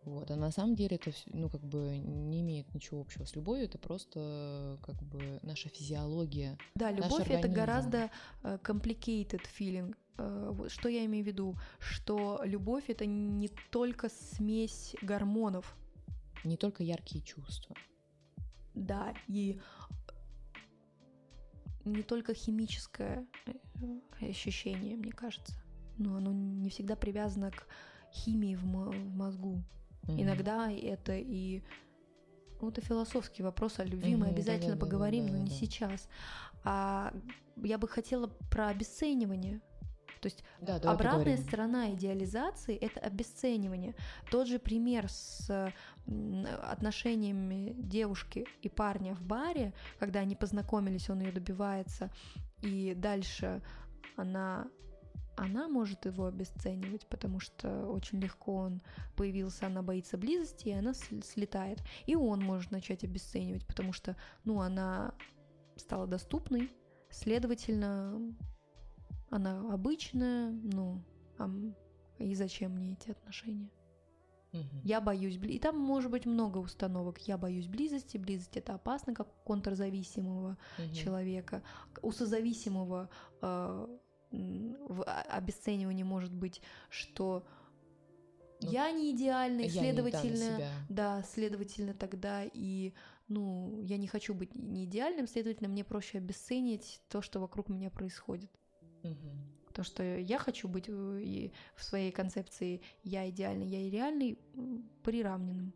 Вот, 0.03 0.31
а 0.31 0.37
на 0.37 0.49
самом 0.49 0.75
деле 0.75 0.95
это, 0.95 1.11
ну, 1.25 1.49
как 1.49 1.61
бы 1.61 1.97
не 1.97 2.39
имеет 2.39 2.73
ничего 2.73 3.01
общего 3.01 3.25
с 3.25 3.35
любовью, 3.35 3.65
это 3.65 3.77
просто, 3.77 4.79
как 4.81 4.95
бы, 5.03 5.39
наша 5.43 5.67
физиология. 5.67 6.57
Да, 6.75 6.89
любовь 6.89 7.29
это 7.29 7.49
гораздо 7.49 8.09
э, 8.43 8.57
complicated 8.63 9.45
feeling. 9.59 9.93
Э, 10.19 10.67
Что 10.67 10.89
я 10.89 11.05
имею 11.05 11.23
в 11.23 11.27
виду? 11.27 11.55
Что 11.79 12.41
любовь 12.43 12.89
это 12.89 13.05
не 13.05 13.49
только 13.71 14.09
смесь 14.09 14.95
гормонов, 15.01 15.75
Не 16.43 16.57
только 16.57 16.83
яркие 16.83 17.23
чувства. 17.23 17.75
да, 18.75 19.13
и 19.27 19.59
не 21.85 22.03
только 22.03 22.33
химическое 22.33 23.25
э, 23.45 24.29
ощущение, 24.29 24.95
мне 24.97 25.11
кажется. 25.11 25.53
Но 25.97 26.15
оно 26.17 26.31
не 26.33 26.69
всегда 26.69 26.95
привязано 26.95 27.51
к 27.51 27.67
химии 28.13 28.55
в, 28.55 28.63
в 28.63 29.15
мозгу. 29.15 29.63
Мгм. 30.03 30.21
Иногда 30.21 30.71
это 30.71 31.15
и 31.17 31.63
ну, 32.61 32.69
это 32.69 32.81
философский 32.81 33.43
вопрос 33.43 33.79
о 33.79 33.85
любви, 33.85 34.15
мы 34.15 34.25
Мгм, 34.27 34.35
обязательно 34.35 34.75
да-да-да-да-да, 34.75 34.85
поговорим, 34.85 35.27
но 35.27 35.37
не 35.37 35.49
да. 35.49 35.55
сейчас. 35.55 36.09
А 36.63 37.13
я 37.63 37.77
бы 37.77 37.87
хотела 37.87 38.27
про 38.51 38.67
обесценивание. 38.67 39.61
То 40.19 40.27
есть 40.27 40.43
Да, 40.61 40.79
давай 40.79 40.95
обратная 40.95 41.19
поговорим. 41.19 41.47
сторона 41.47 41.91
идеализации 41.93 42.75
это 42.75 42.99
обесценивание. 42.99 43.95
Тот 44.31 44.47
же 44.47 44.59
пример 44.59 45.09
с 45.09 45.71
отношениями 46.63 47.73
девушки 47.77 48.45
и 48.61 48.69
парня 48.69 49.15
в 49.15 49.21
баре, 49.21 49.73
когда 49.99 50.19
они 50.21 50.35
познакомились, 50.35 51.09
он 51.09 51.21
ее 51.21 51.31
добивается, 51.31 52.09
и 52.61 52.93
дальше 52.95 53.61
она 54.15 54.67
она 55.39 55.69
может 55.69 56.05
его 56.05 56.25
обесценивать, 56.25 57.07
потому 57.07 57.39
что 57.39 57.87
очень 57.87 58.19
легко 58.19 58.55
он 58.55 58.81
появился, 59.15 59.67
она 59.67 59.81
боится 59.81 60.17
близости, 60.17 60.67
и 60.67 60.73
она 60.73 60.93
слетает. 60.93 61.79
И 62.05 62.15
он 62.15 62.43
может 62.43 62.71
начать 62.71 63.05
обесценивать, 63.05 63.65
потому 63.65 63.93
что, 63.93 64.17
ну, 64.43 64.59
она 64.59 65.13
стала 65.77 66.07
доступной, 66.07 66.69
следовательно, 67.09 68.19
она 69.29 69.73
обычная, 69.73 70.51
ну, 70.51 71.01
а 71.37 71.45
м- 71.45 71.75
и 72.17 72.35
зачем 72.35 72.73
мне 72.73 72.93
эти 72.93 73.11
отношения? 73.11 73.69
Я 74.83 74.99
боюсь 74.99 75.37
бли... 75.37 75.53
И 75.55 75.59
там 75.59 75.77
может 75.77 76.09
быть 76.09 76.25
много 76.25 76.57
установок. 76.57 77.19
Я 77.27 77.37
боюсь 77.37 77.67
близости, 77.67 78.17
близость 78.17 78.57
это 78.57 78.73
опасно, 78.73 79.13
как 79.13 79.27
у 79.27 79.47
контрзависимого 79.47 80.57
Мгм. 80.79 80.93
человека. 80.93 81.61
У 82.01 82.11
созависимого 82.11 83.09
э, 83.43 83.97
в 84.31 85.03
а- 85.05 85.21
обесценивании 85.37 86.01
может 86.03 86.33
быть, 86.33 86.61
что 86.89 87.45
Ну, 88.61 88.71
я 88.71 88.91
не 88.91 89.11
идеальный, 89.11 89.67
Я 89.67 89.81
следовательно, 89.81 90.61
да, 90.89 91.21
следовательно 91.23 91.93
тогда 91.93 92.43
и 92.43 92.93
ну, 93.27 93.79
я 93.83 93.97
не 93.97 94.07
хочу 94.07 94.33
быть 94.33 94.55
не 94.55 94.85
идеальным, 94.85 95.27
следовательно, 95.27 95.69
мне 95.69 95.83
проще 95.83 96.17
обесценить 96.17 97.01
то, 97.09 97.21
что 97.21 97.39
вокруг 97.39 97.69
меня 97.69 97.91
происходит. 97.91 98.49
Мгм. 99.03 99.49
То, 99.73 99.83
что 99.83 100.03
я 100.03 100.37
хочу 100.37 100.67
быть 100.67 100.89
э, 100.89 101.51
в 101.75 101.83
своей 101.83 102.11
концепции 102.11 102.81
я 103.03 103.29
идеальный, 103.29 103.67
я 103.67 103.81
и 103.81 103.89
реальный, 103.89 104.37
приравненным. 105.03 105.73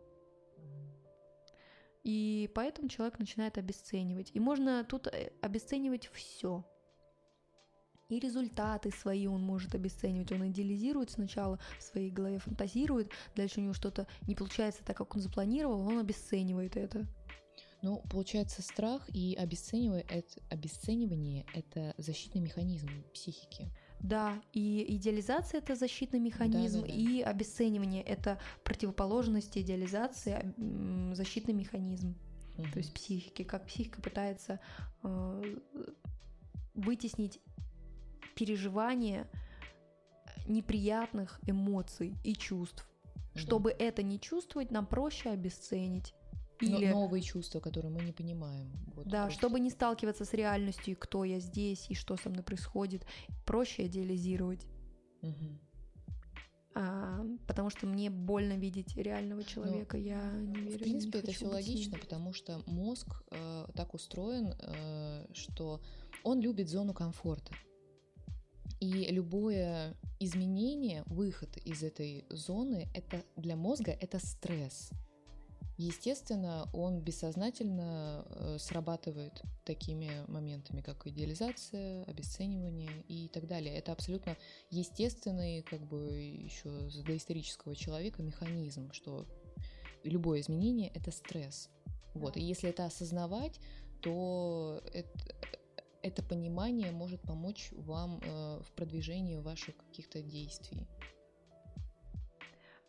И 2.04 2.50
поэтому 2.54 2.90
человек 2.90 3.18
начинает 3.20 3.58
обесценивать. 3.58 4.32
И 4.34 4.40
можно 4.40 4.84
тут 4.84 5.08
э, 5.08 5.32
обесценивать 5.42 6.10
все. 6.12 6.66
И 8.10 8.20
результаты 8.20 8.92
свои 8.92 9.26
он 9.28 9.42
может 9.42 9.74
обесценивать. 9.74 10.32
Он 10.32 10.48
идеализирует 10.50 11.12
сначала 11.12 11.60
в 11.80 11.84
своей 11.84 12.12
голове, 12.12 12.40
фантазирует, 12.40 13.10
дальше 13.36 13.60
у 13.60 13.64
него 13.64 13.74
что-то 13.74 14.06
не 14.28 14.36
получается 14.36 14.84
так, 14.84 14.98
как 14.98 15.16
он 15.16 15.22
запланировал, 15.22 15.80
он 15.80 15.98
обесценивает 16.00 16.76
это. 16.76 17.06
Ну, 17.84 18.02
получается, 18.10 18.62
страх 18.62 19.08
и 19.14 19.36
обесценивание 19.36 20.06
это, 20.08 20.40
обесценивание 20.50 21.46
это 21.54 21.94
защитный 21.98 22.40
механизм 22.40 22.88
психики. 23.14 23.70
Да, 24.00 24.42
и 24.54 24.86
идеализация 24.96 25.60
это 25.60 25.76
защитный 25.76 26.20
механизм, 26.20 26.82
Да-да-да. 26.82 26.98
и 26.98 27.22
обесценивание 27.22 28.02
это 28.02 28.40
противоположность 28.64 29.58
идеализации, 29.58 30.32
а, 30.32 31.14
защитный 31.14 31.54
механизм. 31.54 32.16
Мгм. 32.58 32.72
то 32.72 32.78
есть 32.78 32.94
психики, 32.94 33.44
как 33.44 33.66
психика 33.66 34.00
пытается 34.00 34.60
э, 35.02 35.58
вытеснить 36.76 37.40
переживания 38.36 39.28
неприятных 40.46 41.40
эмоций 41.48 42.16
и 42.24 42.36
чувств. 42.36 42.88
Да. 43.34 43.42
Чтобы 43.42 43.72
это 43.72 44.04
не 44.04 44.20
чувствовать, 44.20 44.72
нам 44.72 44.86
проще 44.86 45.32
обесценить. 45.32 46.14
Но- 46.70 46.78
Или, 46.78 46.92
новые 46.92 47.22
чувства, 47.22 47.60
которые 47.60 47.92
мы 47.92 48.02
не 48.02 48.12
понимаем. 48.12 48.72
Вот 48.96 49.08
да, 49.08 49.24
просто. 49.24 49.40
чтобы 49.40 49.60
не 49.60 49.70
сталкиваться 49.70 50.26
с 50.26 50.34
реальностью, 50.34 50.94
и 50.94 50.96
кто 50.96 51.24
я 51.24 51.40
здесь, 51.40 51.90
и 51.90 51.96
что 51.96 52.18
со 52.18 52.30
мной 52.30 52.44
происходит, 52.44 53.06
проще 53.46 53.86
идеализировать. 53.86 54.66
Мгм. 55.22 55.60
А, 56.76 57.24
потому 57.48 57.70
что 57.70 57.86
мне 57.86 58.10
больно 58.10 58.54
видеть 58.54 58.96
реального 58.96 59.44
человека, 59.44 59.98
я 59.98 60.32
не 60.32 60.56
верю. 60.56 60.70
В 60.70 60.72
не 60.72 60.78
принципе, 60.78 61.20
это 61.20 61.32
все 61.32 61.46
логично, 61.48 61.98
потому 62.00 62.34
что 62.34 62.64
мозг 62.66 63.24
э, 63.32 63.68
так 63.76 63.94
устроен, 63.94 64.56
э, 64.58 65.28
что 65.34 65.82
он 66.24 66.42
любит 66.42 66.70
зону 66.70 66.94
комфорта. 66.94 67.54
И 68.80 69.08
любое 69.12 69.96
изменение, 70.20 71.04
выход 71.06 71.56
из 71.58 71.84
этой 71.84 72.26
зоны, 72.30 72.88
это 72.96 73.24
для 73.36 73.56
мозга 73.56 73.92
это 73.92 74.20
стресс. 74.20 74.90
Естественно, 75.84 76.70
он 76.72 77.02
бессознательно 77.02 78.26
э, 78.30 78.58
срабатывает 78.58 79.42
такими 79.66 80.24
моментами, 80.28 80.80
как 80.80 81.06
идеализация, 81.08 82.06
обесценивание 82.06 83.04
и 83.10 83.28
так 83.28 83.48
далее. 83.48 83.76
Это 83.76 83.92
абсолютно 83.92 84.38
естественный, 84.70 85.62
как 85.62 85.86
бы 85.86 86.22
еще 86.22 86.90
с 86.90 87.04
доисторического 87.04 87.76
человека 87.76 88.24
механизм, 88.24 88.94
что 88.94 89.26
любое 90.06 90.40
изменение 90.40 90.90
это 90.96 91.12
стресс. 91.12 91.70
Вот. 92.14 92.38
И 92.38 92.42
если 92.42 92.70
это 92.70 92.86
осознавать, 92.86 93.60
то 94.02 94.82
это, 94.94 95.20
это 96.02 96.24
понимание 96.24 96.92
может 96.92 97.20
помочь 97.24 97.72
вам 97.74 98.22
э, 98.24 98.62
в 98.66 98.72
продвижении 98.72 99.36
ваших 99.36 99.76
каких-то 99.76 100.22
действий. 100.22 100.88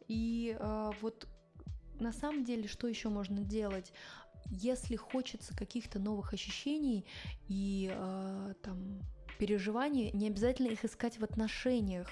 И 0.07 0.57
а, 0.61 0.93
вот 1.01 1.27
на 2.01 2.13
самом 2.13 2.45
деле, 2.45 2.69
что 2.69 2.87
еще 2.89 3.09
можно 3.09 3.43
делать? 3.43 3.93
Если 4.51 4.97
хочется 4.97 5.57
каких-то 5.57 5.99
новых 5.99 6.33
ощущений 6.33 7.07
и 7.49 7.91
а, 7.93 8.55
там 8.63 9.01
переживаний, 9.39 10.11
не 10.13 10.29
обязательно 10.29 10.69
их 10.69 10.85
искать 10.85 11.19
в 11.19 11.25
отношениях. 11.25 12.09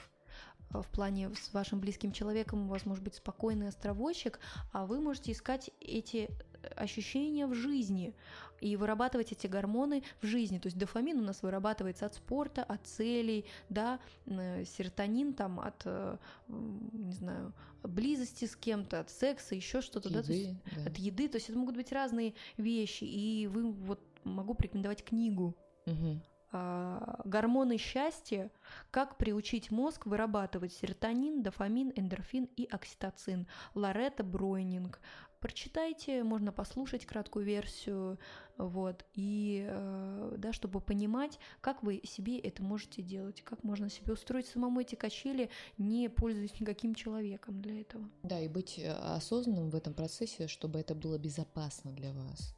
А, 0.70 0.82
В 0.82 0.88
плане 0.88 1.30
с 1.34 1.52
вашим 1.52 1.80
близким 1.80 2.12
человеком 2.12 2.64
у 2.64 2.68
вас 2.68 2.86
может 2.86 3.04
быть 3.04 3.14
спокойный 3.14 3.68
островочек, 3.68 4.40
а 4.72 4.86
вы 4.86 5.00
можете 5.00 5.32
искать 5.32 5.70
эти 5.80 6.30
ощущения 6.76 7.46
в 7.46 7.54
жизни 7.54 8.14
и 8.60 8.76
вырабатывать 8.76 9.32
эти 9.32 9.46
гормоны 9.46 10.02
в 10.20 10.26
жизни. 10.26 10.58
То 10.58 10.66
есть 10.66 10.78
дофамин 10.78 11.18
у 11.18 11.22
нас 11.22 11.42
вырабатывается 11.42 12.06
от 12.06 12.14
спорта, 12.14 12.62
от 12.62 12.86
целей, 12.86 13.44
да, 13.68 13.98
э, 14.26 14.64
серотонин 14.64 15.34
там 15.34 15.58
от, 15.58 15.82
э, 15.84 16.16
не 16.48 17.12
знаю, 17.12 17.52
близости 17.82 18.44
с 18.44 18.54
кем-то, 18.54 19.00
от 19.00 19.10
секса, 19.10 19.54
еще 19.54 19.80
что-то, 19.80 20.10
да, 20.10 20.22
то 20.22 20.32
есть 20.32 20.48
Еды, 20.48 20.60
да. 20.76 20.90
от 20.90 20.96
еды. 20.96 21.28
То 21.28 21.36
есть 21.36 21.48
это 21.48 21.58
могут 21.58 21.74
быть 21.74 21.90
разные 21.92 22.34
вещи. 22.56 23.04
И 23.04 23.48
вы 23.48 23.72
вот 23.72 24.00
могу 24.24 24.54
порекомендовать 24.54 25.04
книгу 25.04 25.56
Мгм. 25.86 26.22
Э, 26.52 27.20
гормоны 27.24 27.78
счастья, 27.78 28.50
как 28.90 29.16
приучить 29.16 29.70
мозг 29.70 30.06
вырабатывать 30.06 30.72
серотонин, 30.72 31.42
дофамин, 31.42 31.92
эндорфин 31.96 32.44
и 32.56 32.64
окситоцин. 32.64 33.46
Лоретта 33.74 34.24
Бройнинг. 34.24 35.00
Прочитайте, 35.40 36.22
можно 36.22 36.52
послушать 36.52 37.04
краткую 37.04 37.44
версию, 37.44 38.20
вот, 38.58 39.04
и, 39.14 39.66
э, 39.68 40.34
да, 40.38 40.52
чтобы 40.52 40.80
понимать, 40.80 41.40
как 41.60 41.82
вы 41.82 42.00
себе 42.04 42.38
это 42.38 42.62
можете 42.62 43.02
делать, 43.02 43.42
как 43.42 43.64
можно 43.64 43.90
себе 43.90 44.12
устроить 44.12 44.46
самому 44.46 44.80
эти 44.80 44.94
качели, 44.94 45.50
не 45.78 46.08
пользуясь 46.08 46.60
никаким 46.60 46.94
человеком 46.94 47.60
для 47.60 47.80
этого. 47.80 48.08
Да, 48.22 48.38
и 48.38 48.46
быть 48.46 48.78
э, 48.78 48.92
осознанным 48.92 49.70
в 49.70 49.74
этом 49.74 49.94
процессе, 49.94 50.46
чтобы 50.46 50.78
это 50.78 50.94
было 50.94 51.18
безопасно 51.18 51.90
для 51.90 52.12
вас. 52.12 52.54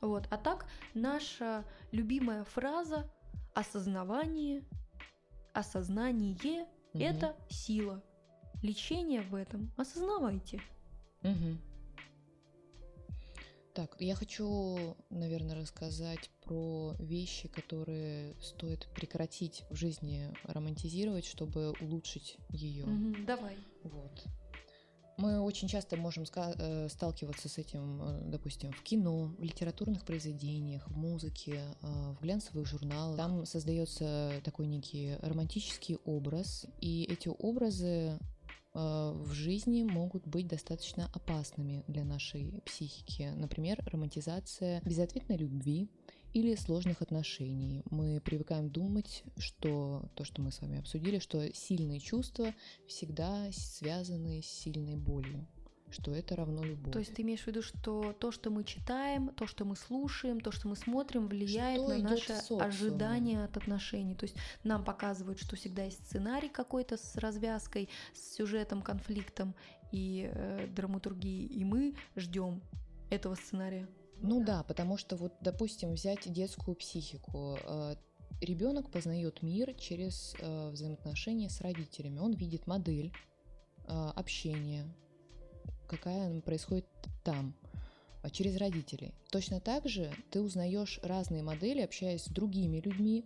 Вот, 0.00 0.26
а 0.30 0.38
так 0.38 0.66
наша 0.94 1.64
любимая 1.90 2.44
фраза 2.44 3.10
осознавание, 3.56 4.62
осознание 5.54 6.66
угу. 6.92 7.02
это 7.02 7.34
сила. 7.48 8.02
Лечение 8.62 9.22
в 9.22 9.34
этом 9.34 9.72
осознавайте. 9.78 10.60
Угу. 11.22 11.56
Так, 13.72 13.96
я 13.98 14.14
хочу, 14.14 14.94
наверное, 15.08 15.56
рассказать 15.56 16.30
про 16.44 16.94
вещи, 16.98 17.48
которые 17.48 18.34
стоит 18.42 18.88
прекратить 18.94 19.64
в 19.70 19.74
жизни 19.74 20.32
романтизировать, 20.44 21.24
чтобы 21.24 21.72
улучшить 21.80 22.36
ее. 22.50 22.84
Угу, 22.84 23.24
давай. 23.26 23.56
Вот. 23.84 24.24
Мы 25.16 25.40
очень 25.40 25.66
часто 25.66 25.96
можем 25.96 26.24
э, 26.24 26.88
сталкиваться 26.90 27.48
с 27.48 27.56
этим, 27.56 28.02
э, 28.02 28.20
допустим, 28.26 28.72
в 28.72 28.82
кино, 28.82 29.34
в 29.38 29.42
литературных 29.42 30.04
произведениях, 30.04 30.86
в 30.88 30.96
музыке, 30.96 31.62
э, 31.80 31.86
в 32.12 32.20
глянцевых 32.20 32.66
журналах. 32.66 33.16
Там 33.16 33.46
создается 33.46 34.42
такой 34.44 34.66
некий 34.66 35.16
романтический 35.22 35.96
образ, 36.04 36.66
и 36.80 37.04
эти 37.04 37.28
образы 37.28 38.18
в 38.74 39.32
жизни 39.32 39.84
могут 39.84 40.26
быть 40.26 40.48
достаточно 40.48 41.10
опасными 41.14 41.82
для 41.88 42.04
нашей 42.04 42.60
психики. 42.66 43.32
Например, 43.34 43.82
романтизация 43.86 44.82
безответной 44.82 45.38
любви 45.38 45.88
или 46.36 46.54
сложных 46.54 47.00
отношений. 47.00 47.82
Мы 47.90 48.20
привыкаем 48.20 48.68
думать, 48.68 49.24
что 49.38 50.10
то, 50.14 50.24
что 50.24 50.42
мы 50.42 50.52
с 50.52 50.60
вами 50.60 50.78
обсудили, 50.78 51.18
что 51.18 51.50
сильные 51.54 51.98
чувства 51.98 52.52
всегда 52.86 53.50
связаны 53.52 54.42
с 54.42 54.46
сильной 54.46 54.96
болью 54.96 55.46
что 55.88 56.12
это 56.12 56.34
равно 56.34 56.64
любовь. 56.64 56.92
То 56.92 56.98
есть 56.98 57.14
ты 57.14 57.22
имеешь 57.22 57.42
в 57.42 57.46
виду, 57.46 57.62
что 57.62 58.12
то, 58.12 58.32
что 58.32 58.50
мы 58.50 58.64
читаем, 58.64 59.28
то, 59.28 59.46
что 59.46 59.64
мы 59.64 59.76
слушаем, 59.76 60.40
то, 60.40 60.50
что 60.50 60.68
мы 60.68 60.74
смотрим, 60.74 61.28
влияет 61.28 61.80
что 61.80 61.96
на 61.96 62.10
наше 62.10 62.32
ожидание 62.58 63.44
от 63.44 63.56
отношений. 63.56 64.16
То 64.16 64.24
есть 64.24 64.36
нам 64.64 64.84
показывают, 64.84 65.38
что 65.38 65.54
всегда 65.54 65.84
есть 65.84 66.04
сценарий 66.04 66.48
какой-то 66.48 66.96
с 66.96 67.16
развязкой, 67.16 67.88
с 68.14 68.34
сюжетом, 68.34 68.82
конфликтом 68.82 69.54
и 69.92 70.28
э, 70.30 70.66
драматургией, 70.74 71.46
и 71.46 71.64
мы 71.64 71.94
ждем 72.16 72.60
этого 73.08 73.36
сценария. 73.36 73.88
Ну 74.20 74.42
да, 74.44 74.62
потому 74.62 74.96
что 74.96 75.16
вот, 75.16 75.34
допустим, 75.40 75.92
взять 75.92 76.30
детскую 76.32 76.74
психику. 76.74 77.58
Э, 77.62 77.94
Ребенок 78.40 78.90
познает 78.90 79.42
мир 79.42 79.72
через 79.74 80.34
э, 80.38 80.68
взаимоотношения 80.68 81.48
с 81.48 81.62
родителями. 81.62 82.18
Он 82.18 82.32
видит 82.32 82.66
модель 82.66 83.10
э, 83.86 84.10
общения, 84.14 84.84
какая 85.88 86.40
происходит 86.42 86.86
там, 87.24 87.54
через 88.32 88.58
родителей. 88.58 89.14
Точно 89.30 89.58
так 89.58 89.88
же 89.88 90.12
ты 90.30 90.42
узнаешь 90.42 91.00
разные 91.02 91.42
модели, 91.42 91.80
общаясь 91.80 92.24
с 92.24 92.28
другими 92.28 92.78
людьми, 92.78 93.24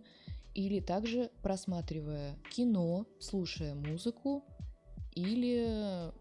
или 0.53 0.79
также 0.79 1.29
просматривая 1.41 2.37
кино, 2.49 3.05
слушая 3.19 3.75
музыку, 3.75 4.45
или 5.13 6.11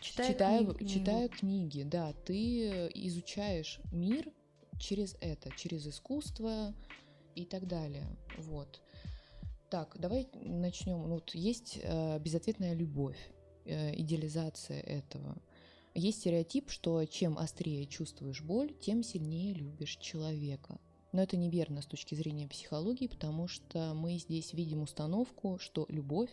читая, 0.00 0.32
читая, 0.32 0.64
книги, 0.64 0.88
читая 0.88 1.28
книги. 1.28 1.82
Да, 1.82 2.12
ты 2.24 2.88
изучаешь 2.94 3.80
мир 3.92 4.30
через 4.78 5.16
это, 5.20 5.50
через 5.56 5.86
искусство 5.86 6.74
и 7.34 7.44
так 7.44 7.68
далее. 7.68 8.06
Вот. 8.38 8.80
Так, 9.68 9.96
давай 9.98 10.28
начнем. 10.34 11.02
Вот 11.04 11.34
есть 11.34 11.78
э, 11.82 12.18
безответная 12.18 12.74
любовь, 12.74 13.18
э, 13.66 13.94
идеализация 14.00 14.80
этого. 14.80 15.36
Есть 15.94 16.20
стереотип, 16.20 16.70
что 16.70 17.04
чем 17.04 17.38
острее 17.38 17.86
чувствуешь 17.86 18.42
боль, 18.42 18.72
тем 18.80 19.02
сильнее 19.02 19.54
любишь 19.54 19.96
человека. 19.96 20.80
Но 21.12 21.22
это 21.22 21.36
неверно 21.36 21.82
с 21.82 21.86
точки 21.86 22.14
зрения 22.14 22.48
психологии, 22.48 23.08
потому 23.08 23.48
что 23.48 23.94
мы 23.94 24.16
здесь 24.18 24.52
видим 24.52 24.82
установку, 24.82 25.58
что 25.58 25.86
любовь 25.88 26.30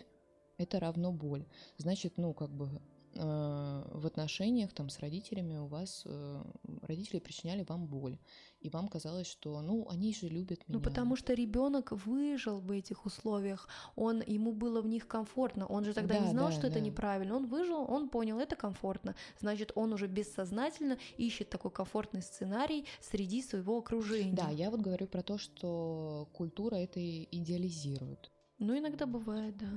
это 0.58 0.80
равно 0.80 1.12
боль. 1.12 1.46
Значит, 1.78 2.14
ну, 2.18 2.34
как 2.34 2.52
бы 2.52 2.70
Э, 2.70 2.97
в 3.18 4.06
отношениях 4.06 4.74
там 4.74 4.90
с 4.90 5.00
родителями 5.00 5.58
у 5.58 5.68
вас 5.68 6.04
э, 6.06 6.44
родители 6.84 7.20
причиняли 7.20 7.66
вам 7.68 7.88
боль, 7.88 8.18
и 8.60 8.70
вам 8.70 8.88
казалось, 8.88 9.28
что 9.28 9.62
ну 9.62 9.88
они 9.90 10.14
же 10.14 10.28
любят 10.28 10.60
ну, 10.68 10.76
меня. 10.76 10.80
Ну 10.80 10.82
потому 10.82 11.16
что 11.16 11.34
ребенок 11.34 11.92
выжил 11.92 12.60
в 12.60 12.72
этих 12.72 13.06
условиях, 13.06 13.68
он 13.96 14.24
ему 14.26 14.52
было 14.52 14.82
в 14.82 14.88
них 14.88 15.08
комфортно, 15.08 15.66
он 15.68 15.84
же 15.84 15.94
тогда 15.94 16.16
да, 16.16 16.26
не 16.26 16.30
знал, 16.32 16.48
да, 16.48 16.52
что 16.52 16.62
да. 16.64 16.68
это 16.70 16.80
неправильно, 16.80 17.36
он 17.36 17.48
выжил, 17.48 17.86
он 17.88 18.10
понял, 18.10 18.40
это 18.40 18.56
комфортно, 18.56 19.16
значит 19.40 19.72
он 19.76 19.94
уже 19.94 20.08
бессознательно 20.08 20.98
ищет 21.18 21.50
такой 21.50 21.72
комфортный 21.72 22.22
сценарий 22.22 22.86
среди 23.02 23.42
своего 23.42 23.78
окружения. 23.78 24.34
Да, 24.34 24.50
я 24.50 24.70
вот 24.70 24.82
говорю 24.82 25.08
про 25.08 25.24
то, 25.24 25.38
что 25.38 26.28
культура 26.34 26.76
это 26.76 27.00
идеализирует. 27.00 28.32
Ну 28.60 28.78
иногда 28.78 29.06
бывает, 29.06 29.56
да. 29.58 29.68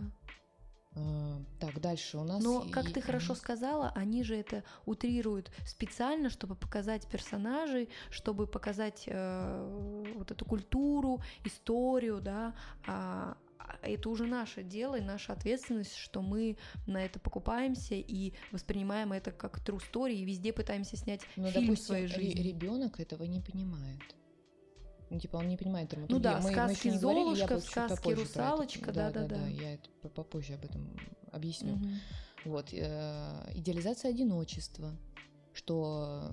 А, 1.00 1.42
так, 1.58 1.80
дальше 1.80 2.18
у 2.18 2.24
нас... 2.24 2.42
Но, 2.42 2.66
как 2.70 2.90
и... 2.90 2.92
ты 2.92 3.00
хорошо 3.00 3.34
сказала, 3.34 3.92
они 3.94 4.22
же 4.22 4.36
это 4.36 4.64
утрируют 4.86 5.50
специально, 5.66 6.30
чтобы 6.30 6.54
показать 6.54 7.06
персонажей, 7.06 7.88
чтобы 8.10 8.46
показать 8.46 9.04
э, 9.06 10.12
вот 10.16 10.30
эту 10.30 10.44
культуру, 10.44 11.20
историю, 11.44 12.20
да, 12.20 12.54
а, 12.86 13.36
а 13.58 13.78
это 13.82 14.10
уже 14.10 14.26
наше 14.26 14.62
дело 14.62 14.96
и 14.96 15.00
наша 15.00 15.32
ответственность, 15.32 15.94
что 15.94 16.22
мы 16.22 16.56
на 16.86 17.04
это 17.04 17.18
покупаемся 17.20 17.94
и 17.94 18.32
воспринимаем 18.52 19.12
это 19.12 19.30
как 19.30 19.58
true 19.58 19.80
story 19.80 20.14
и 20.14 20.24
везде 20.24 20.52
пытаемся 20.52 20.96
снять 20.96 21.20
Но, 21.36 21.50
фильм 21.50 21.66
допустим, 21.66 21.86
своей 21.86 22.06
жизни. 22.06 22.42
ребенок 22.42 23.00
этого 23.00 23.24
не 23.24 23.40
понимает. 23.40 24.00
Ну, 25.10 25.18
типа, 25.18 25.36
он 25.36 25.48
не 25.48 25.56
понимает 25.56 25.90
драматургию. 25.90 26.18
Ну 26.18 26.22
да, 26.22 26.40
мы, 26.40 26.52
сказки 26.52 26.88
мы 26.88 26.98
Золушка, 26.98 27.46
говорили, 27.46 27.66
сказки 27.66 28.12
Русалочка, 28.12 28.92
да-да-да. 28.92 29.46
Я 29.48 29.74
это 29.74 29.90
попозже 30.14 30.54
об 30.54 30.64
этом 30.64 30.96
объясню. 31.32 31.74
Угу. 31.74 31.86
Вот, 32.46 32.72
э, 32.72 33.50
идеализация 33.54 34.12
одиночества, 34.12 34.96
что 35.52 36.32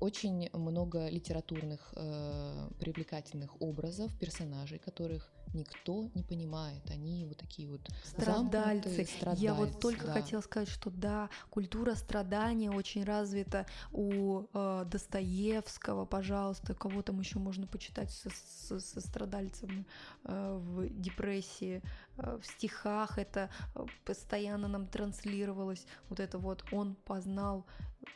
очень 0.00 0.50
много 0.52 1.08
литературных 1.08 1.92
э, 1.94 2.68
привлекательных 2.78 3.60
образов, 3.60 4.10
персонажей, 4.18 4.78
которых 4.78 5.30
никто 5.52 6.10
не 6.14 6.22
понимает. 6.22 6.90
Они 6.90 7.24
вот 7.24 7.38
такие 7.38 7.68
вот 7.68 7.88
страдальцы. 8.04 9.04
страдальцы 9.04 9.42
Я 9.42 9.54
вот 9.54 9.80
только 9.80 10.06
да. 10.06 10.12
хотела 10.12 10.40
сказать, 10.40 10.68
что 10.68 10.90
да, 10.90 11.30
культура 11.50 11.94
страдания 11.94 12.70
очень 12.70 13.04
развита 13.04 13.66
у 13.92 14.44
э, 14.52 14.84
Достоевского, 14.86 16.04
пожалуйста, 16.04 16.74
кого 16.74 17.02
там 17.02 17.20
еще 17.20 17.38
можно 17.38 17.66
почитать 17.66 18.10
со, 18.10 18.30
со, 18.30 18.80
со 18.80 19.00
страдальцем 19.00 19.86
э, 20.24 20.58
в 20.60 20.88
депрессии, 20.88 21.82
э, 22.16 22.38
в 22.40 22.46
стихах 22.46 23.18
это 23.18 23.50
э, 23.74 23.84
постоянно 24.04 24.68
нам 24.68 24.86
транслировалось. 24.86 25.86
Вот 26.08 26.20
это 26.20 26.38
вот 26.38 26.64
он 26.72 26.94
познал 26.94 27.66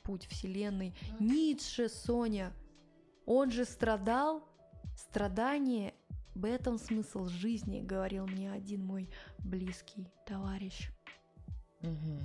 путь 0.03 0.27
Вселенной. 0.27 0.95
Ницше, 1.21 1.89
Соня, 1.89 2.53
он 3.27 3.51
же 3.51 3.65
страдал. 3.65 4.43
Страдание 4.97 5.93
в 6.35 6.45
этом 6.45 6.79
смысл 6.79 7.27
жизни, 7.27 7.81
говорил 7.81 8.27
мне 8.27 8.53
один 8.53 8.85
мой 8.85 9.09
близкий 9.39 10.07
товарищ. 10.27 10.91
Угу. 11.83 12.21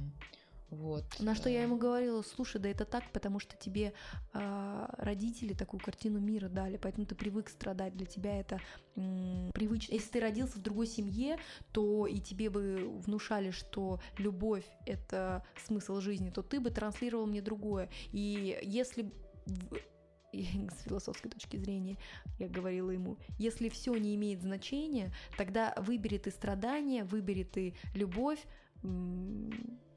Вот. 0.71 1.03
На 1.19 1.33
что 1.33 1.49
я 1.49 1.63
ему 1.63 1.77
говорила, 1.77 2.21
слушай, 2.21 2.61
да 2.61 2.69
это 2.69 2.85
так, 2.85 3.03
потому 3.11 3.39
что 3.39 3.57
тебе 3.57 3.93
э, 4.33 4.85
родители 4.99 5.53
такую 5.53 5.81
картину 5.81 6.19
мира 6.19 6.47
дали, 6.47 6.77
поэтому 6.77 7.07
ты 7.07 7.15
привык 7.15 7.49
страдать, 7.49 7.95
для 7.97 8.05
тебя 8.05 8.39
это 8.39 8.61
м, 8.95 9.51
привычно. 9.53 9.93
Если 9.93 10.11
ты 10.11 10.19
родился 10.19 10.59
в 10.59 10.61
другой 10.61 10.85
семье, 10.85 11.39
то 11.71 12.05
и 12.05 12.19
тебе 12.19 12.51
бы 12.51 12.87
внушали, 12.99 13.49
что 13.49 13.99
любовь— 14.17 14.65
это 14.85 15.43
смысл 15.65 16.01
жизни, 16.01 16.29
то 16.29 16.43
ты 16.43 16.59
бы 16.59 16.69
транслировал 16.69 17.25
мне 17.25 17.41
другое. 17.41 17.89
И 18.11 18.59
если 18.61 19.11
с 20.33 20.83
философской 20.83 21.29
точки 21.29 21.57
зрения, 21.57 21.97
я 22.37 22.47
говорила 22.47 22.91
ему, 22.91 23.17
если 23.37 23.69
все 23.69 23.95
не 23.95 24.15
имеет 24.15 24.41
значения, 24.41 25.13
тогда 25.37 25.73
выбери 25.77 26.17
ты 26.17 26.31
страдания, 26.31 27.03
выбери 27.03 27.43
ты 27.43 27.75
любовь, 27.93 28.39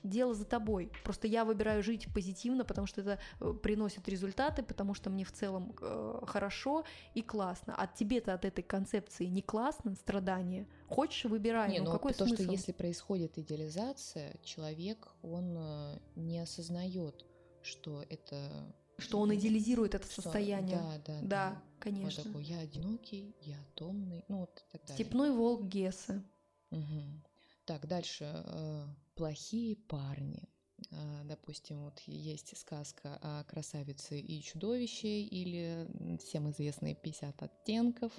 дело 0.02 0.34
за 0.34 0.44
тобой. 0.44 0.90
Просто 1.04 1.26
я 1.26 1.44
выбираю 1.44 1.82
жить 1.82 2.08
позитивно, 2.12 2.64
потому 2.64 2.86
что 2.86 3.00
это 3.00 3.18
э, 3.40 3.52
приносит 3.62 4.08
результаты, 4.08 4.62
потому 4.62 4.94
что 4.94 5.10
мне 5.10 5.24
в 5.24 5.32
целом 5.32 5.74
э, 5.80 6.20
хорошо 6.26 6.84
и 7.14 7.22
классно. 7.22 7.74
А 7.76 7.86
тебе-то 7.86 8.34
от 8.34 8.44
этой 8.44 8.62
концепции 8.62 9.26
не 9.26 9.42
классно, 9.42 9.94
страдания. 9.94 10.66
Хочешь, 10.88 11.24
выбирай. 11.24 11.70
Не, 11.70 11.78
ну, 11.78 11.86
ну 11.86 11.92
какой 11.92 12.12
то, 12.12 12.26
смысл? 12.26 12.42
что 12.42 12.52
если 12.52 12.72
происходит 12.72 13.38
идеализация, 13.38 14.34
человек, 14.42 15.08
он 15.22 15.56
э, 15.56 15.98
не 16.16 16.40
осознает, 16.40 17.24
что 17.62 18.04
это 18.08 18.74
что 19.02 19.18
он 19.18 19.34
идеализирует 19.34 19.94
это 19.94 20.06
что, 20.06 20.22
состояние. 20.22 20.76
Да, 20.76 20.98
да, 21.04 21.20
да. 21.20 21.26
Да, 21.28 21.62
конечно. 21.78 22.22
Он 22.22 22.28
такой, 22.28 22.44
я 22.44 22.58
одинокий, 22.60 23.36
я 23.42 23.58
томный, 23.74 24.24
ну 24.28 24.40
вот 24.40 24.64
так 24.70 24.80
далее. 24.86 24.94
Степной 25.04 25.30
волк 25.30 25.64
Гесса. 25.64 26.24
Угу. 26.70 27.22
Так, 27.64 27.86
дальше. 27.86 28.24
Э, 28.44 28.86
плохие 29.14 29.76
парни. 29.76 30.42
Э, 30.90 31.22
допустим, 31.24 31.84
вот 31.84 32.00
есть 32.06 32.56
сказка 32.58 33.18
о 33.22 33.44
красавице 33.44 34.18
и 34.18 34.42
чудовище 34.42 35.22
или 35.22 35.88
всем 36.18 36.50
известные 36.50 36.94
50 36.96 37.42
оттенков. 37.42 38.12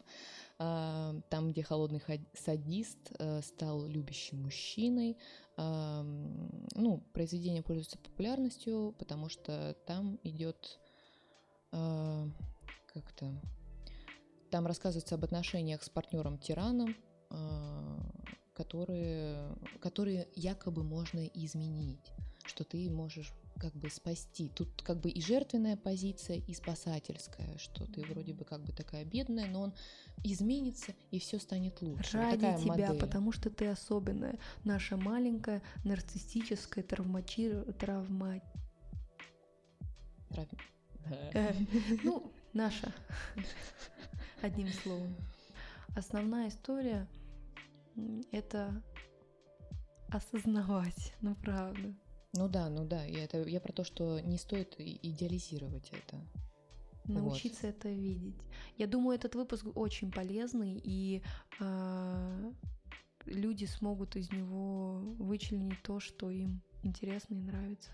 Э, 0.59 1.19
там, 1.29 1.51
где 1.51 1.63
холодный 1.63 2.01
садист 2.33 3.11
стал 3.41 3.85
любящим 3.85 4.43
мужчиной. 4.43 5.17
Ну, 5.55 7.03
произведение 7.13 7.61
пользуется 7.61 7.97
популярностью, 7.97 8.95
потому 8.97 9.29
что 9.29 9.75
там 9.85 10.19
идет 10.23 10.79
как-то... 11.71 13.31
Там 14.49 14.67
рассказывается 14.67 15.15
об 15.15 15.23
отношениях 15.23 15.81
с 15.83 15.89
партнером-тираном, 15.89 16.95
которые, 18.53 19.55
которые 19.79 20.27
якобы 20.35 20.83
можно 20.83 21.25
изменить, 21.25 22.11
что 22.45 22.63
ты 22.63 22.89
можешь 22.89 23.33
как 23.59 23.73
бы 23.75 23.89
спасти. 23.89 24.49
Тут 24.49 24.81
как 24.81 24.99
бы 24.99 25.09
и 25.09 25.21
жертвенная 25.21 25.77
позиция, 25.77 26.37
и 26.37 26.53
спасательская, 26.53 27.57
что 27.57 27.85
ты 27.85 28.01
вроде 28.01 28.33
бы 28.33 28.45
как 28.45 28.61
бы 28.61 28.71
такая 28.71 29.05
бедная, 29.05 29.47
но 29.47 29.61
он 29.61 29.73
изменится, 30.23 30.93
и 31.11 31.19
все 31.19 31.39
станет 31.39 31.81
лучше. 31.81 32.17
Ради 32.17 32.37
такая 32.37 32.57
тебя, 32.57 32.67
модель. 32.69 32.99
потому 32.99 33.31
что 33.31 33.49
ты 33.49 33.67
особенная. 33.67 34.37
Наша 34.63 34.97
маленькая 34.97 35.61
нарциссическая 35.83 36.83
травмачи... 36.83 37.53
травма... 37.79 38.41
Трав... 40.29 40.47
Э, 41.33 41.53
ну, 42.03 42.31
наша. 42.53 42.93
Одним 44.41 44.69
словом. 44.69 45.15
Основная 45.95 46.49
история— 46.49 47.07
это 48.31 48.81
осознавать, 50.09 51.13
ну 51.21 51.35
правда. 51.35 51.93
Ну 52.33 52.49
да, 52.49 52.69
ну 52.69 52.83
да, 52.83 53.03
я, 53.05 53.23
это, 53.23 53.43
я 53.43 53.61
про 53.61 53.71
то, 53.71 53.83
что 53.83 54.19
не 54.19 54.37
стоит 54.37 54.75
идеализировать 54.79 55.91
это. 55.91 56.19
Научиться 57.05 57.67
вот. 57.67 57.75
это 57.75 57.89
видеть. 57.89 58.37
Я 58.77 58.87
думаю, 58.87 59.15
этот 59.15 59.35
выпуск 59.35 59.65
очень 59.75 60.11
полезный, 60.11 60.81
и 60.83 61.21
э, 61.59 62.51
люди 63.25 63.65
смогут 63.65 64.15
из 64.15 64.31
него 64.31 64.99
вычленить 65.19 65.81
то, 65.83 65.99
что 65.99 66.29
им 66.29 66.61
интересно 66.81 67.35
и 67.35 67.41
нравится. 67.41 67.91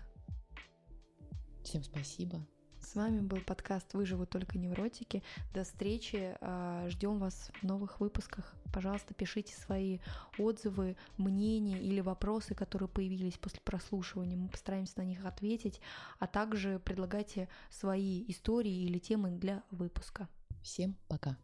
Всем 1.62 1.82
спасибо. 1.82 2.46
С 2.80 2.94
вами 2.94 3.20
был 3.20 3.38
подкаст 3.40 3.94
«Выживут 3.94 4.30
только 4.30 4.58
невротики». 4.58 5.22
До 5.54 5.64
встречи. 5.64 6.36
А, 6.40 6.88
Ждем 6.88 7.18
вас 7.18 7.50
в 7.60 7.62
новых 7.62 8.00
выпусках. 8.00 8.52
Пожалуйста, 8.72 9.14
пишите 9.14 9.54
свои 9.54 9.98
отзывы, 10.38 10.96
мнения 11.16 11.78
или 11.78 12.00
вопросы, 12.00 12.54
которые 12.54 12.88
появились 12.88 13.38
после 13.38 13.60
прослушивания. 13.60 14.36
Мы 14.36 14.48
постараемся 14.48 14.94
на 14.96 15.02
них 15.02 15.24
ответить, 15.24 15.80
а 16.18 16.26
также 16.26 16.80
предлагайте 16.80 17.48
свои 17.70 18.24
истории 18.28 18.84
или 18.84 18.98
темы 18.98 19.30
для 19.30 19.62
выпуска. 19.70 20.28
Всем 20.62 20.96
пока. 21.08 21.36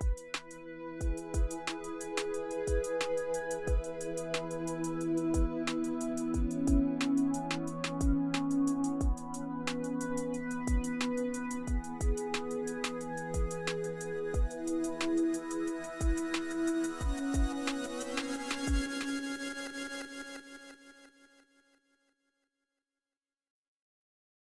thank 0.00 0.18
you 0.18 0.33